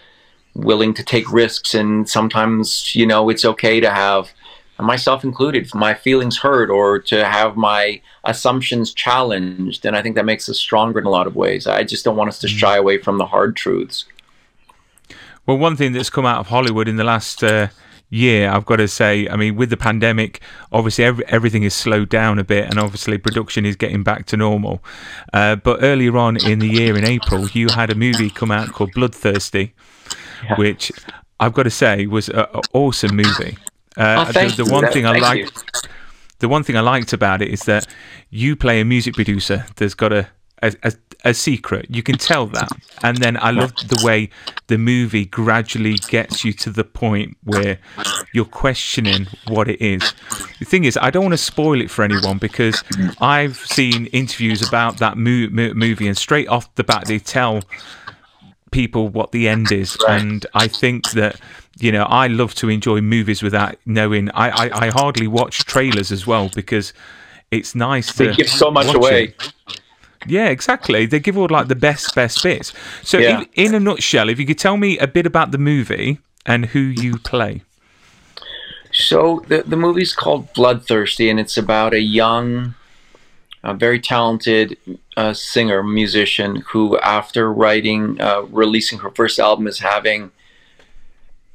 willing 0.54 0.94
to 0.94 1.04
take 1.04 1.32
risks. 1.32 1.74
And 1.74 2.08
sometimes 2.08 2.96
you 2.96 3.08
know 3.08 3.30
it's 3.30 3.46
okay 3.46 3.80
to 3.80 3.90
have 3.90 4.32
myself 4.80 5.24
included, 5.24 5.74
my 5.74 5.94
feelings 5.94 6.38
hurt 6.38 6.70
or 6.70 7.00
to 7.00 7.26
have 7.26 7.58
my 7.58 8.02
assumptions 8.24 8.94
challenged. 8.94 9.86
And 9.86 9.96
I 9.96 10.02
think 10.02 10.16
that 10.16 10.26
makes 10.26 10.48
us 10.48 10.58
stronger 10.58 11.00
in 11.00 11.06
a 11.06 11.10
lot 11.10 11.28
of 11.28 11.36
ways. 11.36 11.68
I 11.68 11.84
just 11.84 12.06
don't 12.06 12.16
want 12.16 12.30
us 12.30 12.40
to 12.40 12.48
shy 12.48 12.78
away 12.78 12.98
from 12.98 13.18
the 13.18 13.26
hard 13.26 13.56
truths. 13.56 14.06
Well, 15.50 15.58
one 15.58 15.76
thing 15.76 15.94
that's 15.94 16.12
come 16.12 16.28
out 16.28 16.38
of 16.40 16.46
Hollywood 16.48 16.88
in 16.88 16.98
the 16.98 17.04
last 17.04 17.44
uh, 17.44 17.70
year, 18.12 18.52
I've 18.52 18.68
got 18.68 18.76
to 18.76 18.88
say, 18.88 19.28
I 19.28 19.36
mean, 19.36 19.56
with 19.56 19.72
the 19.72 19.78
pandemic, 19.78 20.42
obviously 20.72 21.06
every, 21.06 21.26
everything 21.26 21.64
is 21.64 21.74
slowed 21.74 22.10
down 22.10 22.38
a 22.38 22.44
bit, 22.44 22.66
and 22.70 22.78
obviously 22.78 23.18
production 23.18 23.66
is 23.66 23.76
getting 23.76 24.04
back 24.04 24.28
to 24.28 24.38
normal. 24.38 24.84
Uh, 25.34 25.56
but 25.56 25.80
earlier 25.82 26.16
on 26.18 26.38
in 26.38 26.60
the 26.60 26.68
year, 26.68 26.96
in 26.96 27.04
April, 27.04 27.48
you 27.50 27.68
had 27.70 27.90
a 27.90 27.96
movie 27.96 28.30
come 28.30 28.52
out 28.52 28.72
called 28.74 28.92
Bloodthirsty, 28.94 29.74
which 30.58 30.92
I've 31.40 31.54
got 31.56 31.64
to 31.64 31.72
say 31.72 32.06
was 32.06 32.30
an 32.30 32.46
awesome 32.74 33.16
movie. 33.16 33.58
Uh, 33.98 34.26
Oh, 34.28 34.32
thank 34.32 34.56
the, 34.56 34.66
the 34.66 34.72
one 34.72 34.84
That- 34.84 34.94
thing 34.94 35.08
I 35.08 35.18
liked, 35.18 35.90
the 36.38 36.48
one 36.48 36.62
thing 36.62 36.78
I 36.78 36.82
liked 36.82 37.12
about 37.12 37.42
it 37.42 37.48
is 37.48 37.62
that 37.62 37.88
you 38.30 38.56
play 38.56 38.82
a 38.82 38.86
music 38.86 39.16
producer 39.16 39.66
that's 39.78 39.96
got 39.96 40.14
a 40.14 40.28
a, 40.62 40.74
a, 40.84 40.94
a 41.26 41.34
secret. 41.34 41.88
You 41.90 42.04
can 42.04 42.18
tell 42.18 42.46
that, 42.48 42.70
and 43.04 43.18
then 43.18 43.38
I 43.38 43.52
love 43.52 43.74
the 43.76 44.02
way 44.06 44.30
the 44.68 44.78
movie 44.78 45.26
gradually 45.26 45.96
gets 46.10 46.44
you 46.46 46.54
to 46.54 46.70
the 46.70 46.84
point 46.84 47.38
where 47.44 47.78
you're 48.34 48.46
questioning 48.46 49.28
what 49.48 49.68
it 49.70 49.82
is. 49.82 50.14
The 50.60 50.66
thing 50.66 50.84
is, 50.86 50.98
I 50.98 51.10
don't 51.10 51.24
want 51.24 51.34
to 51.34 51.38
spoil 51.38 51.82
it 51.82 51.90
for 51.90 52.04
anyone 52.04 52.38
because 52.38 52.84
I've 53.20 53.58
seen 53.58 54.06
interviews 54.08 54.68
about 54.68 54.98
that 54.98 55.18
mo- 55.18 55.50
mo- 55.52 55.74
movie, 55.74 56.08
and 56.08 56.18
straight 56.18 56.48
off 56.48 56.74
the 56.76 56.84
bat, 56.84 57.06
they 57.08 57.20
tell 57.20 57.62
people 58.72 59.10
what 59.10 59.32
the 59.32 59.48
end 59.48 59.72
is, 59.72 59.98
and 60.08 60.46
I 60.54 60.68
think 60.68 61.12
that 61.12 61.40
you 61.80 61.92
know 61.92 62.04
I 62.04 62.28
love 62.28 62.54
to 62.56 62.70
enjoy 62.70 63.02
movies 63.02 63.42
without 63.42 63.76
knowing. 63.86 64.30
I 64.32 64.50
I, 64.50 64.86
I 64.88 64.90
hardly 64.90 65.28
watch 65.28 65.66
trailers 65.66 66.12
as 66.12 66.28
well 66.28 66.50
because 66.54 66.94
it's 67.52 67.74
nice 67.74 68.12
They 68.14 68.28
to 68.28 68.34
give 68.36 68.48
so 68.50 68.70
much 68.70 68.94
away. 68.94 69.34
it. 69.40 69.82
Yeah, 70.28 70.50
exactly. 70.50 71.06
They 71.06 71.20
give 71.20 71.38
all 71.38 71.48
like 71.50 71.68
the 71.68 71.76
best 71.76 72.14
best 72.16 72.44
bits. 72.44 72.74
So 73.04 73.18
Yeah. 73.18 73.42
in, 73.56 73.68
in 73.68 73.76
a 73.76 73.80
nutshell, 73.80 74.30
if 74.30 74.40
you 74.40 74.46
could 74.46 74.60
tell 74.60 74.78
me 74.78 74.98
a 74.98 75.08
bit 75.08 75.26
about 75.26 75.52
the 75.52 75.58
movie 75.58 76.20
and 76.46 76.68
who 76.68 76.80
you 76.80 77.18
play. 77.20 77.64
So 78.92 79.44
the 79.48 79.64
the 79.64 79.78
movie's 79.78 80.14
called 80.14 80.54
Bloodthirsty, 80.54 81.30
and 81.30 81.40
it's 81.40 81.58
about 81.58 81.94
a 81.94 82.02
young, 82.02 82.74
a 83.64 83.74
very 83.74 84.00
talented 84.00 84.78
uh, 85.16 85.34
singer 85.34 85.84
musician 85.84 86.64
who, 86.70 86.98
after 87.00 87.54
writing, 87.54 88.20
uh, 88.20 88.42
releasing 88.50 89.00
her 89.00 89.12
first 89.12 89.40
album, 89.40 89.68
is 89.68 89.80
having 89.80 90.32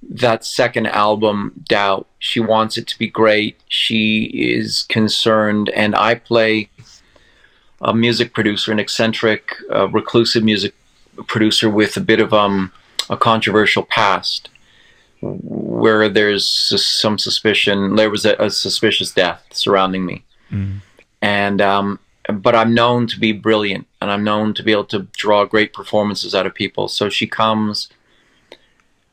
that 0.09 0.45
second 0.45 0.87
album 0.87 1.53
doubt. 1.69 2.07
She 2.19 2.39
wants 2.39 2.79
it 2.79 2.87
to 2.89 2.99
be 2.99 3.09
great. 3.09 3.59
She 3.69 4.25
is 4.25 4.85
concerned, 4.89 5.71
and 5.71 5.97
I 5.97 6.15
play 6.15 6.69
a 7.85 7.95
music 7.95 8.35
producer, 8.35 8.73
an 8.73 8.79
eccentric, 8.79 9.55
uh, 9.73 9.89
reclusive 9.89 10.43
music 10.43 10.75
producer 11.27 11.71
with 11.71 11.97
a 11.97 12.01
bit 12.01 12.21
of 12.21 12.33
um, 12.33 12.73
a 13.09 13.17
controversial 13.17 13.85
past 13.85 14.49
where 15.21 16.09
there's 16.09 16.47
some 16.47 17.19
suspicion 17.19 17.97
there 17.97 18.11
was 18.11 18.27
a, 18.27 18.35
a 18.35 18.51
suspicious 18.51 19.11
death 19.11 19.43
surrounding 19.53 20.05
me 20.05 20.23
and 21.23 21.63
um, 21.63 21.99
but 22.33 22.55
I'm 22.55 22.75
known 22.75 23.07
to 23.09 23.19
be 23.19 23.33
brilliant 23.33 23.87
and 24.01 24.11
I'm 24.11 24.25
known 24.25 24.55
to 24.55 24.63
be 24.63 24.73
able 24.73 24.85
to 24.87 25.07
draw 25.17 25.45
great 25.45 25.73
performances 25.73 26.35
out 26.35 26.47
of 26.47 26.55
people. 26.55 26.89
So 26.89 27.09
she 27.09 27.27
comes 27.27 27.89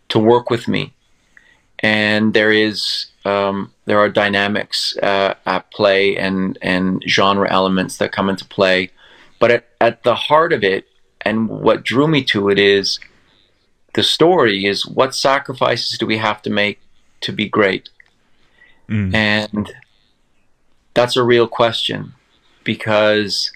to 0.10 0.19
work 0.19 0.49
with 0.49 0.67
me, 0.67 0.93
and 1.79 2.34
there 2.34 2.51
is 2.51 3.07
um, 3.25 3.73
there 3.86 3.99
are 3.99 4.10
dynamics 4.10 4.97
uh, 4.97 5.36
at 5.45 5.69
play 5.71 6.17
and 6.17 6.57
and 6.62 7.03
genre 7.07 7.49
elements 7.49 7.97
that 7.97 8.12
come 8.12 8.29
into 8.29 8.45
play, 8.45 8.91
but 9.39 9.51
at, 9.51 9.67
at 9.79 10.03
the 10.03 10.15
heart 10.15 10.53
of 10.53 10.63
it, 10.63 10.86
and 11.21 11.49
what 11.49 11.84
drew 11.84 12.07
me 12.07 12.23
to 12.25 12.49
it 12.49 12.57
is 12.60 12.99
the 13.93 14.03
story 14.03 14.65
is 14.65 14.86
what 14.88 15.13
sacrifices 15.13 15.97
do 15.97 16.05
we 16.05 16.17
have 16.17 16.41
to 16.41 16.49
make 16.49 16.79
to 17.21 17.31
be 17.31 17.47
great, 17.47 17.89
and 19.15 19.73
that's 20.93 21.15
a 21.15 21.23
real 21.23 21.47
question 21.47 22.13
because 22.63 23.51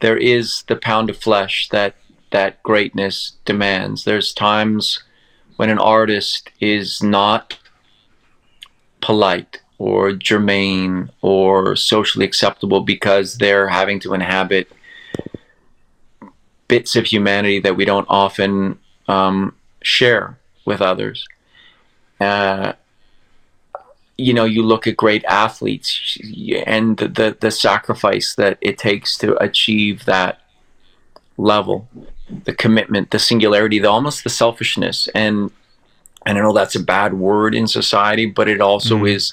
there 0.00 0.16
is 0.16 0.64
the 0.68 0.76
pound 0.76 1.10
of 1.10 1.16
flesh 1.16 1.68
that 1.70 1.94
that 2.30 2.62
greatness 2.62 3.36
demands. 3.44 4.04
There's 4.04 4.32
times 4.32 5.02
when 5.56 5.70
an 5.70 5.78
artist 5.78 6.50
is 6.60 7.02
not 7.02 7.58
polite 9.08 9.62
or 9.78 10.12
germane 10.12 11.08
or 11.22 11.74
socially 11.74 12.26
acceptable 12.26 12.82
because 12.82 13.38
they're 13.38 13.68
having 13.68 13.98
to 13.98 14.12
inhabit 14.12 14.70
bits 16.68 16.94
of 16.94 17.06
humanity 17.06 17.58
that 17.58 17.74
we 17.74 17.86
don't 17.86 18.04
often 18.10 18.78
um, 19.08 19.54
share 19.80 20.36
with 20.66 20.82
others. 20.82 21.26
Uh, 22.20 22.74
you 24.18 24.34
know, 24.34 24.44
you 24.44 24.62
look 24.62 24.86
at 24.86 24.94
great 24.94 25.24
athletes 25.24 26.18
and 26.66 26.98
the, 26.98 27.08
the, 27.08 27.36
the 27.40 27.50
sacrifice 27.50 28.34
that 28.34 28.58
it 28.60 28.76
takes 28.76 29.16
to 29.16 29.42
achieve 29.42 30.04
that 30.04 30.42
level, 31.38 31.88
the 32.44 32.52
commitment, 32.52 33.10
the 33.10 33.18
singularity, 33.18 33.78
the 33.78 33.88
almost 33.88 34.22
the 34.22 34.28
selfishness. 34.28 35.08
And 35.14 35.50
I 36.36 36.42
know 36.42 36.52
that's 36.52 36.74
a 36.74 36.82
bad 36.82 37.14
word 37.14 37.54
in 37.54 37.66
society, 37.66 38.26
but 38.26 38.48
it 38.48 38.60
also 38.60 38.96
Mm. 38.98 39.10
is 39.10 39.32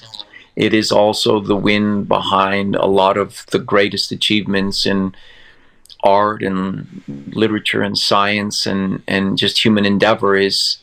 it 0.55 0.73
is 0.73 0.89
also 0.91 1.41
the 1.41 1.55
wind 1.55 2.07
behind 2.07 2.75
a 2.75 2.85
lot 2.85 3.17
of 3.17 3.45
the 3.51 3.59
greatest 3.59 4.11
achievements 4.13 4.85
in 4.85 5.13
art 6.03 6.41
and 6.41 7.03
literature 7.33 7.81
and 7.81 7.97
science 7.97 8.65
and, 8.65 9.01
and 9.07 9.37
just 9.37 9.65
human 9.65 9.85
endeavor 9.85 10.37
is 10.37 10.77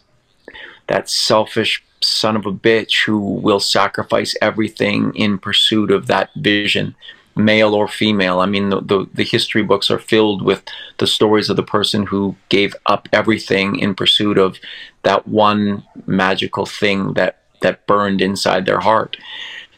that 0.88 1.08
selfish 1.08 1.82
son 2.02 2.36
of 2.36 2.44
a 2.44 2.52
bitch 2.52 3.04
who 3.06 3.18
will 3.18 3.60
sacrifice 3.60 4.36
everything 4.42 5.14
in 5.14 5.38
pursuit 5.38 5.90
of 5.90 6.06
that 6.08 6.28
vision, 6.36 6.94
male 7.34 7.74
or 7.74 7.88
female. 7.88 8.40
I 8.40 8.46
mean, 8.46 8.70
the, 8.70 8.80
the, 8.80 9.06
the 9.14 9.24
history 9.24 9.62
books 9.62 9.90
are 9.90 9.98
filled 9.98 10.42
with 10.42 10.62
the 10.98 11.06
stories 11.06 11.48
of 11.48 11.56
the 11.56 11.62
person 11.62 12.06
who 12.06 12.36
gave 12.48 12.74
up 12.86 13.08
everything 13.12 13.78
in 13.78 13.94
pursuit 13.94 14.38
of 14.38 14.58
that 15.02 15.26
one 15.26 15.84
magical 16.06 16.66
thing 16.66 17.14
that, 17.14 17.38
that 17.60 17.86
burned 17.86 18.20
inside 18.20 18.66
their 18.66 18.80
heart. 18.80 19.16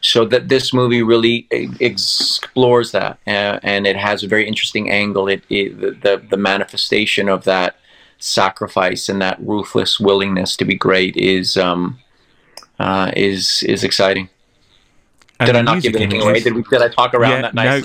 So 0.00 0.26
that 0.26 0.50
this 0.50 0.74
movie 0.74 1.02
really 1.02 1.46
explores 1.50 2.92
that, 2.92 3.18
uh, 3.26 3.58
and 3.62 3.86
it 3.86 3.96
has 3.96 4.22
a 4.22 4.28
very 4.28 4.46
interesting 4.46 4.90
angle. 4.90 5.28
It, 5.28 5.42
it 5.48 6.02
the 6.02 6.22
the 6.28 6.36
manifestation 6.36 7.30
of 7.30 7.44
that 7.44 7.76
sacrifice 8.18 9.08
and 9.08 9.22
that 9.22 9.40
ruthless 9.40 9.98
willingness 9.98 10.56
to 10.58 10.66
be 10.66 10.74
great 10.74 11.16
is 11.16 11.56
um, 11.56 11.98
uh, 12.78 13.12
is 13.16 13.62
is 13.66 13.82
exciting. 13.82 14.28
And 15.40 15.46
did 15.46 15.56
I 15.56 15.62
not 15.62 15.82
give 15.82 15.96
anything 15.96 16.20
it 16.20 16.24
away? 16.24 16.40
Did, 16.40 16.54
we, 16.54 16.62
did 16.62 16.82
I 16.82 16.88
talk 16.88 17.14
around 17.14 17.30
Yeah, 17.30 17.40
that 17.42 17.54
no. 17.54 17.82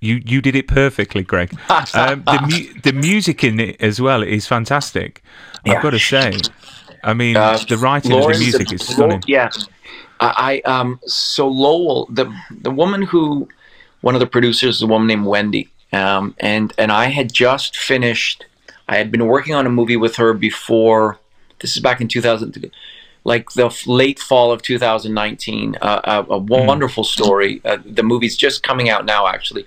You 0.00 0.22
you 0.24 0.40
did 0.40 0.54
it 0.54 0.68
perfectly, 0.68 1.22
Greg. 1.24 1.52
um, 1.94 2.22
the 2.24 2.46
mu- 2.48 2.80
the 2.82 2.92
music 2.92 3.42
in 3.42 3.58
it 3.58 3.76
as 3.80 4.00
well 4.00 4.22
is 4.22 4.46
fantastic. 4.46 5.22
Yeah. 5.64 5.74
I've 5.74 5.82
got 5.82 5.90
to 5.90 5.98
say. 5.98 6.34
I 7.02 7.14
mean, 7.14 7.36
Uh, 7.36 7.58
the 7.68 7.76
writing 7.76 8.12
of 8.12 8.22
the 8.22 8.38
music 8.38 8.72
is 8.72 8.86
stunning. 8.86 9.22
Yeah, 9.26 9.50
I, 10.20 10.62
I 10.64 10.70
um 10.70 11.00
so 11.06 11.48
Lowell, 11.48 12.06
the 12.10 12.32
the 12.50 12.70
woman 12.70 13.02
who, 13.02 13.48
one 14.00 14.14
of 14.14 14.20
the 14.20 14.26
producers, 14.26 14.76
is 14.76 14.82
a 14.82 14.86
woman 14.86 15.08
named 15.08 15.26
Wendy, 15.26 15.68
um, 15.92 16.34
and 16.38 16.72
and 16.78 16.92
I 16.92 17.06
had 17.06 17.32
just 17.32 17.76
finished. 17.76 18.44
I 18.88 18.96
had 18.96 19.10
been 19.10 19.26
working 19.26 19.54
on 19.54 19.66
a 19.66 19.70
movie 19.70 19.96
with 19.96 20.16
her 20.16 20.32
before. 20.32 21.18
This 21.60 21.76
is 21.76 21.82
back 21.82 22.00
in 22.00 22.06
2000, 22.06 22.70
like 23.28 23.52
the 23.52 23.66
f- 23.66 23.86
late 23.86 24.18
fall 24.18 24.50
of 24.50 24.62
2019. 24.62 25.76
Uh, 25.82 26.00
a, 26.04 26.32
a 26.32 26.38
wonderful 26.38 27.04
story. 27.04 27.60
Uh, 27.62 27.76
the 27.84 28.02
movie's 28.02 28.36
just 28.36 28.62
coming 28.62 28.88
out 28.88 29.04
now, 29.04 29.26
actually, 29.26 29.66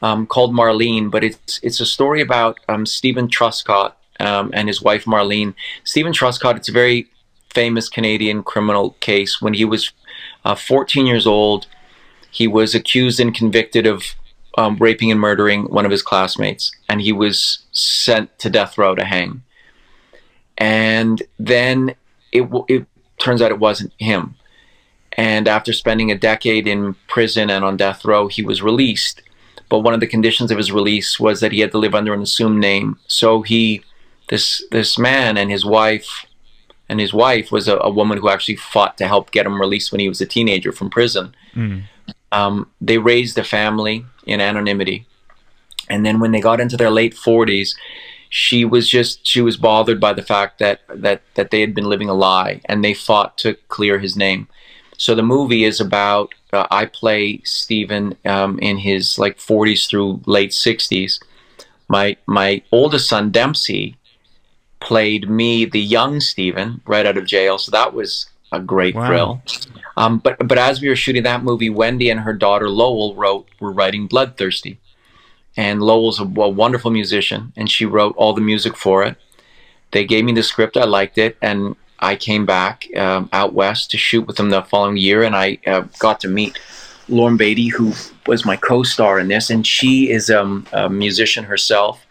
um, 0.00 0.26
called 0.26 0.54
Marlene. 0.54 1.10
But 1.10 1.24
it's 1.24 1.58
it's 1.62 1.80
a 1.80 1.86
story 1.86 2.20
about 2.20 2.60
um, 2.68 2.86
Stephen 2.86 3.26
Truscott 3.28 3.94
um, 4.20 4.52
and 4.54 4.68
his 4.68 4.80
wife 4.80 5.06
Marlene. 5.06 5.54
Stephen 5.82 6.12
Truscott. 6.12 6.56
It's 6.56 6.68
a 6.68 6.72
very 6.72 7.10
famous 7.52 7.88
Canadian 7.88 8.44
criminal 8.44 8.90
case. 9.00 9.42
When 9.42 9.54
he 9.54 9.64
was 9.64 9.92
uh, 10.44 10.54
14 10.54 11.04
years 11.04 11.26
old, 11.26 11.66
he 12.30 12.46
was 12.46 12.76
accused 12.76 13.18
and 13.18 13.34
convicted 13.34 13.86
of 13.86 14.04
um, 14.56 14.76
raping 14.76 15.10
and 15.10 15.20
murdering 15.20 15.64
one 15.64 15.84
of 15.84 15.90
his 15.90 16.02
classmates, 16.02 16.70
and 16.88 17.00
he 17.00 17.12
was 17.12 17.64
sent 17.72 18.38
to 18.38 18.48
death 18.48 18.78
row 18.78 18.94
to 18.94 19.04
hang. 19.04 19.42
And 20.56 21.20
then 21.40 21.96
it, 22.34 22.50
it 22.68 22.86
turns 23.18 23.40
out 23.40 23.50
it 23.50 23.58
wasn't 23.58 23.92
him. 23.98 24.34
And 25.16 25.46
after 25.46 25.72
spending 25.72 26.10
a 26.10 26.18
decade 26.18 26.66
in 26.66 26.94
prison 27.06 27.48
and 27.48 27.64
on 27.64 27.76
death 27.76 28.04
row, 28.04 28.26
he 28.26 28.42
was 28.42 28.60
released. 28.62 29.22
But 29.68 29.78
one 29.78 29.94
of 29.94 30.00
the 30.00 30.06
conditions 30.06 30.50
of 30.50 30.58
his 30.58 30.72
release 30.72 31.18
was 31.20 31.40
that 31.40 31.52
he 31.52 31.60
had 31.60 31.70
to 31.70 31.78
live 31.78 31.94
under 31.94 32.12
an 32.12 32.20
assumed 32.20 32.60
name. 32.60 32.98
So 33.06 33.42
he, 33.42 33.82
this 34.28 34.62
this 34.70 34.98
man 34.98 35.36
and 35.38 35.50
his 35.50 35.64
wife, 35.64 36.26
and 36.88 37.00
his 37.00 37.14
wife 37.14 37.52
was 37.52 37.68
a, 37.68 37.76
a 37.78 37.90
woman 37.90 38.18
who 38.18 38.28
actually 38.28 38.56
fought 38.56 38.98
to 38.98 39.06
help 39.06 39.30
get 39.30 39.46
him 39.46 39.60
released 39.60 39.92
when 39.92 40.00
he 40.00 40.08
was 40.08 40.20
a 40.20 40.26
teenager 40.26 40.72
from 40.72 40.90
prison. 40.90 41.34
Um, 42.32 42.68
they 42.80 42.98
raised 42.98 43.38
a 43.38 43.44
family 43.44 44.04
in 44.26 44.40
anonymity, 44.40 45.06
and 45.88 46.04
then 46.04 46.18
when 46.18 46.32
they 46.32 46.40
got 46.40 46.60
into 46.60 46.76
their 46.76 46.90
late 46.90 47.14
forties, 47.14 47.76
she 48.34 48.64
was 48.64 48.88
just 48.88 49.24
she 49.24 49.40
was 49.40 49.56
bothered 49.56 50.00
by 50.00 50.12
the 50.12 50.20
fact 50.20 50.58
that 50.58 50.80
that 50.88 51.22
that 51.36 51.52
they 51.52 51.60
had 51.60 51.72
been 51.72 51.88
living 51.88 52.08
a 52.08 52.14
lie, 52.14 52.60
and 52.64 52.84
they 52.84 52.92
fought 52.92 53.38
to 53.38 53.54
clear 53.68 54.00
his 54.00 54.16
name. 54.16 54.48
So 54.96 55.14
the 55.14 55.22
movie 55.22 55.62
is 55.62 55.80
about 55.80 56.34
uh, 56.52 56.66
I 56.68 56.86
play 56.86 57.40
Stephen 57.44 58.16
um, 58.24 58.58
in 58.58 58.78
his 58.78 59.20
like 59.20 59.38
40s 59.38 59.88
through 59.88 60.20
late 60.26 60.50
60s. 60.50 61.22
My 61.88 62.16
my 62.26 62.60
oldest 62.72 63.08
son 63.08 63.30
Dempsey 63.30 63.96
played 64.80 65.30
me, 65.30 65.64
the 65.64 65.80
young 65.80 66.18
Stephen, 66.18 66.80
right 66.86 67.06
out 67.06 67.16
of 67.16 67.26
jail. 67.26 67.56
So 67.56 67.70
that 67.70 67.94
was 67.94 68.26
a 68.50 68.58
great 68.58 68.96
Wow. 68.96 69.06
thrill. 69.06 69.42
Um, 69.96 70.18
but 70.18 70.48
but 70.48 70.58
as 70.58 70.80
we 70.80 70.88
were 70.88 70.96
shooting 70.96 71.22
that 71.22 71.44
movie, 71.44 71.70
Wendy 71.70 72.10
and 72.10 72.18
her 72.18 72.32
daughter 72.32 72.68
Lowell 72.68 73.14
wrote 73.14 73.46
were 73.60 73.70
writing 73.70 74.08
Bloodthirsty, 74.08 74.80
and 75.56 75.82
Lowell's 75.82 76.20
a, 76.20 76.24
a 76.24 76.48
wonderful 76.48 76.90
musician, 76.90 77.52
and 77.56 77.70
she 77.70 77.84
wrote 77.84 78.14
all 78.16 78.32
the 78.32 78.40
music 78.40 78.76
for 78.76 79.04
it. 79.04 79.16
They 79.92 80.04
gave 80.04 80.24
me 80.24 80.32
the 80.32 80.42
script, 80.42 80.76
I 80.76 80.84
liked 80.84 81.18
it, 81.18 81.36
and 81.40 81.76
I 82.00 82.16
came 82.16 82.44
back 82.44 82.86
um, 82.96 83.28
out 83.32 83.54
west 83.54 83.90
to 83.92 83.96
shoot 83.96 84.26
with 84.26 84.36
them 84.36 84.50
the 84.50 84.62
following 84.62 84.96
year, 84.96 85.22
and 85.22 85.36
I 85.36 85.58
uh, 85.66 85.82
got 85.98 86.20
to 86.20 86.28
meet 86.28 86.58
Lauren 87.08 87.36
Beatty, 87.36 87.68
who 87.68 87.92
was 88.26 88.44
my 88.44 88.56
co-star 88.56 89.18
in 89.18 89.28
this, 89.28 89.50
and 89.50 89.66
she 89.66 90.10
is 90.10 90.30
um, 90.30 90.66
a 90.72 90.88
musician 90.88 91.44
herself. 91.44 92.04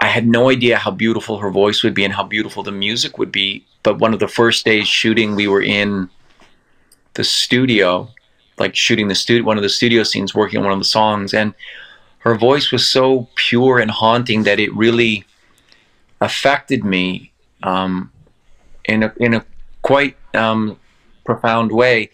I 0.00 0.06
had 0.06 0.26
no 0.26 0.50
idea 0.50 0.78
how 0.78 0.90
beautiful 0.90 1.38
her 1.38 1.50
voice 1.50 1.82
would 1.82 1.94
be 1.94 2.04
and 2.04 2.12
how 2.12 2.24
beautiful 2.24 2.62
the 2.62 2.72
music 2.72 3.18
would 3.18 3.30
be. 3.30 3.64
But 3.84 3.98
one 3.98 4.12
of 4.12 4.20
the 4.20 4.28
first 4.28 4.64
days 4.64 4.88
shooting, 4.88 5.36
we 5.36 5.46
were 5.46 5.62
in 5.62 6.10
the 7.14 7.24
studio, 7.24 8.08
like 8.58 8.74
shooting 8.74 9.08
the 9.08 9.14
studio, 9.14 9.44
one 9.44 9.56
of 9.56 9.62
the 9.62 9.68
studio 9.68 10.02
scenes, 10.02 10.34
working 10.34 10.58
on 10.58 10.64
one 10.64 10.72
of 10.72 10.78
the 10.78 10.84
songs, 10.84 11.32
and 11.32 11.54
her 12.22 12.36
voice 12.36 12.70
was 12.70 12.88
so 12.88 13.28
pure 13.34 13.78
and 13.78 13.90
haunting 13.90 14.44
that 14.44 14.60
it 14.60 14.74
really 14.74 15.24
affected 16.20 16.84
me 16.84 17.32
um, 17.64 18.12
in 18.84 19.02
a 19.02 19.12
in 19.16 19.34
a 19.34 19.44
quite 19.82 20.16
um, 20.34 20.78
profound 21.24 21.72
way. 21.72 22.10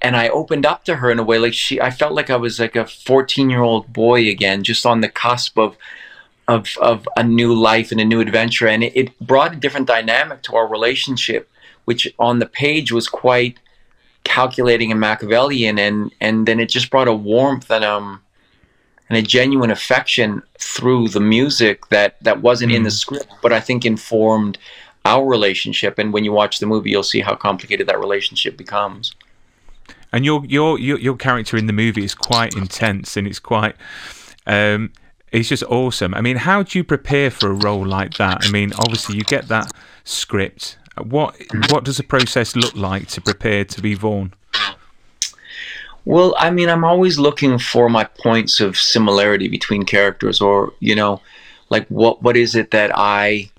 And 0.00 0.16
I 0.16 0.30
opened 0.30 0.66
up 0.66 0.84
to 0.86 0.96
her 0.96 1.10
in 1.10 1.18
a 1.18 1.22
way 1.22 1.38
like 1.38 1.52
she. 1.52 1.80
I 1.80 1.90
felt 1.90 2.14
like 2.14 2.30
I 2.30 2.36
was 2.36 2.58
like 2.58 2.76
a 2.76 2.86
14 2.86 3.50
year 3.50 3.60
old 3.60 3.92
boy 3.92 4.28
again, 4.28 4.62
just 4.62 4.86
on 4.86 5.02
the 5.02 5.10
cusp 5.10 5.58
of 5.58 5.76
of 6.48 6.66
of 6.80 7.06
a 7.16 7.22
new 7.22 7.54
life 7.54 7.92
and 7.92 8.00
a 8.00 8.06
new 8.06 8.20
adventure. 8.20 8.66
And 8.66 8.82
it, 8.82 8.96
it 8.96 9.18
brought 9.20 9.52
a 9.52 9.56
different 9.56 9.86
dynamic 9.86 10.42
to 10.44 10.56
our 10.56 10.66
relationship, 10.66 11.50
which 11.84 12.08
on 12.18 12.38
the 12.38 12.46
page 12.46 12.90
was 12.90 13.06
quite 13.06 13.58
calculating 14.24 14.90
and 14.90 15.00
Machiavellian, 15.00 15.78
and 15.78 16.10
and 16.22 16.48
then 16.48 16.58
it 16.58 16.70
just 16.70 16.90
brought 16.90 17.06
a 17.06 17.14
warmth 17.14 17.70
and 17.70 17.84
um 17.84 18.22
and 19.12 19.26
a 19.26 19.28
genuine 19.28 19.70
affection 19.70 20.42
through 20.58 21.08
the 21.08 21.20
music 21.20 21.86
that 21.88 22.16
that 22.22 22.40
wasn't 22.40 22.72
in 22.72 22.82
the 22.82 22.90
script, 22.90 23.30
but 23.42 23.52
I 23.52 23.60
think 23.60 23.84
informed 23.84 24.56
our 25.04 25.26
relationship. 25.26 25.98
And 25.98 26.12
when 26.14 26.24
you 26.24 26.32
watch 26.32 26.60
the 26.60 26.66
movie, 26.66 26.90
you'll 26.90 27.02
see 27.02 27.20
how 27.20 27.34
complicated 27.34 27.86
that 27.88 27.98
relationship 28.00 28.56
becomes. 28.56 29.14
And 30.12 30.24
your, 30.24 30.46
your 30.46 30.78
your 30.78 30.98
your 30.98 31.16
character 31.16 31.58
in 31.58 31.66
the 31.66 31.72
movie 31.74 32.04
is 32.04 32.14
quite 32.14 32.56
intense, 32.56 33.18
and 33.18 33.26
it's 33.26 33.40
quite 33.40 33.76
Um, 34.46 34.92
it's 35.30 35.48
just 35.48 35.62
awesome. 35.64 36.14
I 36.14 36.20
mean, 36.20 36.36
how 36.36 36.62
do 36.62 36.78
you 36.78 36.84
prepare 36.84 37.30
for 37.30 37.50
a 37.50 37.54
role 37.54 37.86
like 37.86 38.14
that? 38.18 38.44
I 38.46 38.50
mean, 38.50 38.72
obviously 38.78 39.16
you 39.16 39.24
get 39.24 39.48
that 39.48 39.70
script. 40.04 40.78
What 41.02 41.36
what 41.70 41.84
does 41.84 41.96
the 41.96 42.02
process 42.02 42.54
look 42.56 42.74
like 42.74 43.08
to 43.08 43.20
prepare 43.20 43.64
to 43.64 43.80
be 43.82 43.94
Vaughn? 43.94 44.32
Well, 46.04 46.34
I 46.38 46.50
mean, 46.50 46.68
I'm 46.68 46.84
always 46.84 47.18
looking 47.18 47.58
for 47.58 47.88
my 47.88 48.04
points 48.04 48.60
of 48.60 48.76
similarity 48.76 49.48
between 49.48 49.84
characters, 49.84 50.40
or 50.40 50.72
you 50.80 50.94
know, 50.94 51.20
like 51.70 51.86
what 51.88 52.22
what 52.22 52.36
is 52.36 52.54
it 52.54 52.72
that 52.72 52.90
I, 52.94 53.50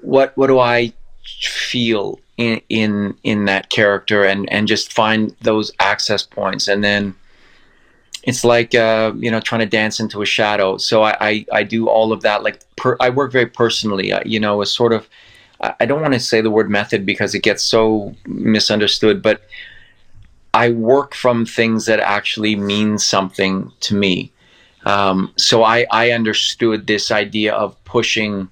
what 0.00 0.36
what 0.36 0.48
do 0.48 0.58
I 0.58 0.92
feel 1.24 2.18
in 2.36 2.60
in 2.68 3.16
in 3.22 3.44
that 3.44 3.70
character, 3.70 4.24
and 4.24 4.50
and 4.52 4.66
just 4.66 4.92
find 4.92 5.34
those 5.40 5.70
access 5.78 6.24
points, 6.24 6.66
and 6.66 6.82
then 6.82 7.14
it's 8.24 8.42
like 8.44 8.74
uh, 8.74 9.12
you 9.16 9.30
know 9.30 9.40
trying 9.40 9.60
to 9.60 9.66
dance 9.66 10.00
into 10.00 10.20
a 10.20 10.26
shadow. 10.26 10.78
So 10.78 11.02
I 11.02 11.16
I, 11.20 11.46
I 11.52 11.62
do 11.62 11.88
all 11.88 12.12
of 12.12 12.22
that. 12.22 12.42
Like 12.42 12.60
per, 12.76 12.96
I 12.98 13.10
work 13.10 13.30
very 13.30 13.46
personally. 13.46 14.12
Uh, 14.12 14.22
you 14.24 14.40
know, 14.40 14.62
a 14.62 14.66
sort 14.66 14.92
of 14.92 15.08
I 15.78 15.86
don't 15.86 16.00
want 16.00 16.14
to 16.14 16.20
say 16.20 16.40
the 16.40 16.50
word 16.50 16.68
method 16.68 17.06
because 17.06 17.34
it 17.36 17.42
gets 17.44 17.62
so 17.62 18.16
misunderstood, 18.26 19.22
but 19.22 19.42
I 20.54 20.70
work 20.70 21.14
from 21.14 21.46
things 21.46 21.86
that 21.86 22.00
actually 22.00 22.56
mean 22.56 22.98
something 22.98 23.72
to 23.80 23.94
me. 23.94 24.30
Um, 24.84 25.32
so 25.36 25.62
I, 25.62 25.86
I 25.90 26.10
understood 26.10 26.86
this 26.86 27.10
idea 27.10 27.54
of 27.54 27.82
pushing 27.84 28.48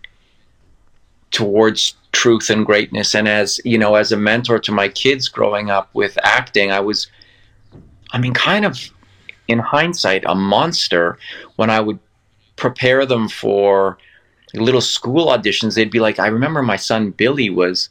towards 1.30 1.94
truth 2.12 2.50
and 2.50 2.64
greatness. 2.64 3.14
And 3.14 3.28
as 3.28 3.60
you 3.64 3.78
know, 3.78 3.94
as 3.96 4.12
a 4.12 4.16
mentor 4.16 4.58
to 4.60 4.72
my 4.72 4.88
kids 4.88 5.28
growing 5.28 5.70
up 5.70 5.90
with 5.94 6.18
acting, 6.22 6.70
I 6.70 6.80
was, 6.80 7.08
I 8.12 8.18
mean, 8.18 8.34
kind 8.34 8.64
of 8.64 8.78
in 9.48 9.58
hindsight, 9.58 10.24
a 10.26 10.34
monster 10.34 11.18
when 11.56 11.70
I 11.70 11.80
would 11.80 11.98
prepare 12.56 13.04
them 13.04 13.28
for 13.28 13.98
little 14.54 14.80
school 14.80 15.26
auditions. 15.26 15.74
They'd 15.74 15.90
be 15.90 16.00
like, 16.00 16.18
I 16.18 16.28
remember 16.28 16.62
my 16.62 16.76
son 16.76 17.10
Billy 17.10 17.50
was 17.50 17.88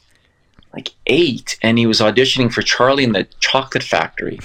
like 0.72 0.90
eight 1.06 1.58
and 1.62 1.78
he 1.78 1.86
was 1.86 2.00
auditioning 2.00 2.52
for 2.52 2.62
Charlie 2.62 3.04
in 3.04 3.12
the 3.12 3.26
Chocolate 3.40 3.82
Factory. 3.82 4.38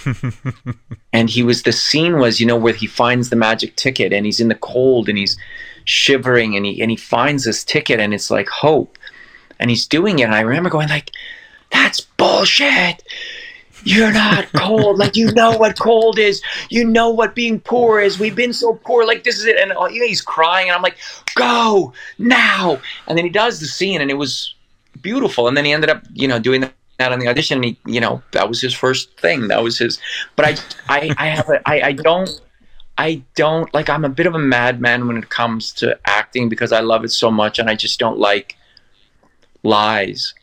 and 1.13 1.29
he 1.29 1.43
was 1.43 1.63
the 1.63 1.71
scene 1.71 2.17
was, 2.17 2.39
you 2.39 2.47
know, 2.47 2.57
where 2.57 2.73
he 2.73 2.87
finds 2.87 3.29
the 3.29 3.35
magic 3.35 3.75
ticket 3.75 4.11
and 4.11 4.25
he's 4.25 4.39
in 4.39 4.47
the 4.47 4.55
cold 4.55 5.07
and 5.07 5.17
he's 5.17 5.37
shivering 5.83 6.55
and 6.55 6.65
he 6.65 6.81
and 6.81 6.89
he 6.89 6.97
finds 6.97 7.43
this 7.43 7.63
ticket 7.63 7.99
and 7.99 8.13
it's 8.13 8.31
like 8.31 8.49
hope. 8.49 8.97
And 9.59 9.69
he's 9.69 9.87
doing 9.87 10.19
it. 10.19 10.23
And 10.23 10.35
I 10.35 10.41
remember 10.41 10.69
going 10.69 10.89
like, 10.89 11.11
That's 11.71 12.01
bullshit. 12.01 13.03
You're 13.83 14.11
not 14.11 14.51
cold. 14.55 14.97
like 14.97 15.15
you 15.15 15.31
know 15.31 15.55
what 15.55 15.77
cold 15.77 16.17
is. 16.17 16.41
You 16.69 16.85
know 16.85 17.11
what 17.11 17.35
being 17.35 17.59
poor 17.59 17.99
is. 17.99 18.17
We've 18.17 18.35
been 18.35 18.53
so 18.53 18.73
poor. 18.83 19.05
Like 19.05 19.23
this 19.23 19.37
is 19.37 19.45
it. 19.45 19.57
And 19.57 19.71
uh, 19.73 19.85
you 19.85 19.99
know, 19.99 20.07
he's 20.07 20.21
crying, 20.23 20.69
and 20.69 20.75
I'm 20.75 20.81
like, 20.81 20.97
"Go 21.35 21.93
now!" 22.17 22.81
And 23.07 23.15
then 23.15 23.25
he 23.25 23.29
does 23.29 23.59
the 23.59 23.67
scene, 23.67 24.01
and 24.01 24.09
it 24.09 24.15
was 24.15 24.54
beautiful. 25.01 25.47
And 25.47 25.55
then 25.55 25.65
he 25.65 25.71
ended 25.71 25.89
up, 25.89 26.03
you 26.13 26.27
know, 26.27 26.39
doing 26.39 26.61
that 26.61 27.11
on 27.11 27.19
the 27.19 27.27
audition. 27.27 27.57
And 27.57 27.65
he, 27.65 27.79
you 27.85 27.99
know, 27.99 28.21
that 28.31 28.47
was 28.49 28.61
his 28.61 28.73
first 28.73 29.19
thing. 29.19 29.47
That 29.47 29.63
was 29.63 29.77
his. 29.77 29.99
But 30.35 30.45
I, 30.45 30.55
I, 30.89 31.15
I 31.17 31.27
have, 31.27 31.49
a, 31.49 31.67
I, 31.67 31.81
I 31.81 31.91
don't, 31.93 32.41
I 32.97 33.21
don't 33.35 33.73
like. 33.73 33.89
I'm 33.89 34.05
a 34.05 34.09
bit 34.09 34.25
of 34.25 34.35
a 34.35 34.39
madman 34.39 35.07
when 35.07 35.17
it 35.17 35.29
comes 35.29 35.73
to 35.73 35.99
acting 36.05 36.47
because 36.47 36.71
I 36.71 36.79
love 36.79 37.03
it 37.03 37.11
so 37.11 37.29
much, 37.29 37.59
and 37.59 37.69
I 37.69 37.75
just 37.75 37.99
don't 37.99 38.17
like 38.17 38.55
lies. 39.63 40.33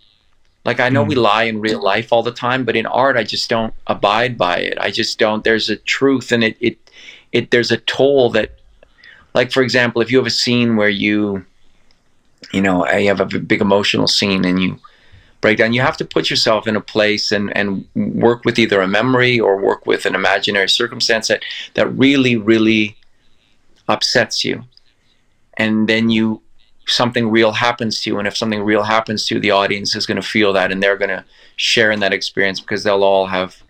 Like 0.64 0.78
I 0.78 0.90
know 0.90 1.04
mm. 1.04 1.08
we 1.08 1.14
lie 1.14 1.44
in 1.44 1.60
real 1.60 1.82
life 1.82 2.12
all 2.12 2.22
the 2.22 2.32
time, 2.32 2.64
but 2.64 2.76
in 2.76 2.86
art, 2.86 3.16
I 3.16 3.24
just 3.24 3.48
don't 3.48 3.72
abide 3.86 4.36
by 4.36 4.58
it. 4.58 4.78
I 4.78 4.90
just 4.90 5.18
don't. 5.18 5.42
There's 5.42 5.70
a 5.70 5.76
truth, 5.76 6.30
and 6.30 6.44
it, 6.44 6.56
it, 6.60 6.90
it. 7.32 7.50
There's 7.50 7.70
a 7.70 7.78
toll 7.78 8.28
that, 8.30 8.58
like 9.34 9.50
for 9.50 9.62
example, 9.62 10.02
if 10.02 10.10
you 10.10 10.18
have 10.18 10.26
a 10.26 10.30
scene 10.30 10.76
where 10.76 10.90
you 10.90 11.46
you 12.52 12.60
know, 12.60 12.90
you 12.92 13.08
have 13.08 13.20
a 13.20 13.26
big 13.26 13.60
emotional 13.60 14.06
scene 14.06 14.44
and 14.44 14.62
you 14.62 14.78
break 15.40 15.58
down, 15.58 15.72
you 15.72 15.80
have 15.80 15.96
to 15.98 16.04
put 16.04 16.30
yourself 16.30 16.66
in 16.66 16.76
a 16.76 16.80
place 16.80 17.32
and, 17.32 17.54
and 17.56 17.84
work 17.94 18.44
with 18.44 18.58
either 18.58 18.80
a 18.80 18.88
memory 18.88 19.38
or 19.40 19.60
work 19.60 19.86
with 19.86 20.06
an 20.06 20.14
imaginary 20.14 20.68
circumstance 20.68 21.28
that, 21.28 21.42
that 21.74 21.88
really, 21.96 22.36
really 22.36 22.96
upsets 23.88 24.44
you. 24.44 24.64
And 25.58 25.88
then 25.88 26.08
you 26.08 26.40
something 26.86 27.30
real 27.30 27.52
happens 27.52 28.00
to 28.00 28.10
you 28.10 28.18
and 28.18 28.26
if 28.26 28.36
something 28.36 28.62
real 28.62 28.82
happens 28.82 29.24
to 29.24 29.36
you 29.36 29.40
the 29.40 29.52
audience 29.52 29.94
is 29.94 30.04
going 30.04 30.20
to 30.20 30.26
feel 30.26 30.52
that 30.52 30.72
and 30.72 30.82
they're 30.82 30.96
going 30.96 31.08
to 31.08 31.24
share 31.54 31.92
in 31.92 32.00
that 32.00 32.12
experience 32.12 32.60
because 32.60 32.82
they'll 32.82 33.04
all 33.04 33.26
have 33.26 33.62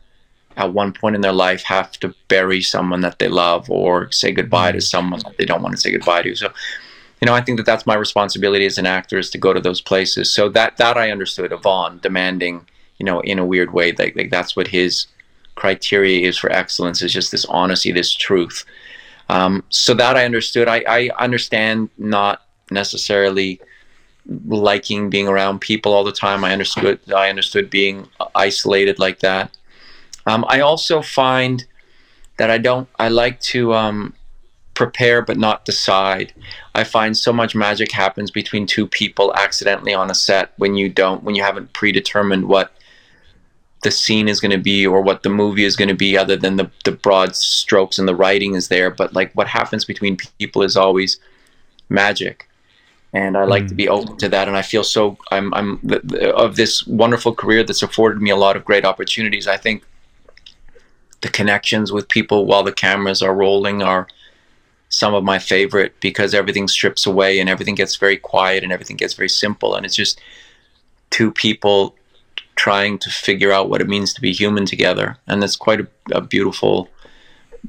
at 0.56 0.72
one 0.72 0.92
point 0.92 1.14
in 1.14 1.20
their 1.20 1.32
life 1.32 1.62
have 1.62 1.92
to 1.92 2.14
bury 2.28 2.62
someone 2.62 3.02
that 3.02 3.18
they 3.18 3.28
love 3.28 3.68
or 3.70 4.10
say 4.10 4.32
goodbye 4.32 4.72
to 4.72 4.78
mm. 4.78 4.82
someone 4.82 5.20
that 5.20 5.36
they 5.36 5.44
don't 5.44 5.62
want 5.62 5.74
to 5.74 5.80
say 5.80 5.92
goodbye 5.92 6.22
to 6.22 6.34
so 6.34 6.50
you 7.22 7.26
know, 7.26 7.34
I 7.34 7.40
think 7.40 7.56
that 7.58 7.66
that's 7.66 7.86
my 7.86 7.94
responsibility 7.94 8.66
as 8.66 8.78
an 8.78 8.86
actor 8.86 9.16
is 9.16 9.30
to 9.30 9.38
go 9.38 9.52
to 9.52 9.60
those 9.60 9.80
places. 9.80 10.34
So 10.34 10.48
that 10.48 10.76
that 10.78 10.96
I 10.96 11.12
understood 11.12 11.52
Vaughn 11.62 12.00
demanding, 12.02 12.66
you 12.98 13.06
know, 13.06 13.20
in 13.20 13.38
a 13.38 13.46
weird 13.46 13.72
way, 13.72 13.92
like, 13.92 14.16
like 14.16 14.30
that's 14.30 14.56
what 14.56 14.66
his 14.66 15.06
criteria 15.54 16.26
is 16.26 16.36
for 16.36 16.50
excellence 16.50 17.00
is 17.00 17.12
just 17.12 17.30
this 17.30 17.44
honesty, 17.44 17.92
this 17.92 18.12
truth. 18.12 18.64
Um, 19.28 19.62
so 19.68 19.94
that 19.94 20.16
I 20.16 20.24
understood. 20.24 20.66
I, 20.66 20.82
I 20.88 21.10
understand 21.16 21.90
not 21.96 22.42
necessarily 22.72 23.60
liking 24.48 25.08
being 25.08 25.28
around 25.28 25.60
people 25.60 25.92
all 25.92 26.02
the 26.02 26.10
time. 26.10 26.42
I 26.42 26.52
understood. 26.52 26.98
I 27.14 27.30
understood 27.30 27.70
being 27.70 28.08
isolated 28.34 28.98
like 28.98 29.20
that. 29.20 29.56
Um, 30.26 30.44
I 30.48 30.58
also 30.58 31.00
find 31.00 31.64
that 32.38 32.50
I 32.50 32.58
don't. 32.58 32.88
I 32.98 33.10
like 33.10 33.38
to. 33.52 33.74
Um, 33.74 34.14
prepare 34.74 35.22
but 35.22 35.38
not 35.38 35.64
decide. 35.64 36.32
I 36.74 36.84
find 36.84 37.16
so 37.16 37.32
much 37.32 37.54
magic 37.54 37.92
happens 37.92 38.30
between 38.30 38.66
two 38.66 38.86
people 38.86 39.34
accidentally 39.34 39.94
on 39.94 40.10
a 40.10 40.14
set 40.14 40.52
when 40.56 40.74
you 40.74 40.88
don't 40.88 41.22
when 41.22 41.34
you 41.34 41.42
haven't 41.42 41.72
predetermined 41.72 42.48
what 42.48 42.72
the 43.82 43.90
scene 43.90 44.28
is 44.28 44.40
going 44.40 44.52
to 44.52 44.58
be 44.58 44.86
or 44.86 45.02
what 45.02 45.22
the 45.22 45.28
movie 45.28 45.64
is 45.64 45.76
going 45.76 45.88
to 45.88 45.94
be 45.94 46.16
other 46.16 46.36
than 46.36 46.56
the, 46.56 46.70
the 46.84 46.92
broad 46.92 47.34
strokes 47.34 47.98
and 47.98 48.06
the 48.06 48.14
writing 48.14 48.54
is 48.54 48.68
there 48.68 48.90
but 48.90 49.12
like 49.12 49.32
what 49.32 49.48
happens 49.48 49.84
between 49.84 50.16
people 50.38 50.62
is 50.62 50.76
always 50.76 51.18
magic 51.88 52.48
and 53.12 53.36
I 53.36 53.44
like 53.44 53.64
mm. 53.64 53.68
to 53.68 53.74
be 53.74 53.88
open 53.88 54.16
to 54.18 54.28
that 54.28 54.48
and 54.48 54.56
I 54.56 54.62
feel 54.62 54.84
so 54.84 55.18
I'm 55.30 55.52
I'm 55.52 55.80
of 56.34 56.56
this 56.56 56.86
wonderful 56.86 57.34
career 57.34 57.64
that's 57.64 57.82
afforded 57.82 58.22
me 58.22 58.30
a 58.30 58.36
lot 58.36 58.56
of 58.56 58.64
great 58.64 58.84
opportunities 58.84 59.48
I 59.48 59.56
think 59.56 59.84
the 61.20 61.28
connections 61.28 61.92
with 61.92 62.08
people 62.08 62.46
while 62.46 62.62
the 62.62 62.72
cameras 62.72 63.20
are 63.20 63.34
rolling 63.34 63.82
are 63.82 64.06
some 64.92 65.14
of 65.14 65.24
my 65.24 65.38
favorite 65.38 65.98
because 66.00 66.34
everything 66.34 66.68
strips 66.68 67.06
away 67.06 67.40
and 67.40 67.48
everything 67.48 67.74
gets 67.74 67.96
very 67.96 68.18
quiet 68.18 68.62
and 68.62 68.72
everything 68.72 68.96
gets 68.96 69.14
very 69.14 69.28
simple. 69.28 69.74
And 69.74 69.86
it's 69.86 69.96
just 69.96 70.20
two 71.08 71.32
people 71.32 71.94
trying 72.56 72.98
to 72.98 73.08
figure 73.08 73.50
out 73.50 73.70
what 73.70 73.80
it 73.80 73.88
means 73.88 74.12
to 74.12 74.20
be 74.20 74.32
human 74.32 74.66
together. 74.66 75.16
And 75.26 75.42
it's 75.42 75.56
quite 75.56 75.80
a, 75.80 75.86
a 76.12 76.20
beautiful 76.20 76.90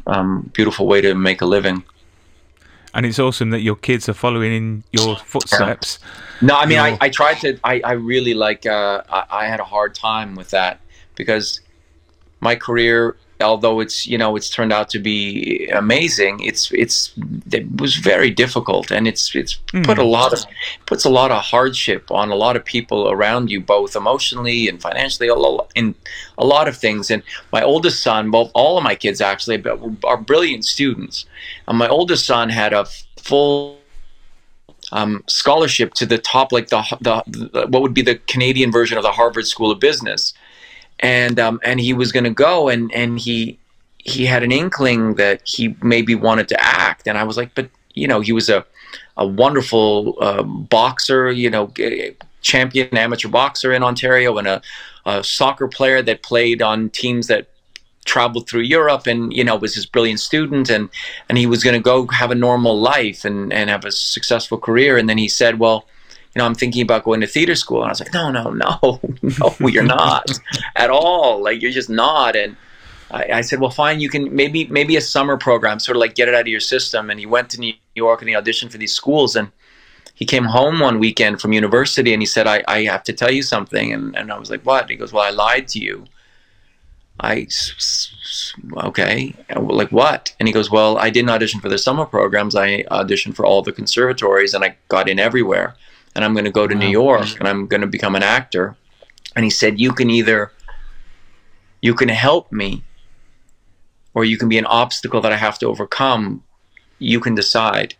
um, 0.05 0.51
beautiful 0.53 0.85
way 0.85 0.99
to 1.01 1.15
make 1.15 1.41
a 1.41 1.45
living. 1.45 1.83
And 2.93 3.05
it's 3.05 3.19
awesome 3.19 3.51
that 3.51 3.61
your 3.61 3.77
kids 3.77 4.09
are 4.09 4.13
following 4.13 4.51
in 4.53 4.83
your 4.91 5.15
footsteps. 5.15 5.99
No 6.41 6.55
i 6.57 6.65
mean 6.65 6.79
I, 6.79 6.97
I 6.99 7.09
tried 7.09 7.39
to 7.41 7.57
i, 7.63 7.79
I 7.85 7.93
really 7.93 8.33
like 8.33 8.65
uh, 8.65 9.01
I, 9.09 9.25
I 9.43 9.45
had 9.47 9.61
a 9.61 9.63
hard 9.63 9.95
time 9.95 10.35
with 10.35 10.49
that 10.49 10.81
because 11.15 11.61
my 12.41 12.55
career 12.55 13.15
although 13.43 13.79
it's 13.79 14.07
you 14.07 14.17
know 14.17 14.35
it's 14.35 14.49
turned 14.49 14.73
out 14.73 14.89
to 14.89 14.99
be 14.99 15.67
amazing 15.69 16.39
it's 16.39 16.71
it's 16.71 17.13
it 17.51 17.65
was 17.79 17.95
very 17.95 18.29
difficult 18.29 18.91
and 18.91 19.07
it's 19.07 19.35
it's 19.35 19.59
mm. 19.73 19.85
put 19.85 19.97
a 19.97 20.03
lot 20.03 20.33
of 20.33 20.43
puts 20.85 21.05
a 21.05 21.09
lot 21.09 21.31
of 21.31 21.41
hardship 21.43 22.09
on 22.11 22.29
a 22.29 22.35
lot 22.35 22.55
of 22.55 22.65
people 22.65 23.09
around 23.09 23.51
you 23.51 23.59
both 23.61 23.95
emotionally 23.95 24.67
and 24.67 24.81
financially 24.81 25.29
in 25.75 25.95
a 26.37 26.45
lot 26.45 26.67
of 26.67 26.77
things. 26.77 27.11
And 27.11 27.23
my 27.51 27.61
oldest 27.61 28.01
son 28.01 28.31
both 28.31 28.51
all 28.53 28.77
of 28.77 28.83
my 28.83 28.95
kids 28.95 29.21
actually 29.21 29.63
are 30.03 30.17
brilliant 30.17 30.65
students. 30.65 31.25
And 31.67 31.77
my 31.77 31.87
oldest 31.87 32.25
son 32.25 32.49
had 32.49 32.73
a 32.73 32.85
full 33.17 33.79
um, 34.91 35.23
scholarship 35.27 35.93
to 35.95 36.05
the 36.05 36.17
top 36.17 36.51
like 36.51 36.67
the, 36.69 36.83
the, 37.01 37.23
the 37.53 37.67
what 37.67 37.81
would 37.81 37.93
be 37.93 38.01
the 38.01 38.15
Canadian 38.27 38.71
version 38.71 38.97
of 38.97 39.03
the 39.03 39.11
Harvard 39.11 39.47
School 39.47 39.71
of 39.71 39.79
Business 39.79 40.33
and 40.99 41.39
um, 41.39 41.59
and 41.63 41.79
he 41.79 41.93
was 41.93 42.11
going 42.11 42.23
to 42.23 42.29
go, 42.29 42.69
and 42.69 42.93
and 42.93 43.19
he 43.19 43.59
he 43.97 44.25
had 44.25 44.43
an 44.43 44.51
inkling 44.51 45.15
that 45.15 45.41
he 45.45 45.75
maybe 45.81 46.15
wanted 46.15 46.47
to 46.49 46.63
act, 46.63 47.07
and 47.07 47.17
I 47.17 47.23
was 47.23 47.37
like, 47.37 47.55
but 47.55 47.69
you 47.93 48.07
know, 48.07 48.21
he 48.21 48.31
was 48.31 48.49
a 48.49 48.65
a 49.17 49.27
wonderful 49.27 50.17
uh, 50.19 50.43
boxer, 50.43 51.31
you 51.31 51.49
know, 51.49 51.71
champion 52.41 52.95
amateur 52.97 53.29
boxer 53.29 53.71
in 53.71 53.83
Ontario, 53.83 54.37
and 54.37 54.47
a, 54.47 54.61
a 55.05 55.23
soccer 55.23 55.67
player 55.67 56.01
that 56.01 56.23
played 56.23 56.61
on 56.61 56.89
teams 56.89 57.27
that 57.27 57.47
traveled 58.05 58.49
through 58.49 58.61
Europe 58.61 59.07
and 59.07 59.31
you 59.31 59.45
know 59.45 59.55
was 59.55 59.75
his 59.75 59.85
brilliant 59.85 60.19
student. 60.19 60.69
And 60.69 60.89
and 61.29 61.37
he 61.37 61.45
was 61.45 61.63
going 61.63 61.75
to 61.75 61.81
go 61.81 62.07
have 62.07 62.31
a 62.31 62.35
normal 62.35 62.79
life 62.79 63.25
and 63.25 63.51
and 63.53 63.69
have 63.69 63.85
a 63.85 63.91
successful 63.91 64.57
career. 64.57 64.97
And 64.97 65.09
then 65.09 65.17
he 65.17 65.27
said 65.27 65.59
well 65.59 65.85
you 66.35 66.39
know, 66.39 66.45
I'm 66.45 66.55
thinking 66.55 66.81
about 66.81 67.03
going 67.03 67.21
to 67.21 67.27
theater 67.27 67.55
school. 67.55 67.81
And 67.81 67.87
I 67.87 67.91
was 67.91 67.99
like, 67.99 68.13
no, 68.13 68.31
no, 68.31 68.49
no, 68.49 68.99
no, 69.21 69.67
you're 69.67 69.83
not 69.83 70.31
at 70.75 70.89
all. 70.89 71.43
Like, 71.43 71.61
you're 71.61 71.71
just 71.71 71.89
not. 71.89 72.35
And 72.35 72.55
I, 73.11 73.29
I 73.33 73.41
said, 73.41 73.59
well, 73.59 73.69
fine, 73.69 73.99
you 73.99 74.09
can 74.09 74.35
maybe 74.35 74.65
maybe 74.67 74.95
a 74.95 75.01
summer 75.01 75.37
program, 75.37 75.79
sort 75.79 75.95
of 75.95 75.99
like 75.99 76.15
get 76.15 76.27
it 76.27 76.33
out 76.33 76.41
of 76.41 76.47
your 76.47 76.59
system. 76.59 77.09
And 77.09 77.19
he 77.19 77.25
went 77.25 77.49
to 77.51 77.59
New 77.59 77.73
York 77.95 78.21
and 78.21 78.29
he 78.29 78.35
auditioned 78.35 78.71
for 78.71 78.79
these 78.79 78.93
schools. 78.93 79.35
And 79.35 79.51
he 80.15 80.25
came 80.25 80.45
home 80.45 80.79
one 80.79 80.99
weekend 80.99 81.39
from 81.39 81.53
university 81.53 82.13
and 82.13 82.21
he 82.21 82.25
said, 82.25 82.47
I, 82.47 82.63
I 82.67 82.83
have 82.83 83.03
to 83.03 83.13
tell 83.13 83.31
you 83.31 83.43
something. 83.43 83.93
And, 83.93 84.15
and 84.15 84.31
I 84.31 84.39
was 84.39 84.49
like, 84.49 84.63
what? 84.63 84.89
He 84.89 84.95
goes, 84.95 85.13
well, 85.13 85.23
I 85.23 85.29
lied 85.29 85.67
to 85.69 85.79
you. 85.79 86.05
I, 87.19 87.47
okay, 88.77 89.35
like 89.55 89.91
what? 89.91 90.35
And 90.39 90.47
he 90.47 90.53
goes, 90.53 90.71
well, 90.71 90.97
I 90.97 91.11
didn't 91.11 91.29
audition 91.29 91.61
for 91.61 91.69
the 91.69 91.77
summer 91.77 92.05
programs. 92.05 92.55
I 92.55 92.83
auditioned 92.83 93.35
for 93.35 93.45
all 93.45 93.61
the 93.61 93.71
conservatories 93.71 94.55
and 94.55 94.63
I 94.63 94.75
got 94.87 95.07
in 95.07 95.19
everywhere. 95.19 95.75
And 96.15 96.23
I'm 96.23 96.33
going 96.33 96.45
to 96.45 96.51
go 96.51 96.67
to 96.67 96.75
wow. 96.75 96.79
New 96.79 96.89
York 96.89 97.39
and 97.39 97.47
I'm 97.47 97.67
going 97.67 97.81
to 97.81 97.87
become 97.87 98.15
an 98.15 98.23
actor. 98.23 98.75
And 99.35 99.43
he 99.43 99.49
said, 99.49 99.79
you 99.79 99.91
can 99.93 100.09
either, 100.09 100.51
you 101.81 101.93
can 101.93 102.09
help 102.09 102.51
me 102.51 102.83
or 104.13 104.23
you 104.25 104.37
can 104.37 104.49
be 104.49 104.57
an 104.57 104.65
obstacle 104.65 105.21
that 105.21 105.33
I 105.33 105.37
have 105.37 105.57
to 105.59 105.67
overcome. 105.67 106.43
You 106.99 107.19
can 107.19 107.35
decide. 107.35 107.95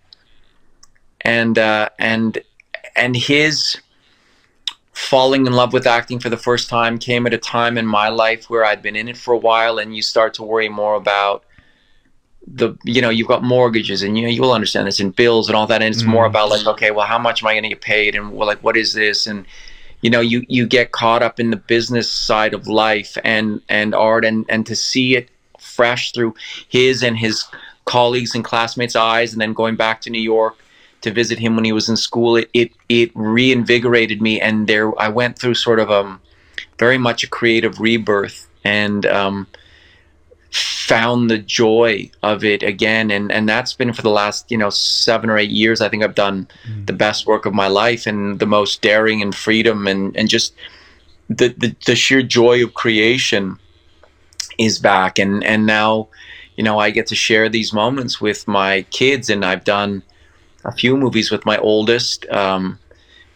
And, 1.21 1.58
uh, 1.58 1.89
and, 1.97 2.38
and 2.95 3.15
his, 3.15 3.78
falling 4.93 5.47
in 5.47 5.54
love 5.54 5.73
with 5.73 5.88
acting 5.88 6.19
for 6.19 6.30
the 6.30 6.38
first 6.38 6.69
time 6.69 6.97
came 6.99 7.26
at 7.26 7.34
a 7.34 7.38
time 7.38 7.78
in 7.78 7.86
my 7.86 8.10
life 8.10 8.49
where 8.49 8.63
I'd 8.63 8.82
been 8.82 8.95
in 8.95 9.08
it 9.08 9.17
for 9.17 9.34
a 9.34 9.38
while 9.38 9.80
and 9.80 9.95
you 9.95 10.02
start 10.02 10.36
to 10.36 10.43
worry 10.43 10.69
more 10.69 10.95
about 10.95 11.43
the 12.47 12.75
you 12.84 13.01
know 13.01 13.10
you've 13.10 13.27
got 13.27 13.43
mortgages 13.43 14.03
and 14.03 14.17
you 14.17 14.23
know 14.23 14.29
you'll 14.29 14.51
understand 14.51 14.88
this 14.88 14.99
and 14.99 15.15
bills 15.15 15.47
and 15.47 15.56
all 15.56 15.67
that. 15.67 15.82
And 15.82 15.93
it's 15.93 16.03
mm. 16.03 16.08
more 16.08 16.25
about 16.25 16.49
like 16.49 16.65
okay 16.65 16.91
well 16.91 17.08
how 17.08 17.19
much 17.19 17.41
am 17.41 17.47
I 17.47 17.53
going 17.53 17.63
to 17.63 17.69
get 17.69 17.82
paid? 17.82 18.15
And 18.15 18.34
well 18.34 18.47
like 18.47 18.63
what 18.63 18.77
is 18.77 18.93
this? 18.93 19.27
And 19.27 19.45
you 20.01 20.10
know 20.10 20.21
you 20.21 20.43
you 20.47 20.67
get 20.67 20.91
caught 20.91 21.23
up 21.23 21.39
in 21.39 21.49
the 21.49 21.58
business 21.58 22.12
side 22.12 22.53
of 22.53 22.67
life 22.67 23.17
and 23.23 23.62
and 23.69 23.95
art 23.95 24.25
and 24.25 24.45
and 24.49 24.65
to 24.65 24.75
see 24.75 25.15
it 25.15 25.29
fresh 25.60 26.12
through 26.12 26.36
his 26.67 27.01
and 27.01 27.17
his 27.17 27.45
colleagues 27.86 28.36
and 28.36 28.43
classmates 28.43 28.95
eyes 28.95 29.32
and 29.34 29.41
then 29.41 29.53
going 29.53 29.75
back 29.75 30.01
to 30.01 30.10
New 30.10 30.21
York 30.21 30.58
to 31.03 31.12
visit 31.12 31.38
him 31.38 31.56
when 31.56 31.65
he 31.65 31.71
was 31.71 31.88
in 31.88 31.97
school, 31.97 32.38
it 32.38 32.49
it, 32.53 32.71
it 32.89 33.12
reinvigorated 33.13 34.21
me, 34.21 34.41
and 34.41 34.67
there 34.67 34.99
I 34.99 35.10
went 35.10 35.38
through 35.38 35.56
sort 35.56 35.79
of 35.79 35.91
um 35.91 36.19
very 36.79 36.97
much 36.97 37.23
a 37.23 37.29
creative 37.29 37.79
rebirth, 37.79 38.47
and 38.63 39.06
um, 39.06 39.47
found 40.54 41.30
the 41.30 41.39
joy 41.39 42.10
of 42.22 42.44
it 42.44 42.62
again, 42.62 43.10
and 43.10 43.32
and 43.32 43.50
that's 43.50 43.74
been 43.74 43.94
for 43.94 44.02
the 44.02 44.10
last 44.10 44.52
you 44.52 44.58
know 44.58 44.70
seven 44.70 45.30
or 45.30 45.38
eight 45.38 45.50
years. 45.50 45.82
I 45.82 45.89
think 45.89 46.04
I've 46.04 46.16
done 46.16 46.48
mm. 46.68 46.86
the 46.86 46.94
best 46.94 47.26
work 47.26 47.46
of 47.46 47.54
my 47.54 47.68
life 47.68 48.06
and 48.06 48.39
the 48.39 48.46
most 48.46 48.82
daring 48.82 49.22
and 49.22 49.34
freedom, 49.34 49.88
and 49.88 50.16
and 50.16 50.30
just 50.30 50.54
the 51.30 51.50
the, 51.58 51.76
the 51.86 51.96
sheer 51.96 52.22
joy 52.22 52.63
of 52.63 52.74
creation 52.74 53.60
is 54.58 54.78
back, 54.80 55.18
and 55.20 55.44
and 55.44 55.66
now 55.66 56.08
you 56.56 56.63
know 56.63 56.78
I 56.80 56.92
get 56.92 57.08
to 57.08 57.16
share 57.16 57.50
these 57.50 57.74
moments 57.74 58.22
with 58.22 58.48
my 58.48 58.84
kids, 58.92 59.30
and 59.30 59.44
I've 59.44 59.63
done 59.63 60.04
a 60.66 60.72
few 60.72 60.96
movies 60.96 61.32
with 61.32 61.46
my 61.46 61.58
oldest. 61.58 62.28
Um, 62.30 62.80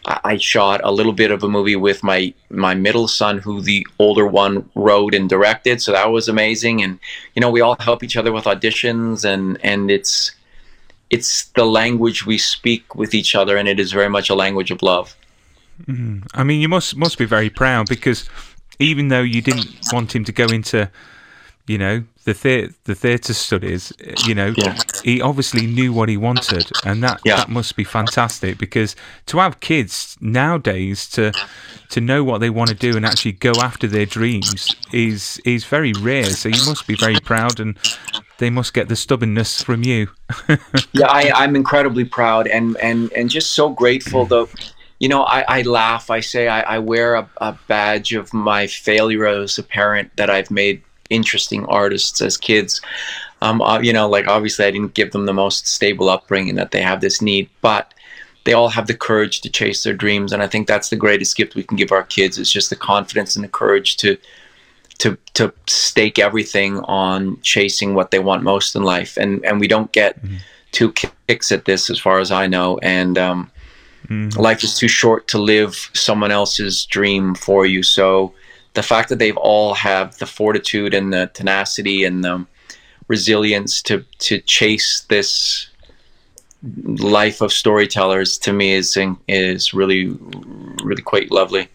I, 0.07 0.37
shot 0.37 0.79
a 0.83 0.91
little 0.91 1.11
bit 1.11 1.31
of 1.31 1.43
a 1.43 1.49
movie 1.49 1.75
with 1.75 2.01
my 2.01 2.33
my 2.49 2.73
middle 2.73 3.07
son, 3.07 3.39
who 3.39 3.61
the 3.61 3.85
older 3.99 4.25
one 4.25 4.69
wrote 4.73 5.13
and 5.13 5.29
directed. 5.29 5.81
So 5.81 5.91
that 5.91 6.11
was 6.11 6.29
amazing. 6.29 6.81
And 6.81 6.99
you 7.35 7.41
know, 7.41 7.49
we 7.49 7.61
all 7.61 7.75
help 7.79 8.03
each 8.03 8.15
other 8.15 8.31
with 8.31 8.45
auditions, 8.45 9.25
and 9.25 9.57
and 9.63 9.91
it's 9.91 10.31
it's 11.09 11.45
the 11.55 11.65
language 11.65 12.25
we 12.25 12.37
speak 12.37 12.95
with 12.95 13.13
each 13.13 13.35
other, 13.35 13.57
and 13.57 13.67
it 13.67 13.79
is 13.79 13.91
very 13.91 14.09
much 14.09 14.29
a 14.29 14.35
language 14.35 14.71
of 14.71 14.81
love. 14.81 15.15
Mm. 15.85 16.25
I 16.33 16.43
mean, 16.43 16.61
you 16.61 16.69
must 16.69 16.95
must 16.95 17.17
be 17.17 17.25
very 17.25 17.49
proud 17.49 17.87
because 17.87 18.29
even 18.79 19.09
though 19.09 19.21
you 19.21 19.41
didn't 19.41 19.67
want 19.91 20.15
him 20.15 20.23
to 20.23 20.31
go 20.31 20.45
into 20.45 20.89
you 21.67 21.77
know 21.77 22.03
the 22.27 22.33
the 22.33 22.73
the 22.83 22.95
theatre 22.95 23.33
studies 23.33 23.93
you 24.25 24.35
know 24.35 24.53
yeah. 24.57 24.77
he 25.03 25.21
obviously 25.21 25.65
knew 25.65 25.93
what 25.93 26.09
he 26.09 26.17
wanted 26.17 26.69
and 26.83 27.01
that 27.01 27.21
yeah. 27.23 27.37
that 27.37 27.49
must 27.49 27.75
be 27.77 27.85
fantastic 27.85 28.57
because 28.57 28.95
to 29.25 29.37
have 29.37 29.61
kids 29.61 30.17
nowadays 30.19 31.07
to 31.07 31.31
to 31.89 32.01
know 32.01 32.25
what 32.25 32.39
they 32.39 32.49
want 32.49 32.69
to 32.69 32.75
do 32.75 32.97
and 32.97 33.05
actually 33.05 33.31
go 33.31 33.53
after 33.61 33.87
their 33.87 34.05
dreams 34.05 34.75
is 34.91 35.39
is 35.45 35.63
very 35.63 35.93
rare 35.93 36.25
so 36.25 36.49
you 36.49 36.65
must 36.65 36.85
be 36.85 36.95
very 36.95 37.19
proud 37.21 37.61
and 37.61 37.77
they 38.39 38.49
must 38.49 38.73
get 38.73 38.89
the 38.89 38.95
stubbornness 38.95 39.61
from 39.61 39.83
you 39.83 40.09
yeah 40.91 41.07
I, 41.07 41.31
i'm 41.33 41.55
incredibly 41.55 42.03
proud 42.03 42.47
and 42.47 42.75
and 42.77 43.09
and 43.13 43.29
just 43.29 43.53
so 43.53 43.69
grateful 43.69 44.25
hmm. 44.25 44.29
though 44.29 44.49
you 44.99 45.07
know, 45.07 45.21
I, 45.21 45.59
I 45.59 45.61
laugh. 45.61 46.09
I 46.09 46.21
say 46.21 46.47
I, 46.47 46.61
I 46.61 46.79
wear 46.79 47.13
a, 47.13 47.29
a 47.37 47.55
badge 47.67 48.13
of 48.13 48.33
my 48.33 48.65
failure 48.65 49.27
as 49.27 49.59
a 49.59 49.63
parent 49.63 50.09
that 50.15 50.31
I've 50.31 50.49
made 50.49 50.81
interesting 51.09 51.65
artists 51.65 52.21
as 52.21 52.37
kids. 52.37 52.81
Um, 53.41 53.61
uh, 53.61 53.79
you 53.79 53.93
know, 53.93 54.09
like 54.09 54.27
obviously 54.27 54.65
I 54.65 54.71
didn't 54.71 54.93
give 54.93 55.11
them 55.11 55.25
the 55.25 55.33
most 55.33 55.67
stable 55.67 56.09
upbringing 56.09 56.55
that 56.55 56.71
they 56.71 56.81
have 56.81 57.01
this 57.01 57.21
need, 57.21 57.49
but 57.61 57.93
they 58.45 58.53
all 58.53 58.69
have 58.69 58.87
the 58.87 58.95
courage 58.95 59.41
to 59.41 59.49
chase 59.49 59.83
their 59.83 59.93
dreams, 59.93 60.31
and 60.31 60.41
I 60.41 60.47
think 60.47 60.67
that's 60.67 60.89
the 60.89 60.95
greatest 60.95 61.35
gift 61.35 61.53
we 61.53 61.63
can 61.63 61.77
give 61.77 61.91
our 61.91 62.03
kids. 62.03 62.37
It's 62.37 62.51
just 62.51 62.69
the 62.69 62.77
confidence 62.77 63.35
and 63.35 63.43
the 63.43 63.49
courage 63.49 63.97
to 63.97 64.17
to 64.99 65.17
to 65.33 65.53
stake 65.67 66.17
everything 66.17 66.79
on 66.85 67.39
chasing 67.41 67.93
what 67.93 68.11
they 68.11 68.19
want 68.19 68.43
most 68.43 68.75
in 68.75 68.83
life, 68.83 69.17
and 69.17 69.45
and 69.45 69.59
we 69.59 69.67
don't 69.67 69.91
get 69.91 70.23
mm-hmm. 70.23 70.37
two 70.71 70.93
kicks 70.93 71.51
at 71.51 71.65
this, 71.65 71.89
as 71.89 71.99
far 71.99 72.19
as 72.19 72.31
I 72.31 72.47
know, 72.47 72.77
and 72.81 73.17
um, 73.17 73.51
mm-hmm. 74.07 74.39
life 74.39 74.63
is 74.63 74.77
too 74.77 74.87
short 74.87 75.27
to 75.27 75.37
live 75.37 75.89
someone 75.93 76.31
else's 76.31 76.85
dream 76.85 77.35
for 77.35 77.65
you. 77.65 77.83
So 77.83 78.33
the 78.77 78.83
fact 78.83 79.09
that 79.09 79.17
they've 79.17 79.37
all 79.37 79.73
have 79.73 80.15
the 80.19 80.27
fortitude 80.27 80.93
and 80.93 81.11
the 81.11 81.31
tenacity 81.33 82.03
and 82.03 82.23
the 82.23 82.45
resilience 83.07 83.81
to 83.81 84.05
to 84.19 84.39
chase 84.41 85.03
this 85.09 85.67
life 86.61 87.41
of 87.41 87.51
storytellers 87.51 88.37
to 88.37 88.53
me 88.53 88.73
is 88.73 88.95
is 89.27 89.73
really 89.73 90.15
really 90.83 91.01
quite 91.01 91.31
lovely. 91.31 91.67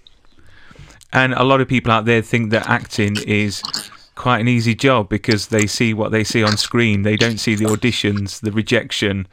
And 1.13 1.35
a 1.35 1.43
lot 1.43 1.61
of 1.61 1.67
people 1.67 1.91
out 1.91 2.05
there 2.05 2.23
think 2.23 2.53
that 2.53 2.69
acting 2.69 3.17
is 3.27 3.63
quite 4.15 4.39
an 4.39 4.47
easy 4.47 4.75
job 4.75 5.09
because 5.09 5.49
they 5.49 5.67
see 5.67 5.93
what 5.93 6.13
they 6.13 6.23
see 6.23 6.45
on 6.45 6.57
screen. 6.57 7.03
They 7.03 7.17
don't 7.17 7.39
see 7.39 7.57
the 7.57 7.65
auditions, 7.65 8.41
the 8.41 8.53
rejection, 8.53 9.27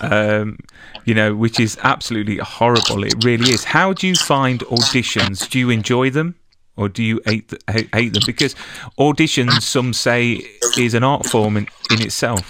um, 0.00 0.58
you 1.04 1.14
know, 1.14 1.34
which 1.34 1.58
is 1.58 1.76
absolutely 1.82 2.36
horrible. 2.36 3.02
It 3.02 3.24
really 3.24 3.50
is. 3.50 3.64
How 3.64 3.92
do 3.92 4.06
you 4.06 4.14
find 4.14 4.60
auditions? 4.60 5.50
Do 5.50 5.58
you 5.58 5.70
enjoy 5.70 6.10
them? 6.10 6.36
Or 6.80 6.88
do 6.88 7.02
you 7.02 7.20
hate 7.26 7.52
hate, 7.70 7.94
hate 7.94 8.14
them? 8.14 8.22
Because 8.24 8.54
auditions, 8.98 9.60
some 9.60 9.92
say, 9.92 10.40
is 10.78 10.94
an 10.94 11.04
art 11.04 11.26
form 11.26 11.58
in, 11.58 11.68
in 11.90 12.00
itself. 12.00 12.42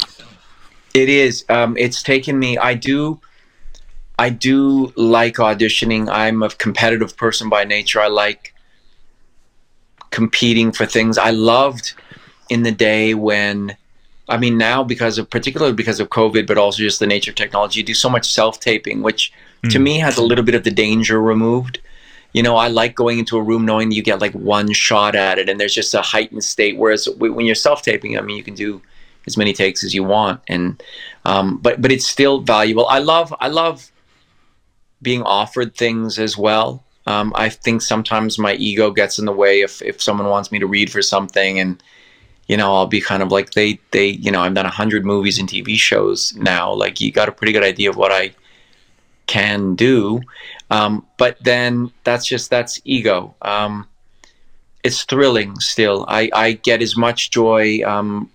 It 0.94 1.08
is. 1.08 1.44
Um, 1.48 1.76
it's 1.76 2.02
taken 2.02 2.38
me. 2.38 2.56
I 2.56 2.74
do. 2.74 3.20
I 4.20 4.30
do 4.30 4.92
like 4.96 5.36
auditioning. 5.36 6.08
I'm 6.08 6.42
a 6.44 6.50
competitive 6.50 7.16
person 7.16 7.48
by 7.48 7.64
nature. 7.64 8.00
I 8.00 8.06
like 8.06 8.54
competing 10.10 10.70
for 10.70 10.86
things. 10.86 11.18
I 11.18 11.30
loved 11.30 11.94
in 12.50 12.62
the 12.62 12.72
day 12.72 13.14
when, 13.14 13.76
I 14.28 14.36
mean, 14.36 14.58
now 14.58 14.84
because 14.84 15.18
of 15.18 15.28
particularly 15.28 15.72
because 15.72 15.98
of 15.98 16.10
COVID, 16.10 16.46
but 16.46 16.56
also 16.56 16.82
just 16.82 17.00
the 17.00 17.06
nature 17.06 17.32
of 17.32 17.36
technology, 17.36 17.80
you 17.80 17.86
do 17.86 17.94
so 17.94 18.08
much 18.08 18.32
self 18.32 18.60
taping, 18.60 19.02
which 19.02 19.32
mm. 19.64 19.70
to 19.70 19.78
hmm. 19.78 19.84
me 19.84 19.98
has 19.98 20.18
a 20.18 20.22
little 20.22 20.44
bit 20.44 20.54
of 20.54 20.62
the 20.62 20.70
danger 20.70 21.20
removed 21.20 21.80
you 22.32 22.42
know, 22.42 22.56
I 22.56 22.68
like 22.68 22.94
going 22.94 23.18
into 23.18 23.36
a 23.36 23.42
room 23.42 23.64
knowing 23.64 23.90
you 23.90 24.02
get 24.02 24.20
like 24.20 24.32
one 24.32 24.72
shot 24.72 25.14
at 25.16 25.38
it 25.38 25.48
and 25.48 25.58
there's 25.58 25.74
just 25.74 25.94
a 25.94 26.02
heightened 26.02 26.44
state. 26.44 26.76
Whereas 26.76 27.08
when 27.18 27.46
you're 27.46 27.54
self 27.54 27.82
taping, 27.82 28.16
I 28.16 28.20
mean, 28.20 28.36
you 28.36 28.44
can 28.44 28.54
do 28.54 28.80
as 29.26 29.36
many 29.36 29.52
takes 29.52 29.82
as 29.84 29.94
you 29.94 30.04
want. 30.04 30.40
And, 30.48 30.82
um, 31.24 31.58
but, 31.58 31.82
but 31.82 31.90
it's 31.90 32.06
still 32.06 32.40
valuable. 32.40 32.86
I 32.86 33.00
love, 33.00 33.34
I 33.40 33.48
love 33.48 33.90
being 35.02 35.22
offered 35.22 35.74
things 35.74 36.18
as 36.18 36.36
well. 36.36 36.84
Um, 37.06 37.32
I 37.34 37.48
think 37.48 37.82
sometimes 37.82 38.38
my 38.38 38.54
ego 38.54 38.90
gets 38.90 39.18
in 39.18 39.24
the 39.24 39.32
way 39.32 39.60
if, 39.62 39.82
if 39.82 40.00
someone 40.00 40.28
wants 40.28 40.52
me 40.52 40.58
to 40.60 40.66
read 40.66 40.92
for 40.92 41.02
something 41.02 41.58
and, 41.58 41.82
you 42.46 42.56
know, 42.56 42.74
I'll 42.74 42.86
be 42.86 43.00
kind 43.00 43.22
of 43.22 43.32
like 43.32 43.52
they, 43.52 43.80
they, 43.90 44.08
you 44.08 44.30
know, 44.30 44.42
I've 44.42 44.54
done 44.54 44.66
a 44.66 44.70
hundred 44.70 45.04
movies 45.04 45.38
and 45.38 45.48
TV 45.48 45.76
shows 45.76 46.34
now. 46.36 46.72
Like 46.72 47.00
you 47.00 47.10
got 47.10 47.28
a 47.28 47.32
pretty 47.32 47.52
good 47.52 47.62
idea 47.64 47.90
of 47.90 47.96
what 47.96 48.12
I 48.12 48.32
can 49.30 49.76
do. 49.76 50.20
Um, 50.70 51.06
but 51.16 51.36
then 51.40 51.92
that's 52.02 52.26
just 52.26 52.50
that's 52.50 52.80
ego. 52.84 53.32
Um, 53.42 53.86
it's 54.82 55.04
thrilling 55.04 55.60
still. 55.60 56.04
I, 56.08 56.30
I 56.34 56.52
get 56.52 56.82
as 56.82 56.96
much 56.96 57.30
joy 57.30 57.80
um, 57.86 58.28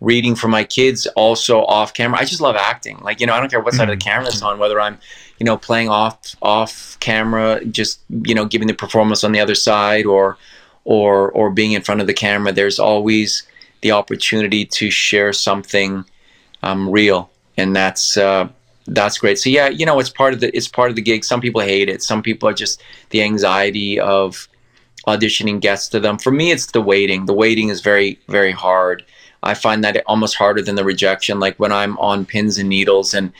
reading 0.00 0.36
for 0.36 0.46
my 0.46 0.62
kids 0.62 1.06
also 1.16 1.64
off 1.64 1.94
camera. 1.94 2.20
I 2.20 2.24
just 2.24 2.40
love 2.40 2.54
acting. 2.54 2.98
Like 3.00 3.20
you 3.20 3.26
know, 3.26 3.34
I 3.34 3.40
don't 3.40 3.50
care 3.50 3.60
what 3.60 3.74
side 3.74 3.88
of 3.88 3.98
the 3.98 4.04
mm-hmm. 4.04 4.08
camera 4.08 4.28
it's 4.28 4.40
on, 4.40 4.60
whether 4.60 4.80
I'm 4.80 4.98
you 5.40 5.44
know 5.44 5.56
playing 5.56 5.88
off 5.88 6.36
off 6.42 6.96
camera, 7.00 7.64
just 7.64 8.00
you 8.08 8.36
know 8.36 8.44
giving 8.44 8.68
the 8.68 8.74
performance 8.74 9.24
on 9.24 9.32
the 9.32 9.40
other 9.40 9.56
side, 9.56 10.06
or 10.06 10.38
or 10.84 11.32
or 11.32 11.50
being 11.50 11.72
in 11.72 11.82
front 11.82 12.00
of 12.00 12.06
the 12.06 12.14
camera. 12.14 12.52
There's 12.52 12.78
always 12.78 13.42
the 13.80 13.90
opportunity 13.90 14.64
to 14.64 14.90
share 14.90 15.32
something 15.32 16.04
um, 16.62 16.88
real, 16.88 17.30
and 17.56 17.74
that's 17.74 18.16
uh, 18.16 18.48
that's 18.90 19.18
great. 19.18 19.38
So 19.38 19.48
yeah, 19.48 19.68
you 19.68 19.86
know, 19.86 19.98
it's 20.00 20.10
part 20.10 20.34
of 20.34 20.40
the 20.40 20.54
it's 20.56 20.68
part 20.68 20.90
of 20.90 20.96
the 20.96 21.02
gig. 21.02 21.24
Some 21.24 21.40
people 21.40 21.60
hate 21.60 21.88
it. 21.88 22.02
Some 22.02 22.22
people 22.22 22.48
are 22.48 22.54
just 22.54 22.82
the 23.10 23.22
anxiety 23.22 23.98
of 23.98 24.48
auditioning 25.06 25.60
gets 25.60 25.88
to 25.88 26.00
them. 26.00 26.18
For 26.18 26.30
me, 26.30 26.50
it's 26.50 26.66
the 26.66 26.82
waiting. 26.82 27.26
The 27.26 27.32
waiting 27.32 27.68
is 27.68 27.80
very, 27.80 28.18
very 28.28 28.52
hard. 28.52 29.04
I 29.42 29.54
find 29.54 29.82
that 29.84 30.02
almost 30.06 30.34
harder 30.34 30.60
than 30.60 30.74
the 30.74 30.84
rejection. 30.84 31.40
Like 31.40 31.56
when 31.56 31.72
I'm 31.72 31.96
on 31.98 32.26
pins 32.26 32.58
and 32.58 32.68
needles 32.68 33.14
and 33.14 33.32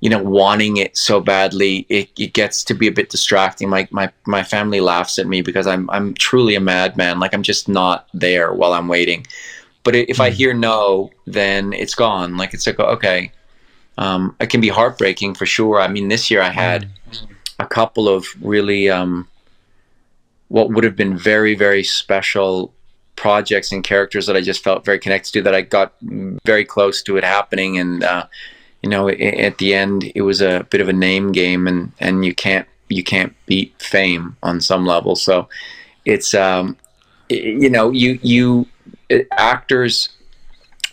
you 0.00 0.10
know 0.10 0.22
wanting 0.22 0.76
it 0.76 0.96
so 0.96 1.20
badly, 1.20 1.86
it, 1.88 2.10
it 2.18 2.34
gets 2.34 2.62
to 2.64 2.74
be 2.74 2.86
a 2.86 2.92
bit 2.92 3.08
distracting. 3.08 3.68
My 3.68 3.88
my 3.90 4.12
my 4.26 4.42
family 4.42 4.80
laughs 4.80 5.18
at 5.18 5.26
me 5.26 5.42
because 5.42 5.66
I'm 5.66 5.88
I'm 5.90 6.14
truly 6.14 6.54
a 6.54 6.60
madman. 6.60 7.18
Like 7.18 7.34
I'm 7.34 7.42
just 7.42 7.68
not 7.68 8.08
there 8.12 8.52
while 8.52 8.72
I'm 8.72 8.88
waiting. 8.88 9.26
But 9.82 9.94
if 9.94 10.20
I 10.20 10.28
mm-hmm. 10.28 10.36
hear 10.36 10.54
no, 10.54 11.10
then 11.26 11.72
it's 11.72 11.94
gone. 11.94 12.36
Like 12.36 12.54
it's 12.54 12.66
like 12.66 12.78
okay, 12.78 13.32
um, 13.98 14.36
it 14.40 14.50
can 14.50 14.60
be 14.60 14.68
heartbreaking 14.68 15.34
for 15.34 15.46
sure. 15.46 15.80
I 15.80 15.88
mean, 15.88 16.08
this 16.08 16.30
year 16.30 16.42
I 16.42 16.50
had 16.50 16.88
a 17.58 17.66
couple 17.66 18.08
of 18.08 18.26
really 18.40 18.90
um, 18.90 19.28
what 20.48 20.70
would 20.70 20.84
have 20.84 20.96
been 20.96 21.16
very 21.16 21.54
very 21.54 21.82
special 21.82 22.72
projects 23.16 23.72
and 23.72 23.82
characters 23.82 24.26
that 24.26 24.36
I 24.36 24.42
just 24.42 24.62
felt 24.62 24.84
very 24.84 24.98
connected 24.98 25.32
to 25.32 25.42
that 25.42 25.54
I 25.54 25.62
got 25.62 25.94
very 26.44 26.64
close 26.64 27.02
to 27.04 27.16
it 27.16 27.24
happening. 27.24 27.78
And 27.78 28.04
uh, 28.04 28.26
you 28.82 28.90
know 28.90 29.08
at 29.08 29.58
the 29.58 29.74
end 29.74 30.12
it 30.14 30.22
was 30.22 30.40
a 30.40 30.66
bit 30.70 30.80
of 30.80 30.88
a 30.88 30.92
name 30.92 31.32
game 31.32 31.66
and 31.66 31.92
and 31.98 32.24
you 32.24 32.34
can't 32.34 32.68
you 32.88 33.02
can't 33.02 33.34
beat 33.46 33.74
fame 33.82 34.36
on 34.42 34.60
some 34.60 34.86
level. 34.86 35.16
So 35.16 35.48
it's 36.04 36.34
um 36.34 36.76
you 37.28 37.70
know 37.70 37.90
you 37.90 38.18
you 38.22 38.66
actors 39.32 40.10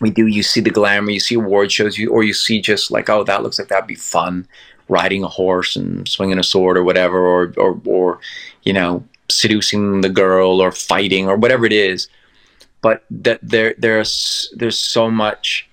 we 0.04 0.12
do 0.12 0.28
you 0.28 0.44
see 0.44 0.60
the 0.60 0.70
glamour 0.70 1.12
you 1.12 1.20
see 1.20 1.36
award 1.36 1.72
shows 1.72 1.98
you 1.98 2.12
or 2.12 2.24
you 2.24 2.34
see 2.34 2.62
just 2.62 2.92
like 2.92 3.10
oh 3.10 3.24
that 3.24 3.42
looks 3.42 3.58
like 3.58 3.70
that'd 3.70 3.88
be 3.88 3.96
fun 3.96 4.46
riding 4.90 5.24
a 5.24 5.28
horse 5.28 5.78
and 5.78 6.08
swinging 6.08 6.38
a 6.38 6.44
sword 6.44 6.78
or 6.78 6.84
whatever 6.84 7.26
or 7.26 7.54
or, 7.58 7.82
or 7.86 8.20
you 8.64 8.74
know 8.74 9.02
seducing 9.30 10.02
the 10.02 10.10
girl 10.10 10.62
or 10.62 10.72
fighting 10.74 11.30
or 11.30 11.38
whatever 11.38 11.66
it 11.66 11.72
is 11.72 12.10
but 12.82 13.06
that 13.10 13.40
there 13.42 13.74
there's 13.78 14.54
there's 14.58 14.78
so 14.78 15.10
much 15.10 15.68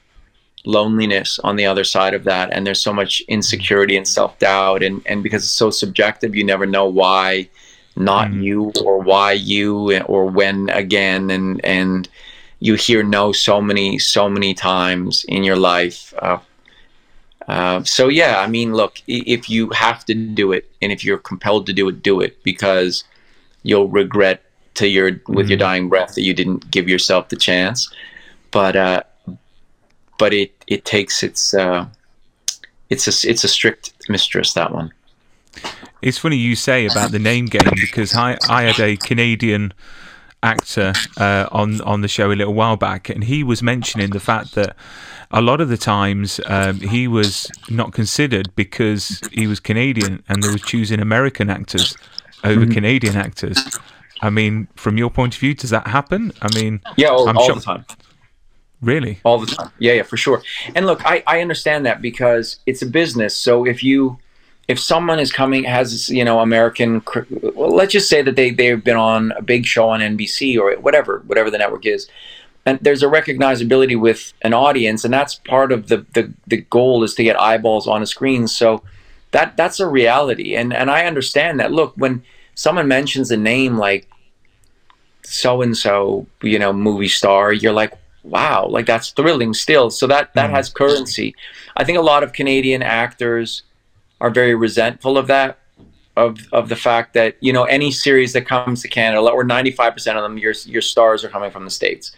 loneliness 0.64 1.40
on 1.40 1.56
the 1.56 1.66
other 1.66 1.84
side 1.84 2.14
of 2.14 2.22
that 2.22 2.50
and 2.52 2.64
there's 2.64 2.80
so 2.80 2.92
much 2.92 3.20
insecurity 3.26 3.96
and 3.96 4.06
self-doubt 4.06 4.80
and 4.80 5.02
and 5.06 5.24
because 5.24 5.42
it's 5.42 5.50
so 5.50 5.70
subjective 5.70 6.36
you 6.36 6.44
never 6.44 6.66
know 6.66 6.86
why 6.86 7.48
not 7.96 8.28
mm. 8.28 8.44
you 8.44 8.72
or 8.84 9.00
why 9.00 9.32
you 9.32 9.98
or 10.02 10.26
when 10.26 10.68
again 10.70 11.30
and 11.30 11.64
and 11.64 12.08
you 12.60 12.74
hear 12.74 13.02
no 13.02 13.32
so 13.32 13.60
many 13.60 13.98
so 13.98 14.28
many 14.28 14.54
times 14.54 15.24
in 15.28 15.42
your 15.42 15.56
life 15.56 16.14
uh, 16.18 16.38
uh, 17.48 17.82
so 17.84 18.08
yeah 18.08 18.40
i 18.40 18.46
mean 18.46 18.72
look 18.72 19.02
if 19.06 19.50
you 19.50 19.70
have 19.70 20.04
to 20.04 20.14
do 20.14 20.52
it 20.52 20.70
and 20.80 20.92
if 20.92 21.04
you're 21.04 21.18
compelled 21.18 21.66
to 21.66 21.72
do 21.72 21.88
it 21.88 22.02
do 22.02 22.20
it 22.20 22.42
because 22.44 23.04
you'll 23.62 23.88
regret 23.88 24.42
to 24.74 24.88
your 24.88 25.06
with 25.06 25.20
mm-hmm. 25.20 25.48
your 25.48 25.58
dying 25.58 25.88
breath 25.88 26.14
that 26.14 26.22
you 26.22 26.34
didn't 26.34 26.70
give 26.70 26.88
yourself 26.88 27.28
the 27.28 27.36
chance. 27.36 27.92
But 28.50 28.76
uh, 28.76 29.02
but 30.18 30.32
it 30.32 30.52
it 30.66 30.84
takes 30.84 31.22
its 31.22 31.54
uh, 31.54 31.86
it's 32.88 33.06
a 33.06 33.28
it's 33.28 33.44
a 33.44 33.48
strict 33.48 33.92
mistress 34.08 34.54
that 34.54 34.72
one. 34.72 34.92
It's 36.02 36.18
funny 36.18 36.36
you 36.36 36.56
say 36.56 36.86
about 36.86 37.12
the 37.12 37.18
name 37.18 37.46
game 37.46 37.72
because 37.74 38.14
I 38.14 38.38
I 38.48 38.62
had 38.62 38.80
a 38.80 38.96
Canadian 38.96 39.72
actor 40.42 40.92
uh, 41.18 41.48
on 41.52 41.80
on 41.82 42.00
the 42.00 42.08
show 42.08 42.30
a 42.30 42.34
little 42.34 42.54
while 42.54 42.76
back, 42.76 43.08
and 43.08 43.24
he 43.24 43.42
was 43.42 43.62
mentioning 43.62 44.10
the 44.10 44.20
fact 44.20 44.54
that 44.54 44.76
a 45.30 45.40
lot 45.40 45.60
of 45.60 45.68
the 45.68 45.76
times 45.76 46.40
um, 46.46 46.80
he 46.80 47.06
was 47.06 47.50
not 47.68 47.92
considered 47.92 48.54
because 48.56 49.20
he 49.32 49.46
was 49.46 49.60
Canadian, 49.60 50.22
and 50.28 50.42
they 50.42 50.48
were 50.48 50.58
choosing 50.58 51.00
American 51.00 51.50
actors 51.50 51.96
over 52.44 52.62
mm-hmm. 52.62 52.72
Canadian 52.72 53.16
actors. 53.16 53.58
I 54.22 54.30
mean, 54.30 54.68
from 54.74 54.98
your 54.98 55.10
point 55.10 55.34
of 55.34 55.40
view, 55.40 55.54
does 55.54 55.70
that 55.70 55.86
happen? 55.86 56.32
I 56.42 56.48
mean, 56.54 56.80
yeah, 56.96 57.08
all, 57.08 57.28
I'm 57.28 57.36
all 57.36 57.46
sure- 57.46 57.54
the 57.56 57.60
time. 57.60 57.84
Really? 58.82 59.20
All 59.24 59.38
the 59.38 59.46
time. 59.46 59.70
Yeah, 59.78 59.92
yeah, 59.92 60.02
for 60.04 60.16
sure. 60.16 60.42
And 60.74 60.86
look, 60.86 61.04
I, 61.04 61.22
I 61.26 61.42
understand 61.42 61.84
that 61.84 62.00
because 62.00 62.60
it's 62.64 62.80
a 62.80 62.86
business. 62.86 63.36
So 63.36 63.66
if 63.66 63.84
you 63.84 64.18
if 64.70 64.78
someone 64.78 65.18
is 65.18 65.32
coming 65.32 65.64
has 65.64 66.08
you 66.08 66.24
know 66.24 66.40
American 66.40 67.02
well, 67.54 67.74
let's 67.74 67.92
just 67.92 68.08
say 68.08 68.22
that 68.22 68.36
they 68.36 68.50
they've 68.50 68.84
been 68.84 68.96
on 68.96 69.32
a 69.32 69.42
big 69.42 69.66
show 69.66 69.88
on 69.90 70.00
NBC 70.00 70.58
or 70.58 70.78
whatever 70.80 71.22
whatever 71.26 71.50
the 71.50 71.58
network 71.58 71.86
is 71.86 72.08
and 72.66 72.78
there's 72.80 73.02
a 73.02 73.06
recognizability 73.06 73.98
with 73.98 74.32
an 74.42 74.54
audience 74.54 75.04
and 75.04 75.12
that's 75.12 75.34
part 75.34 75.72
of 75.72 75.88
the 75.88 75.98
the, 76.14 76.32
the 76.46 76.58
goal 76.76 77.02
is 77.02 77.14
to 77.14 77.24
get 77.24 77.40
eyeballs 77.40 77.86
on 77.88 78.02
a 78.02 78.06
screen 78.06 78.46
so 78.46 78.82
that 79.32 79.56
that's 79.56 79.80
a 79.80 79.88
reality 79.88 80.54
and 80.54 80.72
and 80.72 80.90
I 80.90 81.06
understand 81.06 81.58
that 81.58 81.72
look 81.72 81.92
when 81.96 82.22
someone 82.54 82.86
mentions 82.86 83.30
a 83.30 83.36
name 83.36 83.76
like 83.76 84.06
so 85.30 85.62
and 85.62 85.76
so, 85.76 86.26
you 86.42 86.58
know, 86.58 86.72
movie 86.72 87.08
star, 87.08 87.52
you're 87.52 87.72
like, 87.72 87.92
wow, 88.24 88.66
like 88.66 88.86
that's 88.86 89.10
thrilling 89.10 89.54
still. 89.54 89.90
So 89.90 90.06
that 90.08 90.34
that 90.34 90.50
mm. 90.50 90.54
has 90.54 90.68
currency. 90.68 91.34
I 91.76 91.84
think 91.84 91.98
a 91.98 92.02
lot 92.02 92.22
of 92.22 92.32
Canadian 92.32 92.82
actors 92.82 93.62
are 94.20 94.30
very 94.30 94.54
resentful 94.54 95.16
of 95.16 95.26
that, 95.28 95.58
of 96.16 96.38
of 96.52 96.68
the 96.68 96.76
fact 96.76 97.14
that 97.14 97.36
you 97.40 97.52
know 97.52 97.64
any 97.64 97.90
series 97.90 98.32
that 98.32 98.46
comes 98.46 98.82
to 98.82 98.88
Canada, 98.88 99.20
or 99.20 99.44
95% 99.44 100.16
of 100.16 100.22
them, 100.22 100.38
your 100.38 100.52
your 100.64 100.82
stars 100.82 101.24
are 101.24 101.28
coming 101.28 101.50
from 101.50 101.64
the 101.64 101.70
states, 101.70 102.12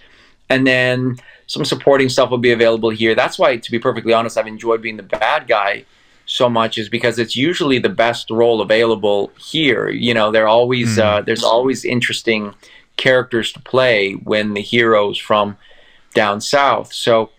and 0.49 0.67
then 0.67 1.19
some 1.47 1.65
supporting 1.65 2.09
stuff 2.09 2.31
will 2.31 2.39
be 2.39 2.53
available 2.53 2.91
here. 2.91 3.15
That's 3.15 3.39
why, 3.39 3.57
to 3.57 3.71
be 3.71 3.79
perfectly 3.79 4.13
honest, 4.13 4.39
I've 4.39 4.47
enjoyed 4.47 4.81
being 4.83 4.97
the 4.97 5.03
bad 5.03 5.47
guy 5.47 5.85
so 6.25 6.49
much 6.49 6.79
is 6.79 6.89
because 6.89 7.19
it's 7.19 7.37
usually 7.37 7.79
the 7.79 7.89
best 7.89 8.31
role 8.31 8.61
available 8.61 9.33
here. 9.39 9.89
You 9.91 10.15
know, 10.15 10.31
there 10.31 10.49
always 10.49 10.97
mm. 10.97 11.03
uh, 11.03 11.21
there's 11.23 11.45
always 11.45 11.85
interesting 11.85 12.55
characters 12.97 13.53
to 13.53 13.61
play 13.61 14.13
when 14.13 14.55
the 14.55 14.63
heroes 14.63 15.19
from 15.19 15.57
down 16.15 16.41
south. 16.41 16.93
So 16.93 17.31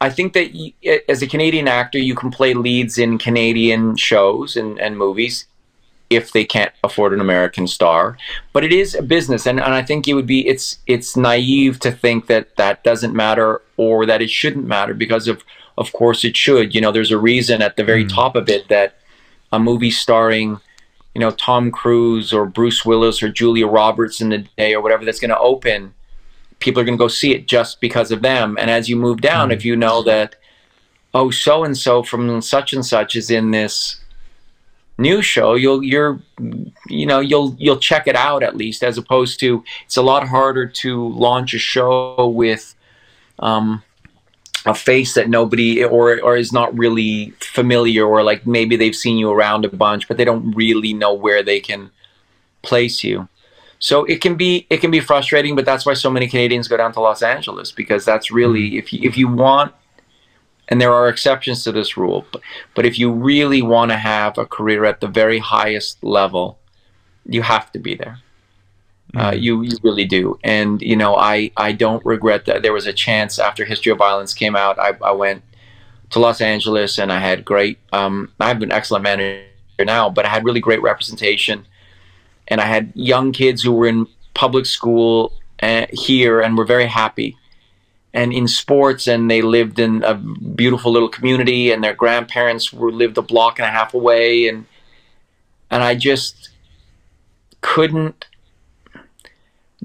I 0.00 0.08
think 0.10 0.32
that 0.32 0.54
you, 0.54 0.72
as 1.08 1.22
a 1.22 1.26
Canadian 1.26 1.68
actor, 1.68 1.98
you 1.98 2.14
can 2.14 2.30
play 2.30 2.54
leads 2.54 2.96
in 2.98 3.18
Canadian 3.18 3.96
shows 3.96 4.56
and, 4.56 4.78
and 4.80 4.96
movies 4.96 5.46
if 6.08 6.32
they 6.32 6.44
can't 6.44 6.72
afford 6.82 7.12
an 7.12 7.20
American 7.20 7.66
star. 7.68 8.16
But 8.52 8.64
it 8.64 8.72
is 8.72 8.94
a 8.94 9.02
business, 9.02 9.46
and, 9.46 9.60
and 9.60 9.72
I 9.74 9.82
think 9.82 10.08
it 10.08 10.14
would 10.14 10.26
be 10.26 10.46
it's 10.46 10.78
it's 10.86 11.16
naive 11.16 11.78
to 11.80 11.92
think 11.92 12.26
that 12.26 12.56
that 12.56 12.82
doesn't 12.82 13.14
matter 13.14 13.62
or 13.76 14.06
that 14.06 14.20
it 14.20 14.30
shouldn't 14.30 14.66
matter 14.66 14.94
because 14.94 15.28
of 15.28 15.44
of 15.78 15.92
course 15.92 16.24
it 16.24 16.36
should. 16.36 16.74
You 16.74 16.80
know, 16.80 16.92
there's 16.92 17.12
a 17.12 17.18
reason 17.18 17.62
at 17.62 17.76
the 17.76 17.84
very 17.84 18.04
mm. 18.04 18.12
top 18.12 18.36
of 18.36 18.48
it 18.48 18.68
that 18.68 18.96
a 19.52 19.58
movie 19.58 19.90
starring, 19.90 20.60
you 21.14 21.20
know, 21.20 21.30
Tom 21.30 21.70
Cruise 21.70 22.32
or 22.32 22.46
Bruce 22.46 22.84
Willis 22.84 23.22
or 23.22 23.28
Julia 23.28 23.66
Roberts 23.66 24.20
in 24.20 24.30
the 24.30 24.38
day 24.58 24.74
or 24.74 24.82
whatever 24.82 25.04
that's 25.04 25.20
going 25.20 25.30
to 25.30 25.38
open, 25.38 25.94
people 26.60 26.80
are 26.80 26.84
going 26.84 26.96
to 26.96 27.02
go 27.02 27.08
see 27.08 27.34
it 27.34 27.48
just 27.48 27.80
because 27.80 28.10
of 28.10 28.22
them. 28.22 28.56
And 28.58 28.70
as 28.70 28.88
you 28.88 28.96
move 28.96 29.20
down, 29.20 29.48
mm. 29.48 29.54
if 29.54 29.64
you 29.64 29.76
know 29.76 30.02
that, 30.04 30.36
oh, 31.12 31.30
so 31.30 31.64
and 31.64 31.76
so 31.76 32.02
from 32.02 32.40
such 32.40 32.72
and 32.72 32.84
such 32.86 33.16
is 33.16 33.30
in 33.30 33.50
this 33.50 34.00
new 34.98 35.22
show, 35.22 35.54
you'll 35.54 35.82
you're 35.82 36.20
you 36.88 37.06
know 37.06 37.20
you'll 37.20 37.56
you'll 37.58 37.78
check 37.78 38.06
it 38.06 38.16
out 38.16 38.42
at 38.42 38.56
least, 38.56 38.84
as 38.84 38.98
opposed 38.98 39.40
to 39.40 39.64
it's 39.84 39.96
a 39.96 40.02
lot 40.02 40.28
harder 40.28 40.66
to 40.66 41.08
launch 41.08 41.54
a 41.54 41.58
show 41.58 42.28
with. 42.28 42.74
Um, 43.38 43.82
a 44.66 44.74
face 44.74 45.14
that 45.14 45.30
nobody 45.30 45.82
or 45.82 46.20
or 46.20 46.36
is 46.36 46.52
not 46.52 46.76
really 46.76 47.32
familiar 47.40 48.04
or 48.04 48.22
like 48.22 48.46
maybe 48.46 48.76
they've 48.76 48.94
seen 48.94 49.16
you 49.16 49.30
around 49.30 49.64
a 49.64 49.70
bunch 49.70 50.06
but 50.06 50.18
they 50.18 50.24
don't 50.24 50.52
really 50.52 50.92
know 50.92 51.14
where 51.14 51.42
they 51.42 51.60
can 51.60 51.90
place 52.60 53.02
you 53.02 53.26
so 53.80 54.04
it 54.04 54.20
can 54.20 54.36
be 54.36 54.66
it 54.70 54.78
can 54.78 54.90
be 54.90 55.00
frustrating 55.00 55.56
but 55.56 55.64
that's 55.64 55.84
why 55.84 55.94
so 55.94 56.10
many 56.10 56.28
Canadians 56.28 56.68
go 56.68 56.76
down 56.76 56.92
to 56.92 57.00
Los 57.00 57.22
Angeles 57.22 57.72
because 57.72 58.04
that's 58.04 58.30
really 58.30 58.78
if 58.78 58.92
you, 58.92 59.00
if 59.02 59.16
you 59.16 59.26
want 59.26 59.74
and 60.68 60.80
there 60.80 60.94
are 60.94 61.08
exceptions 61.08 61.64
to 61.64 61.72
this 61.72 61.96
rule 61.96 62.24
but, 62.32 62.40
but 62.74 62.86
if 62.86 62.98
you 62.98 63.10
really 63.10 63.62
want 63.62 63.90
to 63.90 63.96
have 63.96 64.38
a 64.38 64.46
career 64.46 64.84
at 64.84 65.00
the 65.00 65.08
very 65.08 65.38
highest 65.38 66.02
level 66.04 66.58
you 67.26 67.42
have 67.42 67.72
to 67.72 67.80
be 67.80 67.96
there 67.96 68.20
uh, 69.16 69.30
mm-hmm. 69.30 69.42
you 69.42 69.62
you 69.62 69.76
really 69.82 70.04
do, 70.04 70.38
and 70.44 70.80
you 70.80 70.94
know 70.94 71.16
I 71.16 71.50
I 71.56 71.72
don't 71.72 72.04
regret 72.04 72.44
that. 72.44 72.62
There 72.62 72.72
was 72.72 72.86
a 72.86 72.92
chance 72.92 73.40
after 73.40 73.64
History 73.64 73.90
of 73.90 73.98
Violence 73.98 74.32
came 74.32 74.54
out, 74.54 74.78
I, 74.78 74.92
I 75.02 75.10
went 75.10 75.42
to 76.10 76.20
Los 76.20 76.40
Angeles 76.40 76.98
and 76.98 77.12
I 77.12 77.18
had 77.18 77.44
great. 77.44 77.78
Um, 77.92 78.32
I 78.38 78.48
have 78.48 78.62
an 78.62 78.72
excellent 78.72 79.02
manager 79.02 79.44
now, 79.80 80.10
but 80.10 80.26
I 80.26 80.28
had 80.28 80.44
really 80.44 80.60
great 80.60 80.82
representation, 80.82 81.66
and 82.50 82.60
I 82.60 82.66
had 82.66 82.92
young 82.94 83.32
kids 83.32 83.62
who 83.62 83.72
were 83.72 83.86
in 83.86 84.06
public 84.34 84.66
school 84.66 85.32
uh, 85.62 85.86
here 85.90 86.40
and 86.40 86.58
were 86.58 86.64
very 86.64 86.86
happy, 86.86 87.36
and 88.12 88.32
in 88.32 88.48
sports, 88.48 89.06
and 89.06 89.30
they 89.30 89.40
lived 89.40 89.78
in 89.78 90.02
a 90.02 90.14
beautiful 90.14 90.92
little 90.92 91.08
community, 91.08 91.70
and 91.70 91.82
their 91.82 91.94
grandparents 91.94 92.72
were 92.72 92.92
lived 92.92 93.16
a 93.16 93.22
block 93.22 93.58
and 93.58 93.66
a 93.66 93.70
half 93.70 93.94
away, 93.94 94.48
and 94.48 94.66
and 95.70 95.82
I 95.82 95.94
just 95.94 96.50
couldn't 97.60 98.26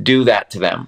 do 0.02 0.24
that 0.24 0.50
to 0.52 0.60
them. 0.60 0.88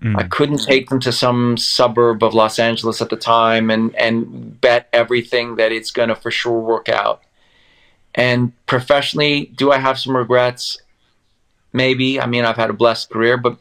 Mm. 0.00 0.18
I 0.18 0.22
couldn't 0.24 0.62
take 0.62 0.88
them 0.88 1.00
to 1.00 1.12
some 1.12 1.56
suburb 1.56 2.22
of 2.22 2.32
Los 2.32 2.58
Angeles 2.58 3.02
at 3.02 3.10
the 3.10 3.16
time 3.16 3.70
and, 3.70 3.94
and 3.96 4.58
bet 4.60 4.88
everything 4.92 5.56
that 5.56 5.72
it's 5.72 5.90
going 5.90 6.08
to 6.08 6.14
for 6.14 6.30
sure 6.30 6.58
work 6.58 6.88
out. 6.88 7.22
And 8.14 8.52
professionally, 8.66 9.52
do 9.56 9.70
I 9.70 9.78
have 9.78 9.98
some 9.98 10.16
regrets? 10.16 10.78
maybe. 11.72 12.20
I 12.20 12.26
mean, 12.26 12.44
I've 12.44 12.56
had 12.56 12.70
a 12.70 12.74
blessed 12.74 13.10
career, 13.10 13.36
but 13.36 13.58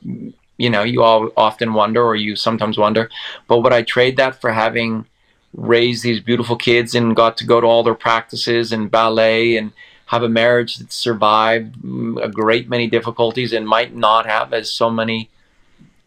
you 0.57 0.69
know, 0.69 0.83
you 0.83 1.03
all 1.03 1.29
often 1.37 1.73
wonder, 1.73 2.03
or 2.03 2.15
you 2.15 2.35
sometimes 2.35 2.77
wonder, 2.77 3.09
but 3.47 3.59
would 3.59 3.73
I 3.73 3.81
trade 3.81 4.17
that 4.17 4.41
for 4.41 4.51
having 4.51 5.05
raised 5.53 6.03
these 6.03 6.19
beautiful 6.19 6.55
kids 6.55 6.93
and 6.93 7.15
got 7.15 7.37
to 7.37 7.45
go 7.45 7.59
to 7.61 7.65
all 7.65 7.81
their 7.81 7.95
practices 7.95 8.71
and 8.71 8.91
ballet 8.91 9.57
and 9.57 9.71
have 10.07 10.21
a 10.21 10.29
marriage 10.29 10.77
that 10.77 10.91
survived 10.91 11.75
a 12.21 12.29
great 12.29 12.67
many 12.69 12.87
difficulties 12.87 13.53
and 13.53 13.67
might 13.67 13.95
not 13.95 14.25
have 14.25 14.53
as 14.53 14.71
so 14.71 14.89
many 14.89 15.29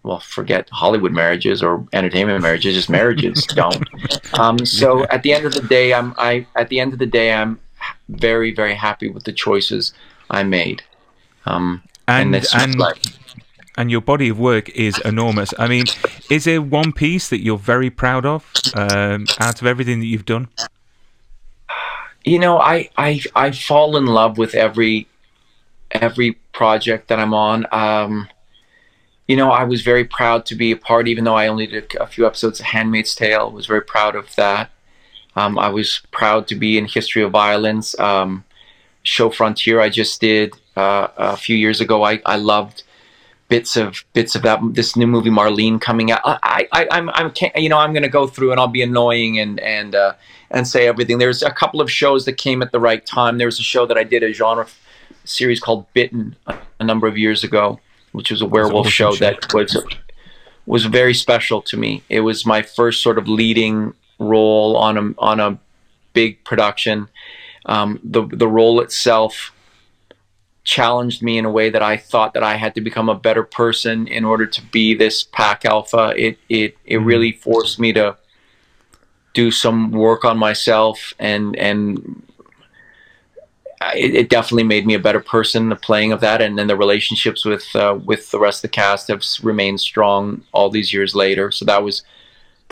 well, 0.04 0.18
forget 0.18 0.68
Hollywood 0.70 1.12
marriages 1.12 1.62
or 1.62 1.86
entertainment 1.92 2.42
marriages, 2.42 2.74
just 2.74 2.90
marriages 2.90 3.46
don't. 3.54 3.84
Um, 4.36 4.58
so 4.66 5.04
at 5.04 5.22
the 5.22 5.32
end 5.32 5.46
of 5.46 5.52
the 5.54 5.62
day, 5.62 5.94
I'm 5.94 6.12
I 6.18 6.44
at 6.56 6.68
the 6.70 6.80
end 6.80 6.92
of 6.92 6.98
the 6.98 7.06
day, 7.06 7.32
I'm 7.32 7.60
very 8.08 8.52
very 8.54 8.74
happy 8.74 9.08
with 9.08 9.24
the 9.24 9.32
choices 9.32 9.92
I 10.30 10.42
made. 10.42 10.82
Um, 11.46 11.82
and 12.08 12.34
and, 12.34 12.46
and, 12.54 12.78
like, 12.78 13.02
and 13.76 13.90
your 13.90 14.00
body 14.00 14.28
of 14.28 14.38
work 14.38 14.68
is 14.70 14.98
enormous. 15.04 15.54
I 15.58 15.66
mean, 15.68 15.84
is 16.30 16.44
there 16.44 16.60
one 16.60 16.92
piece 16.92 17.28
that 17.30 17.42
you're 17.42 17.58
very 17.58 17.90
proud 17.90 18.26
of 18.26 18.50
um, 18.74 19.26
out 19.40 19.60
of 19.60 19.66
everything 19.66 20.00
that 20.00 20.06
you've 20.06 20.26
done? 20.26 20.48
you 22.24 22.38
know, 22.38 22.58
I 22.58 22.90
I 22.96 23.20
I 23.34 23.50
fall 23.50 23.96
in 23.96 24.06
love 24.06 24.38
with 24.38 24.54
every 24.54 25.08
every 25.90 26.32
project 26.52 27.08
that 27.08 27.18
I'm 27.18 27.34
on. 27.34 27.66
Um, 27.72 28.28
you 29.26 29.36
know, 29.36 29.50
I 29.50 29.64
was 29.64 29.82
very 29.82 30.04
proud 30.04 30.46
to 30.46 30.54
be 30.54 30.72
a 30.72 30.76
part, 30.76 31.08
even 31.08 31.24
though 31.24 31.36
I 31.36 31.46
only 31.48 31.66
did 31.66 31.94
a 32.00 32.06
few 32.06 32.26
episodes 32.26 32.60
of 32.60 32.66
Handmaid's 32.66 33.14
Tale. 33.14 33.50
Was 33.50 33.66
very 33.66 33.82
proud 33.82 34.14
of 34.14 34.34
that. 34.36 34.70
Um, 35.36 35.58
I 35.58 35.68
was 35.68 36.02
proud 36.10 36.46
to 36.48 36.54
be 36.54 36.78
in 36.78 36.86
History 36.86 37.22
of 37.22 37.32
Violence. 37.32 37.98
Um, 37.98 38.44
show 39.02 39.30
Frontier 39.30 39.80
I 39.80 39.88
just 39.88 40.20
did 40.20 40.54
uh, 40.76 41.08
a 41.16 41.36
few 41.36 41.56
years 41.56 41.80
ago. 41.80 42.02
I, 42.04 42.20
I 42.26 42.36
loved 42.36 42.82
bits 43.48 43.76
of 43.76 44.04
bits 44.14 44.34
of 44.34 44.42
that 44.42 44.60
this 44.72 44.96
new 44.96 45.06
movie 45.06 45.30
Marlene 45.30 45.80
coming 45.80 46.10
out. 46.10 46.20
I, 46.24 46.68
I 46.72 46.88
I'm 46.90 47.10
I'm 47.10 47.32
you 47.56 47.68
know 47.68 47.78
I'm 47.78 47.92
going 47.92 48.02
to 48.02 48.08
go 48.08 48.26
through 48.26 48.50
and 48.52 48.60
I'll 48.60 48.68
be 48.68 48.82
annoying 48.82 49.38
and 49.38 49.58
and 49.60 49.94
uh, 49.94 50.14
and 50.50 50.66
say 50.66 50.86
everything. 50.86 51.18
There's 51.18 51.42
a 51.42 51.50
couple 51.50 51.80
of 51.80 51.90
shows 51.90 52.24
that 52.26 52.34
came 52.34 52.62
at 52.62 52.72
the 52.72 52.80
right 52.80 53.04
time. 53.04 53.38
There 53.38 53.48
was 53.48 53.58
a 53.58 53.64
show 53.64 53.86
that 53.86 53.98
I 53.98 54.04
did 54.04 54.22
a 54.22 54.32
genre 54.32 54.66
series 55.24 55.60
called 55.60 55.86
Bitten 55.92 56.36
a, 56.46 56.56
a 56.80 56.84
number 56.84 57.06
of 57.06 57.16
years 57.16 57.44
ago 57.44 57.78
which 58.12 58.30
was 58.30 58.40
a 58.40 58.46
werewolf 58.46 58.88
show 58.88 59.14
that 59.16 59.52
was 59.52 59.76
was 60.64 60.84
very 60.84 61.14
special 61.14 61.60
to 61.60 61.76
me. 61.76 62.02
It 62.08 62.20
was 62.20 62.46
my 62.46 62.62
first 62.62 63.02
sort 63.02 63.18
of 63.18 63.26
leading 63.26 63.94
role 64.22 64.76
on 64.76 64.96
a 64.96 65.14
on 65.18 65.40
a 65.40 65.58
big 66.12 66.44
production. 66.44 67.08
Um, 67.66 68.00
the 68.02 68.26
the 68.26 68.48
role 68.48 68.80
itself 68.80 69.52
challenged 70.64 71.22
me 71.22 71.38
in 71.38 71.44
a 71.44 71.50
way 71.50 71.70
that 71.70 71.82
I 71.82 71.96
thought 71.96 72.34
that 72.34 72.42
I 72.42 72.54
had 72.54 72.74
to 72.76 72.80
become 72.80 73.08
a 73.08 73.14
better 73.14 73.42
person 73.42 74.06
in 74.06 74.24
order 74.24 74.46
to 74.46 74.62
be 74.66 74.94
this 74.94 75.24
pack 75.24 75.64
alpha. 75.64 76.14
It 76.16 76.38
it 76.48 76.76
it 76.84 76.96
mm-hmm. 76.96 77.04
really 77.04 77.32
forced 77.32 77.78
me 77.78 77.92
to 77.94 78.16
do 79.34 79.50
some 79.50 79.90
work 79.92 80.24
on 80.24 80.38
myself 80.38 81.14
and 81.18 81.56
and 81.56 82.22
it, 83.94 84.14
it, 84.14 84.28
definitely 84.28 84.64
made 84.64 84.86
me 84.86 84.94
a 84.94 84.98
better 84.98 85.20
person. 85.20 85.68
The 85.68 85.76
playing 85.76 86.12
of 86.12 86.20
that, 86.20 86.40
and 86.40 86.56
then 86.56 86.68
the 86.68 86.76
relationships 86.76 87.44
with 87.44 87.74
uh, 87.74 87.98
with 88.04 88.30
the 88.30 88.38
rest 88.38 88.58
of 88.58 88.70
the 88.70 88.76
cast 88.76 89.08
have 89.08 89.24
remained 89.42 89.80
strong 89.80 90.44
all 90.52 90.70
these 90.70 90.92
years 90.92 91.14
later. 91.14 91.50
So 91.50 91.64
that 91.64 91.82
was 91.82 92.02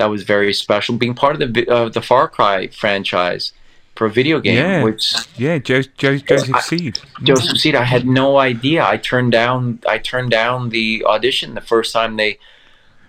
that 0.00 0.08
was 0.08 0.22
very 0.22 0.54
special. 0.54 0.96
Being 0.96 1.14
part 1.14 1.40
of 1.40 1.52
the 1.52 1.68
uh, 1.68 1.88
the 1.90 2.00
Far 2.00 2.26
Cry 2.26 2.68
franchise 2.68 3.52
for 3.94 4.06
a 4.06 4.10
video 4.10 4.40
game, 4.40 4.56
yeah. 4.56 4.82
which 4.82 5.14
yeah, 5.36 5.58
jo- 5.58 5.82
jo- 5.98 6.16
Joseph 6.16 6.54
I, 6.54 6.60
Seed, 6.60 6.98
Joseph 7.22 7.58
Seed. 7.58 7.74
I 7.74 7.84
had 7.84 8.06
no 8.06 8.38
idea. 8.38 8.82
I 8.82 8.96
turned 8.96 9.32
down 9.32 9.80
I 9.86 9.98
turned 9.98 10.30
down 10.30 10.70
the 10.70 11.04
audition 11.04 11.54
the 11.54 11.60
first 11.60 11.92
time 11.92 12.16
they. 12.16 12.38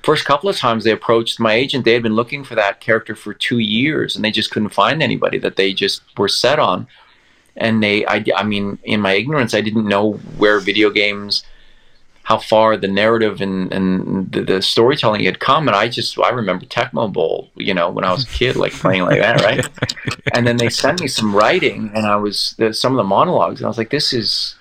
First 0.04 0.26
couple 0.26 0.50
of 0.50 0.58
times 0.58 0.84
they 0.84 0.92
approached 0.92 1.40
my 1.40 1.54
agent, 1.54 1.86
they 1.86 1.94
had 1.94 2.02
been 2.02 2.16
looking 2.16 2.44
for 2.44 2.56
that 2.56 2.80
character 2.80 3.16
for 3.16 3.36
two 3.36 3.60
years, 3.60 4.16
and 4.16 4.26
they 4.26 4.32
just 4.32 4.50
couldn't 4.50 4.70
find 4.70 5.04
anybody 5.04 5.38
that 5.38 5.58
they 5.58 5.74
just 5.74 6.02
were 6.18 6.28
set 6.28 6.58
on 6.58 6.88
and 7.56 7.84
they 7.84 8.06
I, 8.08 8.26
I 8.36 8.44
mean 8.44 8.80
in 8.84 9.02
my 9.02 9.14
ignorance 9.14 9.54
i 9.54 9.60
didn't 9.60 9.86
know 9.86 10.14
where 10.38 10.62
video 10.62 10.90
games 10.90 11.44
how 12.24 12.38
far 12.38 12.78
the 12.78 12.88
narrative 12.88 13.42
and, 13.42 13.72
and 13.74 14.32
the, 14.32 14.42
the 14.42 14.62
storytelling 14.62 15.24
had 15.24 15.40
come 15.40 15.68
and 15.68 15.76
i 15.76 15.88
just 15.88 16.18
i 16.20 16.30
remember 16.30 16.66
tecmo 16.66 17.12
bowl 17.12 17.50
you 17.56 17.74
know 17.74 17.90
when 17.90 18.06
i 18.06 18.12
was 18.12 18.24
a 18.24 18.28
kid 18.28 18.56
like 18.56 18.72
playing 18.72 19.04
like 19.04 19.20
that 19.20 19.42
right 19.42 19.68
and 20.34 20.46
then 20.46 20.58
they 20.58 20.70
sent 20.70 21.02
me 21.02 21.08
some 21.08 21.36
writing 21.36 21.92
and 21.94 22.06
i 22.06 22.16
was 22.16 22.56
some 22.72 22.94
of 22.94 22.98
the 22.98 23.04
monologues 23.04 23.60
and 23.60 23.66
i 23.66 23.70
was 23.70 23.78
like 23.78 23.90
this 23.90 24.14
is 24.14 24.56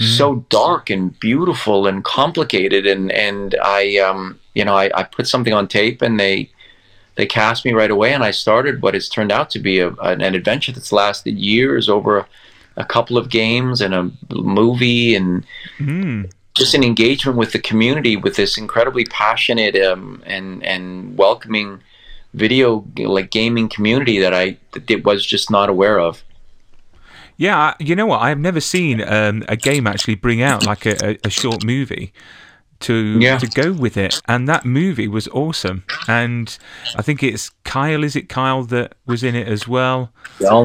mm. 0.00 0.06
so 0.16 0.44
dark 0.48 0.90
and 0.90 1.18
beautiful 1.20 1.86
and 1.86 2.04
complicated 2.04 2.86
and 2.86 3.10
and 3.12 3.54
i 3.62 3.96
um 3.98 4.38
you 4.54 4.64
know 4.64 4.74
I, 4.74 4.90
I 4.94 5.02
put 5.04 5.26
something 5.26 5.52
on 5.52 5.68
tape 5.68 6.02
and 6.02 6.18
they 6.18 6.50
they 7.20 7.26
cast 7.26 7.66
me 7.66 7.72
right 7.72 7.90
away, 7.90 8.14
and 8.14 8.24
I 8.24 8.30
started 8.30 8.80
what 8.80 8.94
has 8.94 9.06
turned 9.06 9.30
out 9.30 9.50
to 9.50 9.58
be 9.58 9.78
a, 9.78 9.90
an, 9.96 10.22
adventure 10.22 10.72
that's 10.72 10.90
lasted 10.90 11.36
years 11.38 11.86
over 11.88 12.18
a, 12.18 12.26
a, 12.76 12.84
couple 12.84 13.18
of 13.18 13.28
games 13.28 13.82
and 13.82 13.94
a 13.94 14.10
movie 14.30 15.14
and 15.14 15.44
mm. 15.78 16.30
Just 16.60 16.74
an 16.74 16.84
engagement 16.84 17.36
with 17.36 17.52
the 17.52 17.58
community 17.58 18.16
with 18.16 18.36
this 18.36 18.56
incredibly 18.56 19.04
passionate 19.06 19.74
um, 19.76 20.22
and 20.26 20.62
and 20.64 21.18
welcoming 21.18 21.80
video 22.34 22.86
like 22.98 23.30
gaming 23.30 23.68
community 23.68 24.20
that 24.20 24.32
I 24.32 24.56
that 24.72 25.04
was 25.04 25.26
just 25.26 25.50
not 25.50 25.68
aware 25.68 25.98
of. 25.98 26.22
Yeah, 27.36 27.74
you 27.80 27.96
know 27.96 28.06
what? 28.06 28.20
I've 28.20 28.38
never 28.38 28.60
seen 28.60 29.00
um, 29.00 29.42
a 29.48 29.56
game 29.56 29.86
actually 29.86 30.14
bring 30.14 30.42
out 30.42 30.66
like 30.66 30.84
a, 30.84 31.18
a 31.24 31.30
short 31.30 31.64
movie 31.64 32.12
to 32.80 33.18
yeah. 33.18 33.38
to 33.38 33.46
go 33.46 33.72
with 33.72 33.96
it. 33.96 34.20
And 34.28 34.48
that 34.48 34.64
movie 34.64 35.08
was 35.08 35.28
awesome. 35.28 35.84
And 36.06 36.56
I 36.96 37.02
think 37.02 37.22
it's 37.22 37.50
Kyle. 37.64 38.04
Is 38.04 38.16
it 38.16 38.28
Kyle 38.28 38.64
that 38.64 38.94
was 39.06 39.22
in 39.22 39.34
it 39.34 39.48
as 39.48 39.66
well? 39.66 40.12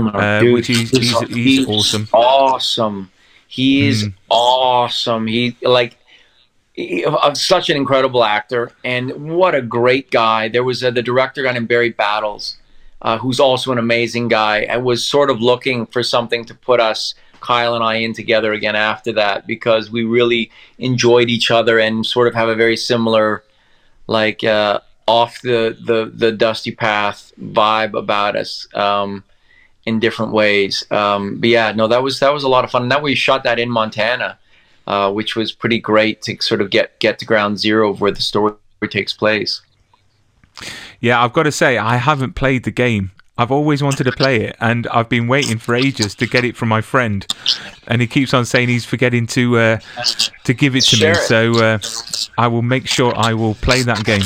uh, 0.10 0.40
Dude, 0.42 0.54
which 0.54 0.68
he's, 0.68 0.90
he's, 0.92 1.18
he's, 1.20 1.36
he's, 1.36 1.68
awesome. 1.68 2.08
Awesome. 2.12 3.12
He's 3.48 4.06
mm. 4.06 4.14
awesome. 4.30 5.28
He 5.28 5.56
like. 5.62 5.98
He, 6.74 7.06
uh, 7.06 7.34
such 7.36 7.70
an 7.70 7.78
incredible 7.78 8.26
actor, 8.26 8.74
and 8.84 9.34
what 9.34 9.56
a 9.56 9.62
great 9.62 10.12
guy! 10.12 10.50
There 10.50 10.64
was 10.64 10.84
uh, 10.84 10.92
the 10.92 11.02
director 11.02 11.42
guy 11.42 11.54
named 11.54 11.70
Barry 11.70 11.92
Battles, 11.92 12.58
uh, 13.02 13.18
who's 13.18 13.40
also 13.40 13.72
an 13.72 13.78
amazing 13.78 14.28
guy. 14.28 14.60
and 14.64 14.84
was 14.84 15.08
sort 15.08 15.30
of 15.30 15.40
looking 15.40 15.86
for 15.86 16.04
something 16.04 16.44
to 16.44 16.54
put 16.54 16.82
us 16.82 17.16
Kyle 17.46 17.76
and 17.76 17.84
I 17.84 17.96
in 17.98 18.14
together 18.14 18.54
again 18.54 18.76
after 18.76 19.12
that 19.14 19.46
because 19.46 19.92
we 19.92 20.04
really 20.04 20.52
enjoyed 20.80 21.30
each 21.30 21.52
other 21.52 21.78
and 21.78 22.04
sort 22.06 22.28
of 22.28 22.34
have 22.34 22.50
a 22.50 22.56
very 22.56 22.76
similar, 22.76 23.44
like 24.08 24.44
uh, 24.44 24.80
off 25.08 25.40
the, 25.42 25.78
the 25.80 26.12
the 26.14 26.32
dusty 26.32 26.72
path 26.72 27.32
vibe 27.40 27.98
about 27.98 28.36
us 28.36 28.68
um, 28.74 29.24
in 29.86 30.00
different 30.00 30.32
ways. 30.32 30.84
Um, 30.92 31.40
but 31.40 31.50
yeah, 31.50 31.72
no, 31.72 31.88
that 31.88 32.02
was 32.02 32.20
that 32.20 32.34
was 32.34 32.44
a 32.44 32.50
lot 32.50 32.64
of 32.64 32.72
fun. 32.72 32.84
And 32.84 32.92
that 32.92 33.02
we 33.02 33.16
shot 33.16 33.44
that 33.44 33.60
in 33.60 33.70
Montana, 33.70 34.38
uh, 34.88 35.12
which 35.12 35.36
was 35.36 35.52
pretty 35.52 35.80
great 35.80 36.22
to 36.24 36.42
sort 36.42 36.62
of 36.62 36.70
get 36.70 37.00
get 37.00 37.20
to 37.20 37.26
ground 37.26 37.60
zero 37.60 37.92
of 37.92 38.02
where 38.02 38.12
the 38.12 38.22
story 38.22 38.56
takes 38.90 39.14
place. 39.14 39.62
Yeah, 41.00 41.24
I've 41.24 41.34
got 41.34 41.44
to 41.44 41.52
say 41.52 41.78
I 41.78 41.98
haven't 41.98 42.34
played 42.34 42.64
the 42.64 42.72
game 42.72 43.12
I've 43.38 43.52
always 43.52 43.84
wanted 43.84 44.06
to 44.06 44.14
play 44.14 44.42
it, 44.44 44.56
and 44.62 44.88
I've 44.88 45.10
been 45.10 45.28
waiting 45.28 45.58
for 45.58 45.76
ages 45.76 46.16
to 46.16 46.26
get 46.26 46.46
it 46.46 46.56
from 46.56 46.70
my 46.70 46.80
friend, 46.80 47.26
and 47.88 48.00
he 48.00 48.08
keeps 48.08 48.34
on 48.34 48.46
saying 48.46 48.70
he's 48.70 48.86
forgetting 48.86 49.28
to 49.28 49.58
uh, 49.58 49.80
to 50.46 50.54
give 50.54 50.74
it 50.76 50.84
to 50.86 51.06
me. 51.06 51.14
So 51.16 51.52
uh, 51.60 51.80
I 52.38 52.48
will 52.48 52.62
make 52.62 52.88
sure 52.88 53.14
I 53.16 53.34
will 53.34 53.56
play 53.56 53.82
that 53.82 54.06
game. 54.06 54.22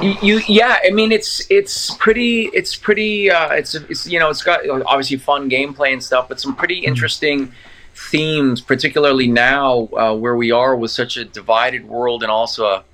You, 0.00 0.40
yeah, 0.48 0.78
I 0.84 0.90
mean 0.90 1.12
it's 1.12 1.42
it's 1.50 1.94
pretty 1.96 2.50
it's 2.54 2.74
pretty 2.74 3.30
uh, 3.30 3.50
it's 3.52 3.74
it's 3.74 4.06
you 4.06 4.18
know 4.18 4.30
it's 4.30 4.42
got 4.42 4.68
obviously 4.68 5.18
fun 5.18 5.50
gameplay 5.50 5.92
and 5.92 6.02
stuff, 6.02 6.28
but 6.28 6.40
some 6.40 6.56
pretty 6.56 6.82
mm. 6.82 6.84
interesting 6.84 7.52
themes, 7.94 8.60
particularly 8.60 9.26
now 9.26 9.88
uh, 9.96 10.14
where 10.14 10.36
we 10.36 10.50
are 10.50 10.74
with 10.74 10.90
such 10.90 11.16
a 11.16 11.24
divided 11.24 11.86
world 11.86 12.22
and 12.22 12.30
also 12.30 12.66
a 12.66 12.84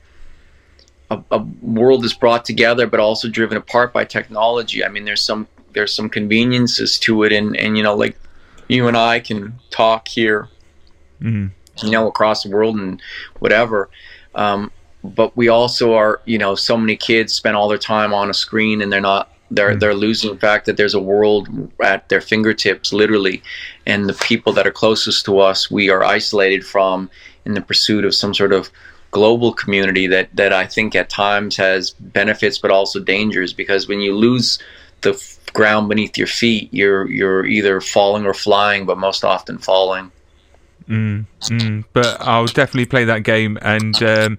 a, 1.10 1.22
a 1.30 1.38
world 1.62 2.04
is 2.04 2.14
brought 2.14 2.44
together, 2.44 2.86
but 2.86 3.00
also 3.00 3.28
driven 3.28 3.56
apart 3.56 3.92
by 3.92 4.04
technology. 4.04 4.84
I 4.84 4.88
mean, 4.88 5.04
there's 5.04 5.22
some 5.22 5.46
there's 5.72 5.94
some 5.94 6.08
conveniences 6.08 6.98
to 7.00 7.22
it, 7.22 7.32
and 7.32 7.56
and 7.56 7.76
you 7.76 7.82
know, 7.82 7.94
like 7.94 8.18
you 8.68 8.88
and 8.88 8.96
I 8.96 9.20
can 9.20 9.58
talk 9.70 10.08
here, 10.08 10.48
mm-hmm. 11.20 11.86
you 11.86 11.92
know, 11.92 12.08
across 12.08 12.42
the 12.42 12.50
world 12.50 12.76
and 12.76 13.00
whatever. 13.38 13.88
Um, 14.34 14.70
but 15.14 15.36
we 15.36 15.48
also 15.48 15.94
are, 15.94 16.20
you 16.24 16.38
know, 16.38 16.54
so 16.54 16.76
many 16.76 16.96
kids 16.96 17.32
spend 17.32 17.56
all 17.56 17.68
their 17.68 17.78
time 17.78 18.12
on 18.12 18.30
a 18.30 18.34
screen, 18.34 18.82
and 18.82 18.92
they're 18.92 19.00
not 19.00 19.30
they're 19.50 19.70
mm-hmm. 19.70 19.78
they're 19.78 19.94
losing 19.94 20.32
the 20.32 20.40
fact 20.40 20.66
that 20.66 20.76
there's 20.76 20.94
a 20.94 21.00
world 21.00 21.48
at 21.82 22.08
their 22.08 22.20
fingertips, 22.20 22.92
literally, 22.92 23.42
and 23.86 24.08
the 24.08 24.14
people 24.14 24.52
that 24.54 24.66
are 24.66 24.72
closest 24.72 25.24
to 25.26 25.38
us, 25.38 25.70
we 25.70 25.88
are 25.88 26.04
isolated 26.04 26.66
from 26.66 27.10
in 27.44 27.54
the 27.54 27.60
pursuit 27.60 28.04
of 28.04 28.14
some 28.14 28.34
sort 28.34 28.52
of 28.52 28.70
global 29.12 29.52
community 29.52 30.06
that 30.06 30.28
that 30.34 30.52
I 30.52 30.66
think 30.66 30.94
at 30.94 31.08
times 31.08 31.56
has 31.56 31.90
benefits 31.90 32.58
but 32.58 32.70
also 32.70 33.00
dangers 33.00 33.52
because 33.52 33.88
when 33.88 34.00
you 34.00 34.14
lose 34.14 34.58
the 35.02 35.10
f- 35.10 35.38
ground 35.52 35.88
beneath 35.88 36.18
your 36.18 36.26
feet, 36.26 36.68
you're 36.72 37.08
you're 37.10 37.46
either 37.46 37.80
falling 37.80 38.26
or 38.26 38.34
flying, 38.34 38.84
but 38.84 38.98
most 38.98 39.24
often 39.24 39.58
falling. 39.58 40.10
Mm, 40.88 41.26
mm, 41.42 41.84
but 41.92 42.16
I'll 42.20 42.46
definitely 42.46 42.86
play 42.86 43.04
that 43.04 43.24
game, 43.24 43.58
and 43.60 44.00
um, 44.02 44.38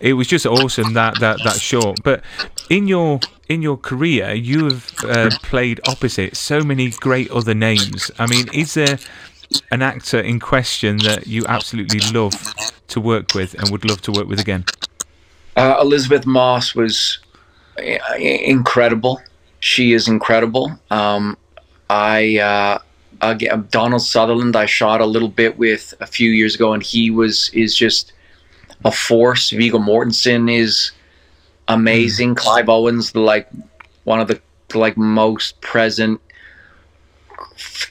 it 0.00 0.12
was 0.14 0.26
just 0.26 0.44
awesome 0.44 0.92
that 0.92 1.18
that 1.20 1.38
that 1.44 1.60
short. 1.60 2.00
But 2.02 2.22
in 2.68 2.86
your 2.86 3.20
in 3.48 3.62
your 3.62 3.78
career, 3.78 4.32
you 4.34 4.64
have 4.64 4.92
uh, 5.04 5.30
played 5.42 5.80
opposite 5.88 6.36
so 6.36 6.60
many 6.60 6.90
great 6.90 7.30
other 7.30 7.54
names. 7.54 8.10
I 8.18 8.26
mean, 8.26 8.48
is 8.52 8.74
there 8.74 8.98
an 9.70 9.82
actor 9.82 10.20
in 10.20 10.40
question 10.40 10.98
that 10.98 11.26
you 11.26 11.44
absolutely 11.46 12.00
love 12.12 12.34
to 12.88 13.00
work 13.00 13.34
with 13.34 13.54
and 13.54 13.70
would 13.70 13.84
love 13.88 14.02
to 14.02 14.12
work 14.12 14.28
with 14.28 14.40
again? 14.40 14.64
Uh, 15.56 15.78
Elisabeth 15.80 16.26
Moss 16.26 16.74
was 16.74 17.18
uh, 17.78 18.14
incredible. 18.18 19.20
She 19.60 19.92
is 19.92 20.06
incredible. 20.06 20.78
Um, 20.90 21.36
I 21.90 22.38
uh, 22.38 22.78
again, 23.20 23.66
Donald 23.70 24.02
Sutherland. 24.02 24.56
I 24.56 24.66
shot 24.66 25.00
a 25.00 25.06
little 25.06 25.28
bit 25.28 25.58
with 25.58 25.94
a 26.00 26.06
few 26.06 26.30
years 26.30 26.54
ago, 26.54 26.72
and 26.72 26.82
he 26.82 27.10
was 27.10 27.50
is 27.50 27.76
just 27.76 28.12
a 28.84 28.92
force. 28.92 29.50
Viggo 29.50 29.78
Mortensen 29.78 30.52
is 30.52 30.92
amazing. 31.68 32.34
Mm. 32.34 32.36
Clive 32.36 32.68
Owens, 32.68 33.12
the 33.12 33.20
like 33.20 33.48
one 34.04 34.20
of 34.20 34.28
the, 34.28 34.40
like 34.74 34.96
most 34.96 35.60
present, 35.60 36.20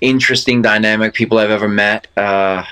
interesting, 0.01 0.61
dynamic 0.61 1.13
people 1.13 1.37
I've 1.37 1.51
ever 1.51 1.67
met. 1.67 2.07
Uh, 2.15 2.63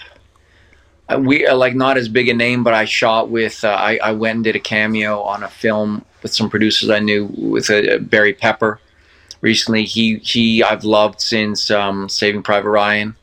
we 1.20 1.45
are 1.45 1.56
like 1.56 1.76
not 1.76 1.97
as 1.97 2.10
big 2.10 2.30
a 2.30 2.34
name, 2.34 2.64
but 2.64 2.74
I 2.74 2.86
shot 2.86 3.30
with. 3.30 3.64
Uh, 3.64 3.70
I, 3.70 3.99
I 4.03 4.12
went 4.12 4.36
and 4.36 4.43
did 4.43 4.56
a 4.56 4.60
cameo 4.60 5.22
on 5.22 5.43
a 5.43 5.49
film 5.49 6.03
with 6.24 6.34
some 6.34 6.49
producers 6.49 6.89
I 6.89 6.99
knew 6.99 7.26
with 7.38 7.70
uh, 7.70 7.99
Barry 7.99 8.34
Pepper 8.34 8.80
recently. 9.45 9.85
He 9.85 10.17
he 10.17 10.63
I've 10.63 10.83
loved 10.83 11.21
since 11.21 11.69
um, 11.71 12.09
Saving 12.09 12.41
Private 12.41 12.69
Ryan. 12.69 13.15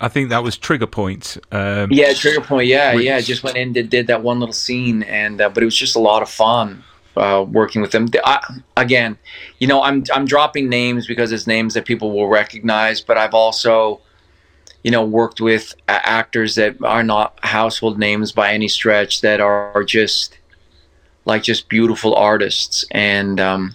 I 0.00 0.08
think 0.08 0.30
that 0.30 0.42
was 0.42 0.56
Trigger 0.56 0.86
Point. 0.86 1.36
Um, 1.52 1.88
yeah, 1.92 2.12
Trigger 2.14 2.40
Point. 2.40 2.66
Yeah, 2.66 2.94
which... 2.94 3.04
yeah. 3.04 3.20
Just 3.20 3.42
went 3.44 3.56
in 3.56 3.72
did, 3.72 3.90
did 3.90 4.06
that 4.06 4.22
one 4.22 4.40
little 4.40 4.54
scene, 4.54 5.02
and 5.02 5.40
uh, 5.40 5.50
but 5.50 5.62
it 5.62 5.66
was 5.66 5.76
just 5.76 5.94
a 5.94 6.00
lot 6.00 6.22
of 6.22 6.30
fun 6.30 6.82
uh, 7.16 7.44
working 7.44 7.82
with 7.82 7.90
them. 7.90 8.08
I, 8.24 8.38
again, 8.76 9.18
you 9.58 9.66
know, 9.66 9.82
I'm 9.82 10.04
I'm 10.14 10.24
dropping 10.24 10.68
names 10.68 11.06
because 11.06 11.30
it's 11.32 11.46
names 11.46 11.74
that 11.74 11.84
people 11.84 12.12
will 12.12 12.28
recognize, 12.28 13.02
but 13.02 13.18
I've 13.18 13.34
also, 13.34 14.00
you 14.82 14.90
know, 14.90 15.04
worked 15.04 15.40
with 15.40 15.74
actors 15.88 16.54
that 16.54 16.82
are 16.82 17.04
not 17.04 17.38
household 17.44 17.98
names 17.98 18.32
by 18.32 18.54
any 18.54 18.68
stretch 18.68 19.20
that 19.20 19.40
are, 19.40 19.72
are 19.74 19.84
just 19.84 20.38
like 21.26 21.42
just 21.42 21.68
beautiful 21.68 22.14
artists, 22.14 22.86
and 22.92 23.38
um, 23.38 23.74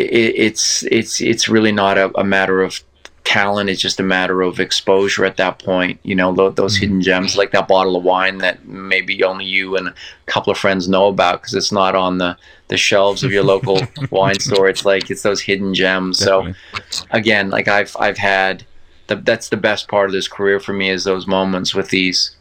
it, 0.00 0.34
it's 0.36 0.82
it's 0.84 1.20
it's 1.20 1.48
really 1.48 1.72
not 1.72 1.98
a, 1.98 2.10
a, 2.18 2.24
matter 2.24 2.62
of 2.62 2.80
talent. 3.24 3.70
It's 3.70 3.80
just 3.80 4.00
a 4.00 4.04
matter 4.04 4.42
of 4.42 4.60
exposure 4.60 5.24
at 5.24 5.36
that 5.36 5.58
point. 5.58 6.00
You 6.02 6.14
know, 6.14 6.32
those, 6.34 6.54
those 6.54 6.74
mm-hmm. 6.74 6.80
hidden 6.80 7.02
gems, 7.02 7.36
like 7.36 7.52
that 7.52 7.68
bottle 7.68 7.96
of 7.96 8.04
wine 8.04 8.38
that 8.38 8.66
maybe 8.66 9.22
only 9.22 9.44
you 9.44 9.76
and 9.76 9.88
a 9.88 9.94
couple 10.26 10.50
of 10.50 10.58
friends 10.58 10.88
know 10.88 11.08
about 11.08 11.40
because 11.40 11.54
it's 11.54 11.72
not 11.72 11.94
on 11.94 12.18
the 12.18 12.36
the 12.68 12.76
shelves 12.76 13.24
of 13.24 13.32
your 13.32 13.44
local 13.44 13.80
wine 14.10 14.38
store. 14.38 14.68
It's 14.68 14.84
like 14.84 15.10
it's 15.10 15.22
those 15.22 15.40
hidden 15.40 15.74
gems. 15.74 16.18
Definitely. 16.18 16.54
So 16.90 17.04
again, 17.10 17.50
like 17.50 17.68
I've 17.68 17.96
I've 17.98 18.18
had 18.18 18.64
the, 19.08 19.16
that's 19.16 19.48
the 19.48 19.56
best 19.56 19.88
part 19.88 20.08
of 20.08 20.12
this 20.12 20.28
career 20.28 20.60
for 20.60 20.72
me 20.72 20.88
is 20.88 21.04
those 21.04 21.26
moments 21.26 21.74
with 21.74 21.90
these 21.90 22.36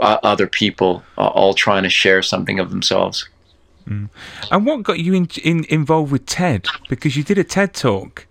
uh, 0.00 0.18
other 0.22 0.46
people 0.46 1.02
uh, 1.16 1.28
all 1.28 1.54
trying 1.54 1.84
to 1.84 1.88
share 1.88 2.22
something 2.22 2.58
of 2.58 2.70
themselves. 2.70 3.28
Mm. 3.86 4.10
And 4.50 4.66
what 4.66 4.82
got 4.82 4.98
you 4.98 5.14
in, 5.14 5.28
in, 5.42 5.64
involved 5.68 6.12
with 6.12 6.26
TED? 6.26 6.66
Because 6.88 7.16
you 7.16 7.22
did 7.22 7.38
a 7.38 7.44
TED 7.44 7.74
talk, 7.74 8.26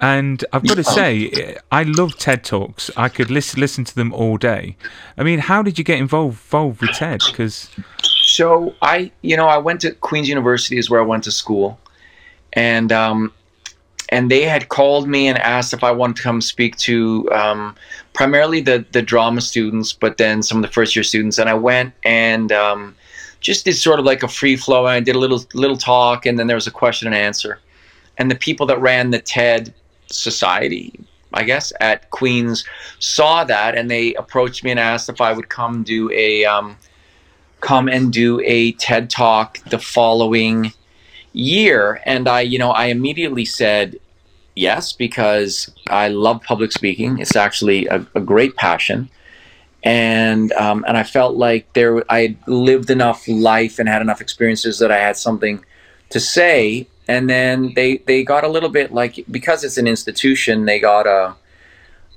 and 0.00 0.44
I've 0.52 0.66
got 0.66 0.76
to 0.76 0.84
say, 0.84 1.56
I 1.72 1.84
love 1.84 2.18
TED 2.18 2.44
talks. 2.44 2.90
I 2.96 3.08
could 3.08 3.30
listen 3.30 3.60
listen 3.60 3.84
to 3.84 3.94
them 3.94 4.12
all 4.12 4.36
day. 4.36 4.76
I 5.16 5.22
mean, 5.22 5.38
how 5.38 5.62
did 5.62 5.78
you 5.78 5.84
get 5.84 5.98
involved 5.98 6.38
involved 6.44 6.80
with 6.80 6.90
TED? 6.90 7.20
Because 7.26 7.70
so 8.02 8.74
I, 8.82 9.10
you 9.22 9.36
know, 9.36 9.46
I 9.46 9.58
went 9.58 9.80
to 9.82 9.92
Queen's 9.92 10.28
University 10.28 10.76
is 10.76 10.90
where 10.90 11.00
I 11.00 11.04
went 11.04 11.24
to 11.24 11.30
school, 11.30 11.80
and 12.52 12.92
um, 12.92 13.32
and 14.10 14.30
they 14.30 14.42
had 14.42 14.68
called 14.68 15.08
me 15.08 15.28
and 15.28 15.38
asked 15.38 15.72
if 15.72 15.82
I 15.82 15.90
wanted 15.90 16.16
to 16.16 16.22
come 16.22 16.40
speak 16.40 16.76
to 16.78 17.28
um, 17.32 17.74
primarily 18.12 18.60
the 18.60 18.84
the 18.92 19.02
drama 19.02 19.40
students, 19.40 19.92
but 19.92 20.18
then 20.18 20.42
some 20.42 20.58
of 20.58 20.62
the 20.62 20.72
first 20.72 20.94
year 20.94 21.02
students. 21.02 21.38
And 21.38 21.48
I 21.48 21.54
went 21.54 21.94
and 22.04 22.52
um, 22.52 22.94
just 23.40 23.64
did 23.64 23.74
sort 23.74 23.98
of 23.98 24.04
like 24.04 24.22
a 24.22 24.28
free 24.28 24.56
flow. 24.56 24.86
I 24.86 25.00
did 25.00 25.16
a 25.16 25.18
little 25.18 25.44
little 25.54 25.76
talk, 25.76 26.26
and 26.26 26.38
then 26.38 26.46
there 26.46 26.56
was 26.56 26.66
a 26.66 26.72
question 26.72 27.06
and 27.06 27.16
answer. 27.16 27.60
And 28.18 28.30
the 28.30 28.36
people 28.36 28.66
that 28.66 28.80
ran 28.80 29.10
the 29.10 29.18
TED 29.18 29.74
Society, 30.06 30.98
I 31.34 31.44
guess, 31.44 31.72
at 31.80 32.10
Queens 32.10 32.64
saw 32.98 33.44
that, 33.44 33.76
and 33.76 33.90
they 33.90 34.14
approached 34.14 34.64
me 34.64 34.70
and 34.70 34.80
asked 34.80 35.08
if 35.08 35.20
I 35.20 35.32
would 35.32 35.48
come 35.48 35.82
do 35.82 36.10
a 36.12 36.44
um, 36.44 36.76
come 37.60 37.88
and 37.88 38.12
do 38.12 38.40
a 38.44 38.72
TED 38.72 39.10
talk 39.10 39.58
the 39.70 39.78
following 39.78 40.72
year. 41.32 42.00
And 42.06 42.28
I, 42.28 42.40
you 42.40 42.58
know, 42.58 42.70
I 42.70 42.86
immediately 42.86 43.44
said 43.44 43.98
yes 44.54 44.92
because 44.92 45.70
I 45.88 46.08
love 46.08 46.42
public 46.42 46.72
speaking. 46.72 47.18
It's 47.18 47.36
actually 47.36 47.86
a, 47.86 48.06
a 48.14 48.20
great 48.20 48.56
passion 48.56 49.10
and 49.86 50.52
um, 50.54 50.84
and 50.88 50.96
I 50.96 51.04
felt 51.04 51.36
like 51.36 51.72
there 51.74 52.04
I 52.10 52.36
lived 52.48 52.90
enough 52.90 53.28
life 53.28 53.78
and 53.78 53.88
had 53.88 54.02
enough 54.02 54.20
experiences 54.20 54.80
that 54.80 54.90
I 54.90 54.98
had 54.98 55.16
something 55.16 55.64
to 56.10 56.18
say. 56.18 56.88
And 57.06 57.30
then 57.30 57.72
they 57.76 57.98
they 57.98 58.24
got 58.24 58.42
a 58.42 58.48
little 58.48 58.68
bit 58.68 58.92
like 58.92 59.24
because 59.30 59.62
it's 59.62 59.78
an 59.78 59.86
institution, 59.86 60.64
they 60.64 60.80
got 60.80 61.06
a 61.06 61.36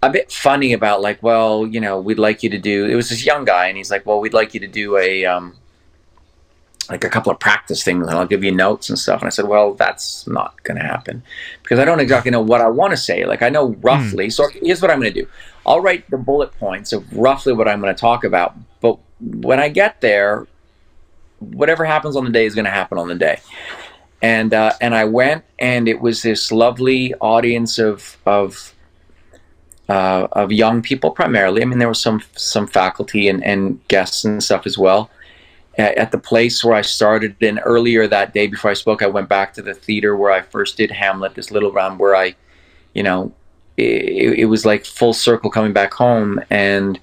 a 0.01 0.09
bit 0.09 0.32
funny 0.32 0.74
about 0.74 1.01
like, 1.01 1.22
well, 1.22 1.67
you 1.67 1.80
know, 1.80 1.99
we'd 1.99 2.17
like 2.17 2.41
you 2.41 2.49
to 2.49 2.57
do. 2.57 2.86
It 2.86 2.95
was 2.95 3.09
this 3.09 3.24
young 3.24 3.45
guy, 3.45 3.67
and 3.67 3.78
he's 3.78 3.91
like, 3.91 4.03
well, 4.03 4.20
we'd 4.20 4.34
like 4.34 4.55
you 4.55 4.59
to 4.61 4.67
do 4.67 4.97
a 4.97 5.26
um, 5.26 5.53
like 6.89 7.03
a 7.03 7.09
couple 7.09 7.32
of 7.32 7.39
practice 7.39 7.84
things 7.84 8.07
and 8.07 8.17
I'll 8.17 8.26
give 8.26 8.43
you 8.43 8.51
notes 8.51 8.89
and 8.89 8.97
stuff. 8.97 9.22
And 9.22 9.28
I 9.28 9.30
said, 9.30 9.47
well, 9.47 9.76
that's 9.76 10.26
not 10.26 10.61
going 10.63 10.80
to 10.80 10.84
happen 10.84 11.22
because 11.61 11.78
I 11.78 11.86
don't 11.86 11.99
exactly 11.99 12.32
know 12.32 12.41
what 12.41 12.61
I 12.61 12.67
want 12.67 12.91
to 12.91 12.97
say. 12.97 13.26
Like 13.26 13.43
I 13.43 13.49
know 13.49 13.76
roughly. 13.82 14.28
Mm. 14.28 14.34
So 14.34 14.47
here's 14.63 14.82
what 14.82 14.89
I'm 14.89 14.99
going 14.99 15.13
to 15.13 15.22
do. 15.22 15.28
I'll 15.66 15.82
write 15.82 16.10
the 16.10 16.18
bullet 16.18 16.51
points 16.60 16.93
of 16.93 17.12
roughly 17.16 17.53
what 17.53 17.68
I'm 17.68 17.82
going 17.82 17.93
to 17.93 17.99
talk 17.99 18.24
about. 18.24 18.55
But 18.82 18.97
when 19.20 19.60
I 19.60 19.70
get 19.70 20.01
there, 20.01 20.47
whatever 21.39 21.86
happens 21.86 22.16
on 22.16 22.26
the 22.26 22.32
day 22.32 22.45
is 22.45 22.55
going 22.55 22.66
to 22.66 22.72
happen 22.72 22.97
on 22.97 23.07
the 23.07 23.16
day. 23.16 23.39
And 24.22 24.53
uh, 24.53 24.74
and 24.82 24.93
I 24.93 25.05
went, 25.05 25.45
and 25.60 25.88
it 25.88 26.01
was 26.01 26.22
this 26.22 26.51
lovely 26.51 27.14
audience 27.16 27.80
of 27.80 28.18
of 28.26 28.74
uh, 29.88 30.28
of 30.34 30.51
young 30.51 30.82
people 30.82 31.12
primarily. 31.12 31.62
I 31.62 31.66
mean, 31.66 31.80
there 31.80 31.88
was 31.88 32.01
some 32.01 32.22
some 32.36 32.68
faculty 32.68 33.30
and, 33.30 33.43
and 33.43 33.80
guests 33.88 34.26
and 34.26 34.43
stuff 34.43 34.66
as 34.66 34.78
well 34.78 35.10
at 35.80 36.12
the 36.12 36.18
place 36.18 36.64
where 36.64 36.76
I 36.76 36.82
started. 36.82 37.36
And 37.41 37.62
earlier 37.64 38.07
that 38.07 38.34
day, 38.34 38.47
before 38.47 38.72
I 38.72 38.74
spoke, 38.74 39.01
I 39.01 39.07
went 39.07 39.30
back 39.30 39.53
to 39.53 39.62
the 39.62 39.74
theater 39.74 40.16
where 40.16 40.32
I 40.32 40.41
first 40.41 40.78
did 40.78 40.91
Hamlet, 40.91 41.36
this 41.36 41.51
little 41.51 41.72
round 41.72 41.99
where 41.99 42.16
I, 42.16 42.36
you 42.93 43.03
know, 43.03 43.32
it, 43.80 44.40
it, 44.40 44.46
was 44.46 44.66
like 44.66 44.86
full 44.86 45.14
circle 45.14 45.50
coming 45.50 45.74
back 45.74 45.94
home. 45.94 46.40
And 46.50 47.00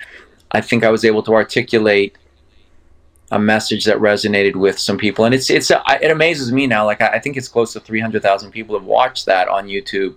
I 0.53 0.61
think 0.61 0.85
I 0.85 0.91
was 0.91 1.05
able 1.05 1.23
to 1.25 1.35
articulate 1.35 2.17
a 3.33 3.39
message 3.39 3.85
that 3.87 3.99
resonated 3.99 4.57
with 4.57 4.79
some 4.79 4.99
people. 4.99 5.25
And 5.25 5.35
it's, 5.35 5.51
it's, 5.51 5.71
it 5.71 6.11
amazes 6.11 6.53
me 6.53 6.67
now. 6.67 6.85
Like, 6.85 7.01
I, 7.01 7.19
think 7.19 7.37
it's 7.37 7.49
close 7.49 7.73
to 7.73 7.81
300,000 7.81 8.51
people 8.51 8.77
have 8.79 8.87
watched 8.87 9.27
that 9.27 9.49
on 9.49 9.67
YouTube. 9.67 10.15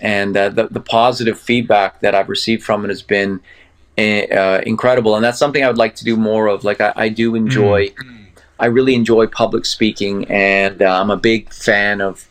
And 0.00 0.36
uh, 0.36 0.48
the, 0.50 0.68
the 0.68 0.80
positive 0.80 1.38
feedback 1.38 2.00
that 2.00 2.14
I've 2.14 2.28
received 2.28 2.62
from 2.62 2.84
it 2.84 2.88
has 2.88 3.02
been 3.02 3.40
uh, 3.98 4.60
incredible, 4.64 5.16
and 5.16 5.24
that's 5.24 5.38
something 5.38 5.62
I 5.62 5.68
would 5.68 5.78
like 5.78 5.94
to 5.96 6.04
do 6.04 6.16
more 6.16 6.46
of. 6.48 6.64
Like 6.64 6.80
I, 6.80 6.92
I 6.96 7.08
do 7.08 7.34
enjoy, 7.34 7.88
mm. 7.88 8.26
I 8.58 8.66
really 8.66 8.94
enjoy 8.94 9.26
public 9.26 9.66
speaking, 9.66 10.24
and 10.30 10.82
uh, 10.82 11.00
I'm 11.00 11.10
a 11.10 11.16
big 11.16 11.52
fan 11.52 12.00
of 12.00 12.26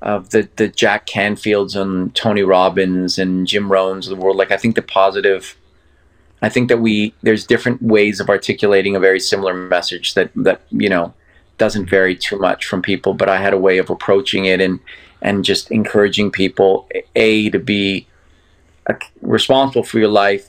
of 0.00 0.30
the 0.30 0.48
the 0.56 0.68
Jack 0.68 1.06
Canfields 1.06 1.74
and 1.80 2.14
Tony 2.14 2.42
Robbins 2.42 3.18
and 3.18 3.46
Jim 3.46 3.68
Rohns 3.68 4.10
of 4.10 4.16
the 4.16 4.22
world. 4.22 4.36
Like 4.36 4.50
I 4.50 4.56
think 4.56 4.74
the 4.74 4.82
positive. 4.82 5.56
I 6.40 6.48
think 6.48 6.68
that 6.68 6.78
we 6.78 7.14
there's 7.22 7.44
different 7.44 7.82
ways 7.82 8.20
of 8.20 8.28
articulating 8.28 8.94
a 8.94 9.00
very 9.00 9.18
similar 9.18 9.54
message 9.54 10.14
that 10.14 10.30
that 10.36 10.62
you 10.70 10.88
know 10.88 11.12
doesn't 11.58 11.90
vary 11.90 12.14
too 12.14 12.38
much 12.38 12.64
from 12.64 12.80
people. 12.80 13.12
But 13.12 13.28
I 13.28 13.40
had 13.40 13.52
a 13.52 13.58
way 13.58 13.78
of 13.78 13.90
approaching 13.90 14.44
it 14.44 14.60
and 14.60 14.78
and 15.20 15.44
just 15.44 15.70
encouraging 15.70 16.30
people 16.30 16.88
a 17.16 17.50
to 17.50 17.58
be 17.58 18.06
responsible 19.20 19.82
for 19.82 19.98
your 19.98 20.08
life 20.08 20.48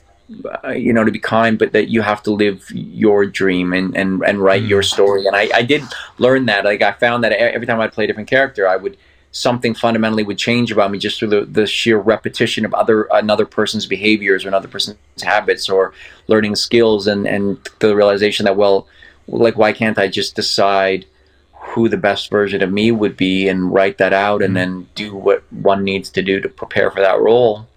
uh, 0.64 0.70
you 0.70 0.92
know 0.92 1.04
to 1.04 1.10
be 1.10 1.18
kind 1.18 1.58
but 1.58 1.72
that 1.72 1.90
you 1.90 2.02
have 2.02 2.22
to 2.22 2.30
live 2.30 2.70
your 2.70 3.26
dream 3.26 3.72
and 3.72 3.96
and, 3.96 4.22
and 4.22 4.38
write 4.38 4.62
mm. 4.62 4.68
your 4.68 4.82
story 4.82 5.26
and 5.26 5.34
I, 5.34 5.50
I 5.52 5.62
did 5.62 5.82
learn 6.18 6.46
that 6.46 6.64
like 6.64 6.82
i 6.82 6.92
found 6.92 7.24
that 7.24 7.32
every 7.32 7.66
time 7.66 7.80
i 7.80 7.88
play 7.88 8.04
a 8.04 8.06
different 8.06 8.30
character 8.30 8.68
i 8.68 8.76
would 8.76 8.96
something 9.32 9.74
fundamentally 9.74 10.24
would 10.24 10.38
change 10.38 10.72
about 10.72 10.90
me 10.90 10.98
just 10.98 11.18
through 11.18 11.28
the, 11.28 11.44
the 11.44 11.66
sheer 11.66 11.98
repetition 11.98 12.64
of 12.64 12.74
other 12.74 13.04
another 13.12 13.46
person's 13.46 13.86
behaviors 13.86 14.44
or 14.44 14.48
another 14.48 14.68
person's 14.68 14.98
habits 15.22 15.68
or 15.68 15.92
learning 16.26 16.56
skills 16.56 17.06
and 17.06 17.26
and 17.26 17.58
the 17.78 17.94
realization 17.94 18.44
that 18.44 18.56
well 18.56 18.88
like 19.28 19.56
why 19.56 19.72
can't 19.72 19.98
i 19.98 20.08
just 20.08 20.34
decide 20.34 21.06
who 21.52 21.88
the 21.88 21.96
best 21.96 22.30
version 22.30 22.62
of 22.62 22.72
me 22.72 22.90
would 22.90 23.16
be 23.16 23.46
and 23.48 23.72
write 23.72 23.98
that 23.98 24.12
out 24.12 24.42
and 24.42 24.52
mm. 24.52 24.54
then 24.54 24.88
do 24.94 25.14
what 25.14 25.44
one 25.52 25.84
needs 25.84 26.10
to 26.10 26.22
do 26.22 26.40
to 26.40 26.48
prepare 26.48 26.90
for 26.90 27.00
that 27.00 27.20
role 27.20 27.68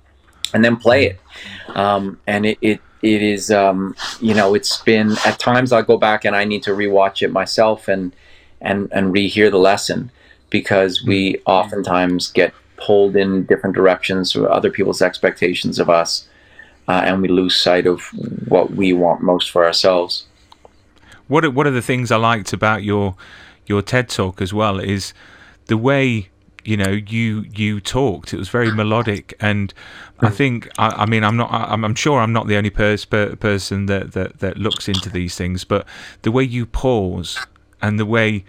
and 0.53 0.65
then 0.65 0.75
play 0.75 1.05
it 1.05 1.19
um, 1.75 2.19
and 2.25 2.45
it, 2.45 2.57
it 2.61 2.81
it 3.03 3.21
is 3.21 3.51
um, 3.51 3.95
you 4.21 4.33
know 4.33 4.55
it's 4.55 4.77
been 4.77 5.11
at 5.25 5.37
times 5.37 5.71
I'll 5.71 5.83
go 5.83 5.97
back 5.97 6.25
and 6.25 6.35
I 6.35 6.45
need 6.45 6.63
to 6.63 6.71
rewatch 6.71 7.21
it 7.21 7.31
myself 7.31 7.87
and 7.87 8.15
and 8.61 8.91
and 8.91 9.13
rehear 9.13 9.51
the 9.51 9.57
lesson 9.57 10.09
because 10.53 11.03
we 11.03 11.41
oftentimes 11.47 12.31
get 12.31 12.53
pulled 12.77 13.15
in 13.15 13.43
different 13.45 13.75
directions 13.75 14.35
or 14.35 14.49
other 14.49 14.69
people's 14.69 15.01
expectations 15.01 15.79
of 15.79 15.89
us 15.89 16.27
uh, 16.87 17.01
and 17.05 17.21
we 17.21 17.27
lose 17.27 17.57
sight 17.57 17.87
of 17.87 18.01
what 18.47 18.71
we 18.71 18.93
want 18.93 19.21
most 19.21 19.49
for 19.49 19.65
ourselves. 19.65 20.25
What 21.27 21.43
are, 21.43 21.51
what 21.51 21.65
are 21.65 21.71
the 21.71 21.81
things 21.81 22.11
I 22.11 22.17
liked 22.17 22.53
about 22.53 22.83
your 22.83 23.15
your 23.65 23.81
TED 23.81 24.09
talk 24.09 24.41
as 24.41 24.53
well 24.53 24.79
is 24.79 25.13
the 25.67 25.77
way 25.77 26.29
you 26.63 26.77
know 26.77 26.91
you 26.91 27.45
you 27.49 27.79
talked. 27.79 28.33
It 28.33 28.37
was 28.37 28.49
very 28.49 28.71
melodic, 28.71 29.33
and 29.39 29.73
I 30.19 30.29
think 30.29 30.69
I, 30.77 30.89
I 30.89 31.05
mean 31.05 31.23
I'm 31.23 31.37
not 31.37 31.49
I'm, 31.51 31.83
I'm, 31.85 31.95
sure 31.95 32.19
I'm 32.19 32.33
not 32.33 32.47
the 32.47 32.57
only 32.57 32.69
pers- 32.69 33.05
per, 33.05 33.35
person 33.37 33.85
that, 33.87 34.11
that 34.11 34.39
that 34.39 34.57
looks 34.57 34.87
into 34.87 35.09
these 35.09 35.35
things, 35.35 35.63
but 35.63 35.87
the 36.21 36.31
way 36.31 36.43
you 36.43 36.65
pause 36.65 37.39
and 37.81 37.97
the 37.97 38.05
way 38.05 38.43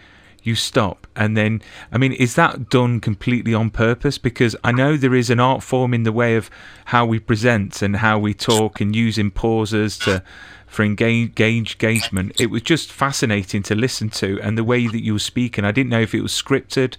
you 0.45 0.55
stop. 0.55 1.07
And 1.17 1.37
then 1.37 1.63
i 1.93 1.99
mean 1.99 2.13
is 2.13 2.35
that 2.35 2.69
done 2.71 3.01
completely 3.01 3.55
on 3.55 3.71
purpose? 3.71 4.19
Because 4.19 4.55
i 4.63 4.73
know 4.73 4.97
there 4.97 5.15
is 5.15 5.31
an 5.31 5.41
art 5.41 5.63
form 5.63 5.95
in 5.95 6.05
the 6.05 6.13
way 6.13 6.37
of 6.37 6.51
how 6.87 7.07
we 7.07 7.19
present 7.19 7.83
and 7.83 7.97
how 7.97 8.19
we 8.19 8.35
talk 8.35 8.81
and 8.81 8.95
using 8.95 9.31
pauses 9.31 9.99
to 9.99 10.23
for 10.67 10.83
engage, 10.83 11.41
engagement. 11.41 12.33
It 12.41 12.51
was 12.51 12.63
just 12.63 12.91
fascinating 12.91 13.63
to 13.65 13.77
listen 13.77 14.11
to 14.11 14.41
and 14.43 14.59
the 14.59 14.65
way 14.65 14.89
that 14.89 15.05
you 15.05 15.13
were 15.13 15.21
speaking. 15.21 15.65
I 15.65 15.71
didn't 15.71 15.91
know 15.91 16.01
if 16.01 16.15
it 16.15 16.21
was 16.21 16.33
scripted 16.33 16.97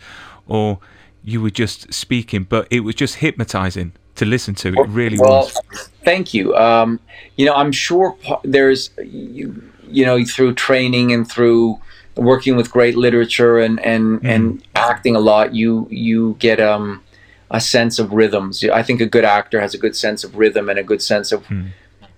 or 0.47 0.79
you 1.23 1.41
were 1.41 1.49
just 1.49 1.93
speaking 1.93 2.43
but 2.43 2.67
it 2.69 2.81
was 2.81 2.95
just 2.95 3.15
hypnotizing 3.15 3.93
to 4.15 4.25
listen 4.25 4.55
to. 4.55 4.69
It 4.69 4.87
really 4.87 5.19
well, 5.19 5.41
was. 5.41 5.89
thank 6.05 6.33
you. 6.33 6.55
Um, 6.55 6.99
you 7.35 7.45
know 7.45 7.53
i'm 7.53 7.71
sure 7.71 8.17
there's 8.43 8.89
you, 9.03 9.61
you 9.87 10.05
know 10.05 10.23
through 10.23 10.53
training 10.53 11.11
and 11.11 11.29
through 11.29 11.79
working 12.15 12.55
with 12.55 12.71
great 12.71 12.95
literature 12.95 13.59
and 13.59 13.79
and 13.79 14.21
mm. 14.21 14.27
and 14.27 14.63
acting 14.75 15.15
a 15.15 15.19
lot, 15.19 15.53
you 15.53 15.87
you 15.89 16.35
get 16.39 16.59
um 16.59 17.03
a 17.51 17.61
sense 17.61 17.99
of 17.99 18.11
rhythms. 18.11 18.63
I 18.63 18.83
think 18.83 19.01
a 19.01 19.05
good 19.05 19.25
actor 19.25 19.61
has 19.61 19.73
a 19.73 19.77
good 19.77 19.95
sense 19.95 20.23
of 20.23 20.35
rhythm 20.35 20.69
and 20.69 20.79
a 20.79 20.83
good 20.83 21.01
sense 21.01 21.31
of 21.31 21.45
mm. 21.47 21.69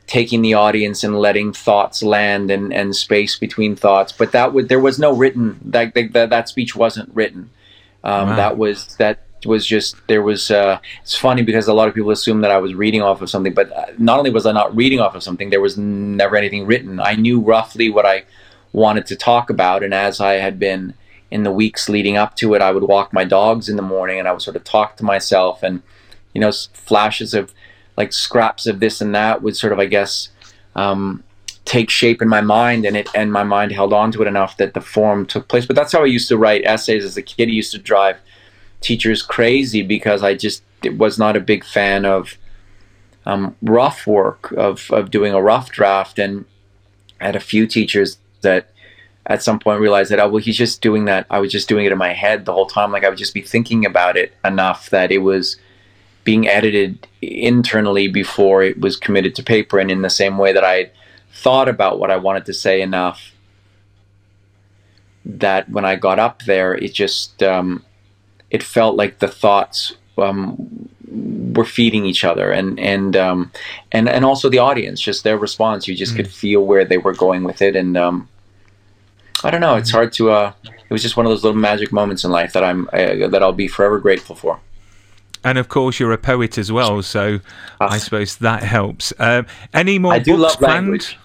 taking 0.08 0.42
the 0.42 0.54
audience 0.54 1.04
and 1.04 1.20
letting 1.20 1.54
thoughts 1.54 2.02
land 2.02 2.50
and 2.50 2.74
and 2.74 2.96
space 2.96 3.38
between 3.38 3.76
thoughts. 3.76 4.12
But 4.12 4.32
that 4.32 4.54
would 4.54 4.70
there 4.70 4.80
was 4.80 5.00
no 5.00 5.14
written 5.14 5.60
that 5.66 5.94
that 6.14 6.30
that 6.30 6.50
speech 6.50 6.76
wasn't 6.76 7.14
written. 7.14 7.50
Um, 8.04 8.30
wow. 8.30 8.36
That 8.36 8.58
was 8.58 8.96
that 8.98 9.20
was 9.46 9.66
just 9.66 9.96
there 10.08 10.22
was 10.22 10.50
uh, 10.50 10.80
it's 11.02 11.16
funny 11.16 11.44
because 11.44 11.68
a 11.68 11.74
lot 11.74 11.88
of 11.88 11.94
people 11.94 12.12
assume 12.12 12.42
that 12.42 12.52
I 12.52 12.58
was 12.58 12.74
reading 12.74 13.02
off 13.02 13.22
of 13.22 13.30
something, 13.30 13.54
but 13.54 13.72
uh, 13.72 13.86
not 13.98 14.18
only 14.18 14.30
was 14.30 14.46
I 14.46 14.52
not 14.52 14.76
reading 14.76 15.00
off 15.00 15.16
of 15.16 15.24
something, 15.24 15.50
there 15.50 15.62
was 15.62 15.78
never 15.78 16.36
anything 16.36 16.66
written. 16.66 17.00
I 17.00 17.16
knew 17.16 17.40
roughly 17.40 17.90
what 17.90 18.06
I 18.06 18.24
wanted 18.78 19.08
to 19.08 19.16
talk 19.16 19.50
about. 19.50 19.84
And 19.84 19.94
as 19.94 20.22
I 20.22 20.34
had 20.34 20.60
been 20.60 20.94
in 21.32 21.44
the 21.44 21.52
weeks 21.52 21.90
leading 21.90 22.16
up 22.16 22.36
to 22.36 22.54
it, 22.54 22.62
I 22.62 22.72
would 22.72 22.84
walk 22.84 23.12
my 23.12 23.26
dogs 23.26 23.68
in 23.68 23.76
the 23.76 23.82
morning 23.82 24.20
and 24.20 24.28
I 24.28 24.32
would 24.32 24.42
sort 24.42 24.56
of 24.56 24.64
talk 24.64 24.96
to 24.98 25.04
myself 25.04 25.64
and, 25.64 25.82
you 26.34 26.40
know, 26.40 26.52
flashes 26.74 27.34
of 27.34 27.54
like 27.98 28.14
scraps 28.14 28.68
of 28.68 28.80
this 28.80 29.02
and 29.02 29.14
that 29.16 29.42
would 29.42 29.58
sort 29.58 29.74
of, 29.74 29.80
I 29.80 29.88
guess, 29.88 30.30
um, 30.76 31.24
take 31.66 31.90
shape 31.90 32.22
in 32.22 32.30
my 32.30 32.40
mind 32.40 32.86
and 32.86 32.96
it 32.96 33.10
and 33.14 33.34
my 33.34 33.44
mind 33.44 33.72
held 33.74 33.92
on 33.92 34.12
to 34.12 34.22
it 34.22 34.28
enough 34.28 34.56
that 34.58 34.76
the 34.76 34.80
form 34.80 35.26
took 35.26 35.48
place. 35.48 35.66
But 35.66 35.76
that's 35.76 35.92
how 35.92 36.04
I 36.04 36.06
used 36.06 36.30
to 36.30 36.38
write 36.38 36.64
essays 36.64 37.04
as 37.04 37.18
a 37.18 37.22
kid. 37.24 37.50
I 37.50 37.52
used 37.52 37.72
to 37.72 37.80
drive 37.80 38.18
teachers 38.80 39.24
crazy 39.24 39.82
because 39.82 40.24
I 40.24 40.36
just 40.36 40.62
was 40.96 41.18
not 41.18 41.36
a 41.36 41.42
big 41.42 41.66
fan 41.66 42.06
of 42.06 42.38
um, 43.26 43.56
rough 43.64 44.06
work 44.06 44.52
of, 44.52 44.90
of 44.92 45.10
doing 45.10 45.34
a 45.34 45.42
rough 45.42 45.72
draft 45.72 46.20
and 46.20 46.46
I 47.20 47.26
had 47.26 47.36
a 47.36 47.42
few 47.42 47.66
teachers 47.66 48.20
that 48.48 48.64
at 49.26 49.44
some 49.44 49.60
point 49.60 49.82
realized 49.82 50.10
that 50.12 50.20
oh 50.20 50.30
well 50.30 50.44
he's 50.48 50.58
just 50.58 50.82
doing 50.82 51.06
that. 51.06 51.26
I 51.30 51.40
was 51.40 51.52
just 51.52 51.70
doing 51.70 51.86
it 51.86 51.92
in 51.92 51.98
my 51.98 52.14
head 52.14 52.46
the 52.46 52.54
whole 52.54 52.66
time. 52.78 52.92
Like 52.92 53.04
i 53.04 53.10
would 53.10 53.18
just 53.26 53.34
be 53.34 53.42
thinking 53.42 53.86
about 53.86 54.18
it 54.18 54.34
enough 54.44 54.90
that 54.90 55.12
it 55.12 55.20
was 55.20 55.58
being 56.24 56.48
edited 56.48 57.08
internally 57.22 58.08
before 58.08 58.62
it 58.62 58.82
was 58.82 58.98
committed 58.98 59.34
to 59.36 59.44
paper 59.44 59.80
and 59.80 59.90
in 59.90 60.02
the 60.02 60.10
same 60.10 60.38
way 60.38 60.52
that 60.52 60.64
i 60.76 60.92
thought 61.32 61.70
about 61.70 62.00
what 62.00 62.12
i 62.12 62.18
wanted 62.18 62.46
to 62.46 62.54
say 62.54 62.82
enough 62.82 63.32
that 65.24 65.70
when 65.70 65.86
i 65.86 65.96
got 65.96 66.20
up 66.20 66.44
there 66.44 66.76
it 66.76 66.94
just 66.94 67.42
um, 67.42 67.82
it 68.50 68.62
felt 68.62 68.98
like 68.98 69.20
the 69.20 69.28
thoughts 69.44 69.96
um, 70.18 70.90
were 71.56 71.66
feeding 71.66 72.06
each 72.06 72.24
other 72.24 72.52
and 72.52 72.80
and 72.80 73.16
um, 73.16 73.52
and 73.92 74.10
and 74.10 74.26
also 74.26 74.50
the 74.50 74.58
audience 74.58 75.00
just 75.00 75.24
their 75.24 75.38
response. 75.38 75.88
You 75.88 75.96
just 75.96 76.14
mm. 76.14 76.18
could 76.18 76.32
feel 76.32 76.66
where 76.66 76.86
they 76.86 76.98
were 76.98 77.14
going 77.14 77.44
with 77.44 77.62
it 77.62 77.76
and 77.76 77.96
um, 77.98 78.28
I 79.44 79.52
don't 79.52 79.62
know 79.62 79.76
it's 79.76 79.92
hard 79.92 80.14
to 80.14 80.32
uh, 80.32 80.54
it 80.66 80.90
was 80.90 81.02
just 81.02 81.18
one 81.18 81.26
of 81.26 81.32
those 81.32 81.44
little 81.44 81.60
magic 81.60 81.92
moments 81.92 82.24
in 82.24 82.32
life 82.32 82.54
that 82.54 82.64
I'm 82.64 82.90
uh, 82.94 83.28
that 83.28 83.42
I'll 83.42 83.54
be 83.54 83.68
forever 83.68 84.00
grateful 84.00 84.36
for 84.36 84.60
and 85.44 85.58
of 85.58 85.70
course 85.70 86.00
you're 86.00 86.14
a 86.14 86.18
poet 86.18 86.58
as 86.58 86.72
well 86.72 87.02
so 87.02 87.40
uh, 87.80 87.88
I 87.90 87.98
suppose 87.98 88.38
that 88.38 88.64
helps 88.64 89.14
um, 89.20 89.46
any 89.74 90.00
more 90.00 90.14
I 90.14 90.20
do 90.20 90.38
books 90.38 90.42
love 90.42 90.60
planned 90.60 90.86
language. 90.88 91.18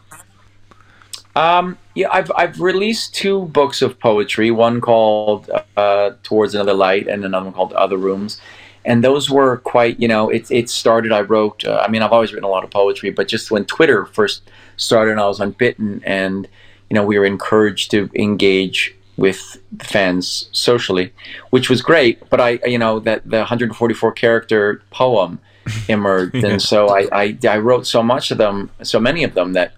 Um, 1.35 1.79
yeah, 1.95 2.09
I've 2.13 2.31
I've 2.37 2.61
released 2.61 3.15
two 3.15 3.47
books 3.47 3.81
of 3.81 3.99
poetry. 3.99 4.51
One 4.51 4.83
called 4.83 5.49
uh, 5.79 6.11
"Towards 6.23 6.55
Another 6.55 6.75
Light" 6.75 7.09
and 7.09 7.25
another 7.25 7.47
one 7.47 7.55
called 7.55 7.73
"Other 7.73 7.97
Rooms." 7.97 8.39
and 8.85 9.05
those 9.05 9.31
were 9.31 9.59
quite 9.59 9.99
you 10.01 10.09
know 10.09 10.29
it, 10.29 10.51
it 10.51 10.69
started 10.69 11.13
i 11.13 11.21
wrote 11.21 11.65
uh, 11.65 11.83
i 11.87 11.91
mean 11.91 12.03
i've 12.03 12.13
always 12.13 12.33
written 12.33 12.45
a 12.45 12.51
lot 12.51 12.65
of 12.65 12.71
poetry 12.71 13.11
but 13.11 13.29
just 13.29 13.51
when 13.51 13.65
twitter 13.65 14.07
first 14.07 14.43
started 14.77 15.13
and 15.13 15.21
i 15.21 15.27
was 15.27 15.41
on 15.41 15.53
Bitten 15.53 16.03
and 16.05 16.49
you 16.93 16.95
know 16.95 17.07
we 17.07 17.19
were 17.19 17.25
encouraged 17.25 17.91
to 17.91 18.11
engage 18.15 18.95
with 19.17 19.57
fans 19.81 20.51
socially 20.53 21.11
which 21.49 21.71
was 21.71 21.81
great 21.81 22.29
but 22.29 22.39
i 22.39 22.59
you 22.67 22.77
know 22.77 22.99
that 23.01 23.25
the 23.25 23.39
144 23.39 24.13
character 24.13 24.83
poem 24.91 25.41
emerged 25.89 26.35
yeah. 26.35 26.51
and 26.51 26.61
so 26.61 26.91
I, 26.91 27.09
I 27.11 27.39
i 27.49 27.57
wrote 27.57 27.87
so 27.87 28.03
much 28.03 28.31
of 28.31 28.37
them 28.37 28.69
so 28.83 29.01
many 29.01 29.25
of 29.25 29.33
them 29.33 29.55
that 29.55 29.73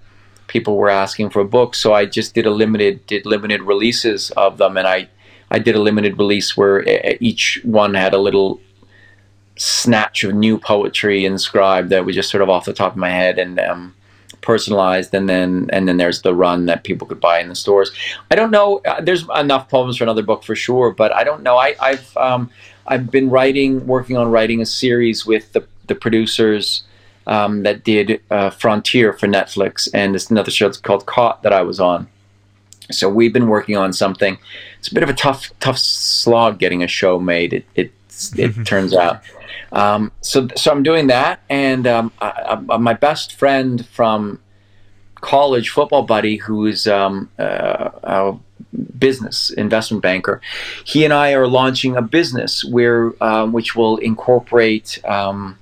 people 0.48 0.76
were 0.76 0.90
asking 0.90 1.30
for 1.30 1.38
a 1.38 1.44
book 1.44 1.76
so 1.76 1.92
i 1.92 2.04
just 2.04 2.34
did 2.34 2.46
a 2.46 2.50
limited 2.50 3.06
did 3.06 3.26
limited 3.26 3.62
releases 3.62 4.32
of 4.32 4.58
them 4.58 4.76
and 4.76 4.88
i 4.88 5.08
I 5.50 5.60
did 5.60 5.76
a 5.76 5.80
limited 5.80 6.18
release 6.18 6.56
where 6.56 6.82
each 7.20 7.60
one 7.62 7.94
had 7.94 8.12
a 8.12 8.18
little 8.18 8.60
snatch 9.56 10.24
of 10.24 10.34
new 10.34 10.58
poetry 10.58 11.24
inscribed 11.24 11.90
that 11.90 12.04
was 12.04 12.16
just 12.16 12.30
sort 12.30 12.42
of 12.42 12.50
off 12.50 12.64
the 12.64 12.72
top 12.72 12.92
of 12.92 12.98
my 12.98 13.10
head 13.10 13.38
and 13.38 13.60
um, 13.60 13.94
personalized 14.44 15.14
and 15.14 15.28
then 15.28 15.68
and 15.72 15.88
then 15.88 15.96
there's 15.96 16.22
the 16.22 16.34
run 16.34 16.66
that 16.66 16.84
people 16.84 17.06
could 17.06 17.20
buy 17.20 17.40
in 17.40 17.48
the 17.48 17.54
stores. 17.54 17.90
I 18.30 18.34
don't 18.34 18.50
know 18.50 18.80
uh, 18.84 19.00
there's 19.00 19.24
enough 19.34 19.68
poems 19.68 19.96
for 19.96 20.04
another 20.04 20.22
book 20.22 20.44
for 20.44 20.54
sure 20.54 20.92
but 20.92 21.12
i 21.12 21.24
don't 21.24 21.42
know. 21.42 21.56
I, 21.56 21.74
i've 21.80 22.16
um, 22.16 22.50
i've 22.86 23.10
been 23.10 23.30
writing 23.30 23.86
working 23.86 24.16
on 24.16 24.30
writing 24.30 24.60
a 24.60 24.66
series 24.66 25.24
with 25.26 25.52
the, 25.52 25.66
the 25.86 25.94
producers 25.94 26.84
um, 27.26 27.62
that 27.62 27.84
did 27.84 28.20
uh, 28.30 28.50
frontier 28.50 29.12
for 29.14 29.26
netflix 29.26 29.88
and 29.94 30.14
it's 30.14 30.30
another 30.30 30.50
show 30.50 30.68
that's 30.68 30.78
called 30.78 31.06
caught 31.06 31.42
that 31.42 31.52
i 31.52 31.62
was 31.62 31.80
on. 31.80 32.08
So 32.90 33.08
we've 33.08 33.32
been 33.32 33.48
working 33.48 33.76
on 33.76 33.92
something. 33.92 34.38
It's 34.78 34.88
a 34.88 34.94
bit 34.94 35.02
of 35.02 35.08
a 35.08 35.14
tough 35.14 35.50
tough 35.60 35.78
slog 35.78 36.58
getting 36.58 36.82
a 36.82 36.86
show 36.86 37.18
made. 37.18 37.52
It, 37.52 37.64
it 37.74 37.92
it 38.36 38.66
turns 38.66 38.94
out 38.94 39.22
um, 39.74 40.12
so, 40.20 40.48
so 40.56 40.70
I'm 40.70 40.84
doing 40.84 41.08
that, 41.08 41.40
and 41.50 41.86
um, 41.86 42.12
I, 42.20 42.62
I, 42.70 42.76
my 42.78 42.94
best 42.94 43.34
friend 43.34 43.84
from 43.88 44.40
college, 45.16 45.68
football 45.68 46.04
buddy, 46.04 46.36
who 46.36 46.66
is 46.66 46.86
um, 46.86 47.28
uh, 47.38 47.90
a 48.04 48.34
business 48.98 49.50
investment 49.50 50.02
banker, 50.02 50.40
he 50.84 51.04
and 51.04 51.12
I 51.12 51.32
are 51.32 51.48
launching 51.48 51.96
a 51.96 52.02
business 52.02 52.64
where 52.64 53.12
um, 53.22 53.52
which 53.52 53.74
will 53.74 53.98
incorporate. 53.98 55.00
Um, 55.04 55.58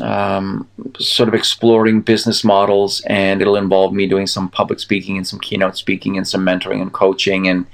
um, 0.00 0.68
sort 0.98 1.28
of 1.28 1.34
exploring 1.34 2.00
business 2.00 2.42
models, 2.42 3.02
and 3.02 3.40
it'll 3.40 3.54
involve 3.54 3.92
me 3.92 4.08
doing 4.08 4.26
some 4.26 4.48
public 4.48 4.80
speaking 4.80 5.16
and 5.16 5.24
some 5.24 5.38
keynote 5.38 5.76
speaking 5.76 6.16
and 6.16 6.26
some 6.26 6.44
mentoring 6.44 6.82
and 6.82 6.92
coaching 6.92 7.46
and 7.46 7.66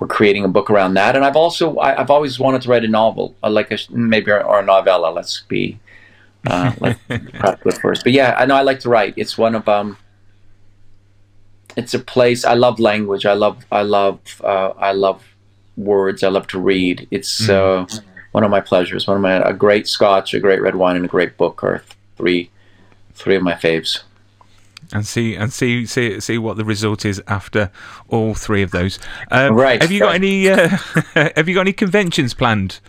we're 0.00 0.08
creating 0.08 0.44
a 0.44 0.48
book 0.48 0.70
around 0.70 0.94
that. 0.94 1.14
And 1.14 1.24
I've 1.24 1.36
also 1.36 1.78
I, 1.78 1.94
have 1.94 2.10
always 2.10 2.40
wanted 2.40 2.62
to 2.62 2.70
write 2.70 2.84
a 2.84 2.88
novel, 2.88 3.36
uh, 3.44 3.50
like 3.50 3.70
a 3.70 3.78
maybe 3.90 4.32
or 4.32 4.58
a 4.58 4.64
novella. 4.64 5.12
Let's 5.12 5.42
be 5.42 5.78
uh, 6.46 6.72
first. 7.82 8.02
But 8.02 8.12
yeah, 8.12 8.34
I 8.36 8.46
know 8.46 8.56
I 8.56 8.62
like 8.62 8.80
to 8.80 8.88
write. 8.88 9.14
It's 9.16 9.38
one 9.38 9.54
of 9.54 9.68
um. 9.68 9.96
It's 11.76 11.94
a 11.94 12.00
place 12.00 12.44
I 12.44 12.54
love 12.54 12.80
language. 12.80 13.26
I 13.26 13.34
love 13.34 13.64
I 13.70 13.82
love 13.82 14.18
uh, 14.42 14.70
I 14.70 14.92
love 14.92 15.22
words. 15.76 16.24
I 16.24 16.28
love 16.28 16.46
to 16.48 16.58
read. 16.58 17.06
It's 17.10 17.46
mm. 17.46 17.50
uh, 17.50 18.02
one 18.32 18.42
of 18.42 18.50
my 18.50 18.60
pleasures. 18.60 19.06
One 19.06 19.16
of 19.18 19.22
my 19.22 19.34
a 19.48 19.52
great 19.52 19.86
Scotch, 19.86 20.34
a 20.34 20.40
great 20.40 20.62
red 20.62 20.76
wine, 20.76 20.96
and 20.96 21.04
a 21.04 21.08
great 21.08 21.36
book 21.36 21.62
are 21.62 21.84
three 22.16 22.50
three 23.14 23.36
of 23.36 23.42
my 23.42 23.52
faves 23.52 24.00
and 24.92 25.06
see 25.06 25.34
and 25.34 25.52
see 25.52 25.86
see 25.86 26.20
see 26.20 26.38
what 26.38 26.56
the 26.56 26.64
result 26.64 27.04
is 27.04 27.22
after 27.26 27.70
all 28.08 28.34
three 28.34 28.62
of 28.62 28.70
those. 28.70 28.98
Um, 29.30 29.54
right. 29.54 29.80
Have 29.80 29.92
you 29.92 30.00
got 30.00 30.14
any 30.14 30.48
uh, 30.48 30.68
Have 31.14 31.48
you 31.48 31.54
got 31.54 31.62
any 31.62 31.72
conventions 31.72 32.34
planned 32.34 32.80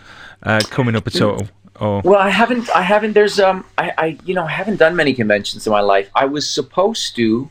uh, 0.43 0.61
coming 0.69 0.95
up 0.95 1.07
at 1.07 1.21
all? 1.21 1.47
Or 1.79 2.01
Well, 2.01 2.19
I 2.19 2.29
haven't. 2.29 2.69
I 2.75 2.81
haven't. 2.81 3.13
There's 3.13 3.39
um. 3.39 3.65
I, 3.77 3.93
I 3.97 4.17
you 4.25 4.33
know 4.33 4.43
I 4.43 4.51
haven't 4.51 4.77
done 4.77 4.95
many 4.95 5.13
conventions 5.13 5.65
in 5.65 5.71
my 5.71 5.81
life. 5.81 6.09
I 6.15 6.25
was 6.25 6.49
supposed 6.49 7.15
to 7.15 7.49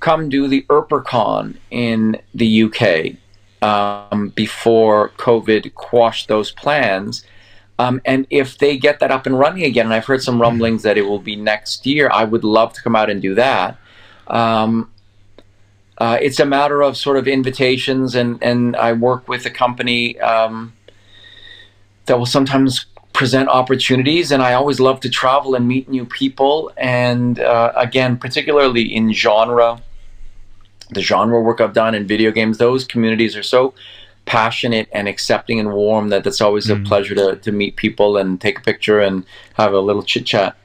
come 0.00 0.28
do 0.28 0.48
the 0.48 0.62
EarperCon 0.68 1.56
in 1.70 2.20
the 2.34 2.64
UK 2.64 3.16
um, 3.62 4.28
before 4.30 5.10
COVID 5.16 5.74
quashed 5.74 6.28
those 6.28 6.50
plans. 6.52 7.24
Um, 7.78 8.00
and 8.04 8.26
if 8.30 8.58
they 8.58 8.76
get 8.76 9.00
that 9.00 9.10
up 9.10 9.26
and 9.26 9.38
running 9.38 9.64
again, 9.64 9.86
and 9.86 9.94
I've 9.94 10.04
heard 10.04 10.22
some 10.22 10.40
rumblings 10.40 10.82
that 10.82 10.96
it 10.96 11.02
will 11.02 11.18
be 11.18 11.36
next 11.36 11.86
year, 11.86 12.08
I 12.12 12.24
would 12.24 12.44
love 12.44 12.72
to 12.74 12.82
come 12.82 12.94
out 12.94 13.10
and 13.10 13.20
do 13.20 13.34
that. 13.34 13.76
Um, 14.28 14.90
uh, 15.98 16.18
it's 16.20 16.40
a 16.40 16.46
matter 16.46 16.82
of 16.82 16.96
sort 16.96 17.16
of 17.16 17.28
invitations, 17.28 18.14
and 18.14 18.42
and 18.42 18.76
I 18.76 18.92
work 18.92 19.28
with 19.28 19.46
a 19.46 19.50
company 19.50 20.18
um, 20.20 20.72
that 22.06 22.18
will 22.18 22.26
sometimes 22.26 22.86
present 23.12 23.48
opportunities, 23.48 24.32
and 24.32 24.42
I 24.42 24.54
always 24.54 24.80
love 24.80 25.00
to 25.00 25.08
travel 25.08 25.54
and 25.54 25.66
meet 25.66 25.88
new 25.88 26.04
people. 26.04 26.72
And 26.76 27.38
uh, 27.38 27.72
again, 27.76 28.16
particularly 28.18 28.94
in 28.94 29.12
genre, 29.12 29.80
the 30.90 31.00
genre 31.00 31.40
work 31.40 31.60
I've 31.60 31.72
done 31.72 31.94
in 31.94 32.06
video 32.06 32.32
games, 32.32 32.58
those 32.58 32.84
communities 32.84 33.36
are 33.36 33.42
so 33.42 33.74
passionate 34.26 34.88
and 34.92 35.06
accepting 35.08 35.60
and 35.60 35.72
warm 35.72 36.08
that 36.08 36.26
it's 36.26 36.40
always 36.40 36.70
a 36.70 36.76
pleasure 36.76 37.14
to, 37.14 37.36
to 37.36 37.52
meet 37.52 37.76
people 37.76 38.16
and 38.16 38.40
take 38.40 38.58
a 38.58 38.62
picture 38.62 39.00
and 39.00 39.24
have 39.54 39.72
a 39.72 39.80
little 39.80 40.02
chit 40.02 40.24
chat. 40.26 40.56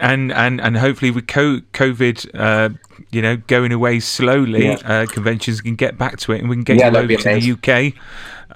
and 0.00 0.32
and 0.32 0.60
and 0.60 0.76
hopefully 0.78 1.10
with 1.10 1.26
COVID, 1.26 2.30
uh, 2.34 2.70
you 3.10 3.20
know, 3.22 3.36
going 3.36 3.72
away 3.72 4.00
slowly, 4.00 4.66
Yeah. 4.66 4.78
uh, 4.84 5.06
conventions 5.06 5.60
can 5.60 5.74
get 5.76 5.98
back 5.98 6.16
to 6.20 6.32
it, 6.32 6.40
and 6.40 6.48
we 6.48 6.56
can 6.56 6.64
get 6.64 6.78
Yeah, 6.78 6.90
you 6.90 6.96
over 6.96 7.06
be 7.06 7.16
to 7.16 7.22
the 7.40 7.52
UK. 7.52 7.94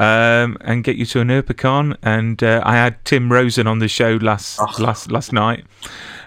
Um, 0.01 0.57
and 0.61 0.85
get 0.85 0.95
you 0.97 1.07
to 1.07 1.21
an 1.21 1.29
EarperCon, 1.29 1.97
and 2.03 2.41
uh, 2.43 2.63
I 2.65 2.75
had 2.75 3.05
Tim 3.05 3.31
Rozon 3.31 3.67
on 3.67 3.81
the 3.81 3.89
show 3.89 4.19
last 4.23 4.61
last 4.79 5.11
last 5.11 5.33
night, 5.33 5.65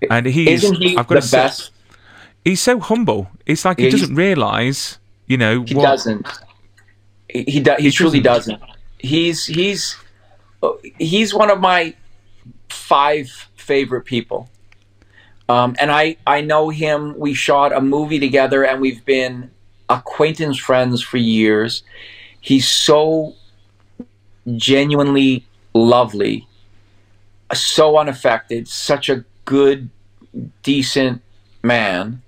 and 0.09 0.25
he's 0.25 0.63
Isn't 0.63 0.75
he 0.81 0.97
I've 0.97 1.07
got 1.07 1.15
the 1.15 1.21
to 1.21 1.27
say, 1.27 1.37
best? 1.43 1.71
he's 2.43 2.61
so 2.61 2.79
humble. 2.81 3.29
It's 3.45 3.63
like 3.63 3.77
he 3.79 3.85
Yeah, 3.85 3.89
he's- 3.91 4.01
doesn't 4.01 4.15
realise, 4.15 4.97
you 5.27 5.37
know, 5.37 5.63
He 5.63 5.73
what 5.73 5.83
doesn't. 5.83 6.27
He 7.31 7.43
he, 7.47 7.59
do, 7.59 7.75
he 7.77 7.91
truly 7.91 8.19
doesn't. 8.31 8.61
He's 8.97 9.45
he's 9.45 9.97
he's 10.97 11.33
one 11.33 11.49
of 11.49 11.59
my 11.59 11.95
five 12.69 13.29
favorite 13.55 14.05
people. 14.05 14.49
Um, 15.49 15.75
and 15.79 15.91
I 15.91 16.17
I 16.25 16.41
know 16.41 16.69
him. 16.69 17.17
We 17.17 17.33
shot 17.33 17.73
a 17.73 17.81
movie 17.81 18.19
together, 18.19 18.65
and 18.65 18.79
we've 18.81 19.03
been 19.05 19.51
acquaintance 19.89 20.57
friends 20.57 21.01
for 21.01 21.17
years. 21.17 21.83
He's 22.39 22.67
so 22.67 23.35
genuinely 24.55 25.45
lovely, 25.73 26.47
so 27.53 27.97
unaffected, 27.97 28.67
such 28.67 29.09
a 29.09 29.25
good, 29.45 29.89
decent 30.63 31.21
man 31.63 32.21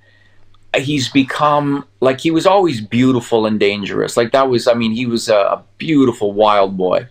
he's 0.76 1.10
become 1.10 1.86
like 2.00 2.20
he 2.20 2.32
was 2.32 2.46
always 2.46 2.82
beautiful 2.82 3.46
and 3.46 3.60
dangerous. 3.60 4.18
Like 4.18 4.32
that 4.32 4.50
was, 4.50 4.68
I 4.68 4.74
mean, 4.74 4.92
he 4.92 5.06
was 5.06 5.30
a, 5.30 5.36
a 5.36 5.64
beautiful 5.78 6.34
wild 6.34 6.78
boy, 6.78 7.08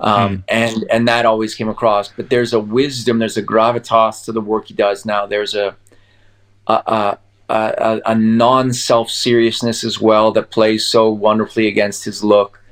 um, 0.00 0.44
and 0.48 0.84
and 0.90 1.08
that 1.08 1.26
always 1.26 1.54
came 1.54 1.68
across. 1.68 2.08
But 2.08 2.30
there's 2.30 2.52
a 2.52 2.60
wisdom, 2.60 3.18
there's 3.18 3.36
a 3.36 3.42
gravitas 3.42 4.24
to 4.24 4.32
the 4.32 4.40
work 4.40 4.68
he 4.68 4.74
does 4.74 5.04
now. 5.04 5.26
There's 5.26 5.54
a 5.54 5.76
a, 6.68 7.18
a, 7.48 7.54
a, 7.54 8.00
a 8.06 8.14
non 8.14 8.72
self 8.72 9.10
seriousness 9.10 9.84
as 9.84 10.00
well 10.00 10.32
that 10.32 10.50
plays 10.50 10.86
so 10.86 11.10
wonderfully 11.10 11.66
against 11.66 12.04
his 12.04 12.22
look. 12.22 12.62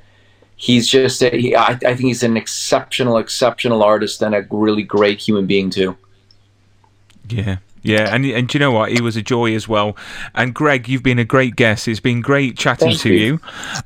He's 0.55 0.87
just, 0.87 1.21
a, 1.21 1.29
he, 1.29 1.55
I, 1.55 1.67
I 1.67 1.75
think 1.75 1.99
he's 1.99 2.23
an 2.23 2.35
exceptional, 2.35 3.17
exceptional 3.17 3.83
artist 3.83 4.21
and 4.23 4.33
a 4.33 4.47
really 4.49 4.81
great 4.81 5.19
human 5.21 5.45
being 5.45 5.69
too. 5.69 5.95
Yeah. 7.29 7.57
Yeah, 7.83 8.13
and 8.13 8.25
and 8.25 8.47
do 8.47 8.57
you 8.57 8.59
know 8.59 8.71
what? 8.71 8.91
He 8.91 9.01
was 9.01 9.15
a 9.15 9.21
joy 9.21 9.53
as 9.55 9.67
well. 9.67 9.95
And 10.35 10.53
Greg, 10.53 10.89
you've 10.89 11.03
been 11.03 11.19
a 11.19 11.23
great 11.25 11.55
guest. 11.55 11.87
It's 11.87 11.99
been 12.01 12.21
great 12.21 12.57
chatting 12.57 12.89
Thank 12.89 13.01
to 13.01 13.13
you. 13.13 13.19
you. 13.19 13.39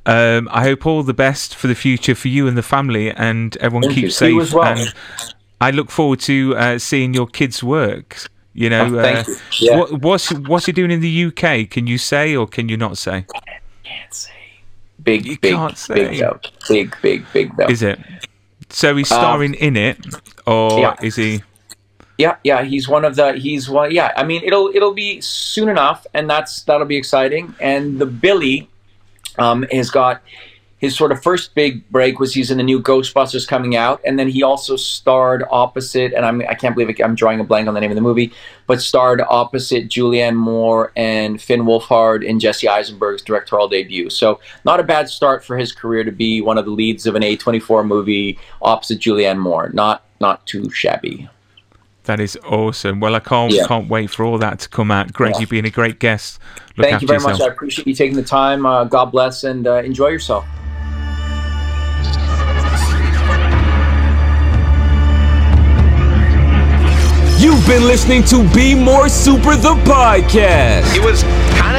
Um, 0.05 0.49
I 0.51 0.63
hope 0.63 0.85
all 0.87 1.03
the 1.03 1.13
best 1.13 1.55
for 1.55 1.67
the 1.67 1.75
future 1.75 2.15
for 2.15 2.29
you 2.29 2.47
and 2.47 2.57
the 2.57 2.63
family, 2.63 3.11
and 3.11 3.55
everyone 3.57 3.83
Thank 3.83 3.95
keeps 3.95 4.19
You 4.21 4.39
safe. 4.39 4.41
as 4.41 4.53
well. 4.53 4.77
And 4.77 4.93
I 5.59 5.71
look 5.71 5.91
forward 5.91 6.19
to 6.21 6.55
uh, 6.57 6.79
seeing 6.79 7.13
your 7.13 7.27
kids' 7.27 7.63
work. 7.63 8.17
You 8.53 8.69
know, 8.69 8.85
Oh, 8.85 9.01
thank 9.01 9.27
uh, 9.27 9.31
you. 9.31 9.37
Yeah. 9.71 9.77
what, 9.77 10.01
what's 10.01 10.29
what's 10.33 10.65
he 10.65 10.71
doing 10.71 10.91
in 10.91 10.99
the 11.01 11.25
UK? 11.25 11.69
Can 11.69 11.85
you 11.87 11.97
say 11.97 12.35
or 12.35 12.47
can 12.47 12.67
you 12.69 12.77
not 12.77 12.97
say? 12.97 13.25
Can't 13.83 14.13
say. 14.13 14.31
Big, 15.03 15.25
You 15.25 15.37
big, 15.39 15.53
can't 15.55 15.77
say. 15.77 15.93
big 16.09 16.19
though. 16.19 16.39
Big, 16.67 16.95
big, 17.01 17.25
big 17.33 17.55
though. 17.57 17.67
Is 17.67 17.81
it? 17.83 17.99
So 18.69 18.95
he's 18.95 19.07
starring 19.07 19.53
in 19.55 19.75
it, 19.77 19.97
or 20.47 20.71
Um, 20.73 20.79
yeah. 20.79 20.95
is 21.01 21.15
he? 21.17 21.43
Yeah, 22.22 22.36
yeah, 22.43 22.61
he's 22.63 22.88
one 22.88 23.03
of 23.03 23.15
the 23.15 23.34
he's 23.34 23.67
one 23.67 23.91
yeah, 23.91 24.13
I 24.15 24.24
mean 24.24 24.43
it'll 24.43 24.69
it'll 24.76 24.93
be 24.93 25.22
soon 25.22 25.69
enough 25.69 26.05
and 26.13 26.30
that's 26.30 26.61
that'll 26.63 26.86
be 26.86 26.97
exciting. 26.97 27.55
And 27.59 27.97
the 27.97 28.05
Billy 28.05 28.69
um 29.39 29.63
has 29.72 29.89
got 29.89 30.22
his 30.82 30.95
sort 30.95 31.11
of 31.11 31.22
first 31.22 31.53
big 31.53 31.88
break 31.91 32.19
was 32.19 32.34
he's 32.34 32.49
in 32.49 32.57
the 32.57 32.63
new 32.63 32.82
Ghostbusters 32.82 33.47
coming 33.47 33.76
out, 33.76 34.01
and 34.03 34.17
then 34.17 34.28
he 34.28 34.41
also 34.41 34.76
starred 34.76 35.43
opposite, 35.51 36.11
and 36.11 36.26
I'm 36.26 36.41
I 36.41 36.55
can't 36.55 36.76
believe 36.76 36.89
it, 36.89 36.99
I'm 37.03 37.13
drawing 37.13 37.39
a 37.39 37.43
blank 37.43 37.67
on 37.67 37.76
the 37.76 37.80
name 37.80 37.91
of 37.91 37.95
the 37.95 38.01
movie, 38.01 38.34
but 38.65 38.82
starred 38.82 39.22
opposite 39.22 39.89
Julianne 39.89 40.36
Moore 40.36 40.91
and 40.95 41.39
Finn 41.39 41.61
Wolfhard 41.61 42.24
in 42.24 42.39
Jesse 42.39 42.67
Eisenberg's 42.67 43.22
directorial 43.22 43.67
debut. 43.67 44.09
So 44.09 44.39
not 44.65 44.80
a 44.80 44.84
bad 44.84 45.07
start 45.07 45.45
for 45.45 45.55
his 45.55 45.72
career 45.72 46.03
to 46.03 46.11
be 46.11 46.41
one 46.41 46.57
of 46.57 46.65
the 46.65 46.72
leads 46.72 47.05
of 47.05 47.15
an 47.15 47.22
A24 47.22 47.86
movie 47.86 48.39
opposite 48.61 48.99
Julianne 48.99 49.38
Moore. 49.38 49.69
Not 49.69 50.03
not 50.19 50.45
too 50.47 50.69
shabby. 50.72 51.30
That 52.12 52.20
is 52.20 52.38
awesome. 52.45 52.99
Well, 52.99 53.16
I 53.16 53.22
can't 53.22 53.53
Yeah. 53.53 53.66
can't 53.68 53.88
wait 53.88 54.09
for 54.09 54.26
all 54.26 54.38
that 54.39 54.59
to 54.59 54.68
come 54.68 54.91
out. 54.91 55.14
Greg, 55.14 55.36
Yeah. 55.36 55.39
you've 55.39 55.49
been 55.49 55.64
a 55.64 55.70
great 55.70 55.97
guest. 55.97 56.39
Look 56.76 56.84
Thank 56.84 56.95
after 56.95 57.03
you 57.03 57.07
very 57.07 57.18
yourself. 57.20 57.39
much. 57.39 57.47
I 57.47 57.53
appreciate 57.53 57.88
you 57.88 57.93
taking 57.95 58.18
the 58.18 58.22
time. 58.22 58.66
Uh, 58.66 58.84
God 58.84 59.14
bless 59.14 59.45
and 59.45 59.66
uh, 59.66 59.76
enjoy 59.76 60.09
yourself. 60.09 60.43
You've 67.39 67.66
been 67.66 67.86
listening 67.88 68.24
to 68.26 68.47
Be 68.53 68.76
More 68.76 69.09
Super 69.09 69.55
the 69.55 69.74
podcast. 69.84 70.95
It 70.95 71.03
was 71.03 71.24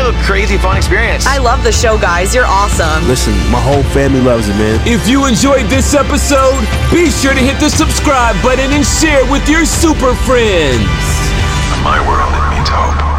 kind 0.03 0.15
of 0.15 0.21
a 0.21 0.25
crazy 0.25 0.59
fun 0.59 0.77
experience. 0.77 1.27
I 1.27 1.39
love 1.39 1.63
the 1.63 1.73
show, 1.73 1.99
guys. 1.99 2.35
You're 2.35 2.47
awesome. 2.47 3.07
Listen, 3.07 3.35
my 3.51 3.61
whole 3.61 3.83
family 3.95 4.21
loves 4.21 4.49
it, 4.49 4.55
man. 4.55 4.81
If 4.87 5.09
you 5.09 5.27
enjoyed 5.27 5.67
this 5.67 5.95
episode, 5.95 6.61
be 6.93 7.11
sure 7.11 7.35
to 7.35 7.41
hit 7.41 7.61
the 7.61 7.71
subscribe 7.71 8.41
button 8.43 8.73
and 8.73 8.85
share 8.85 9.25
with 9.31 9.49
your 9.49 9.65
super 9.65 10.15
friends. 10.15 10.83
In 11.77 11.85
my 11.85 12.03
world, 12.07 12.33
it 12.35 12.57
means 12.57 12.69
hope. 12.69 13.12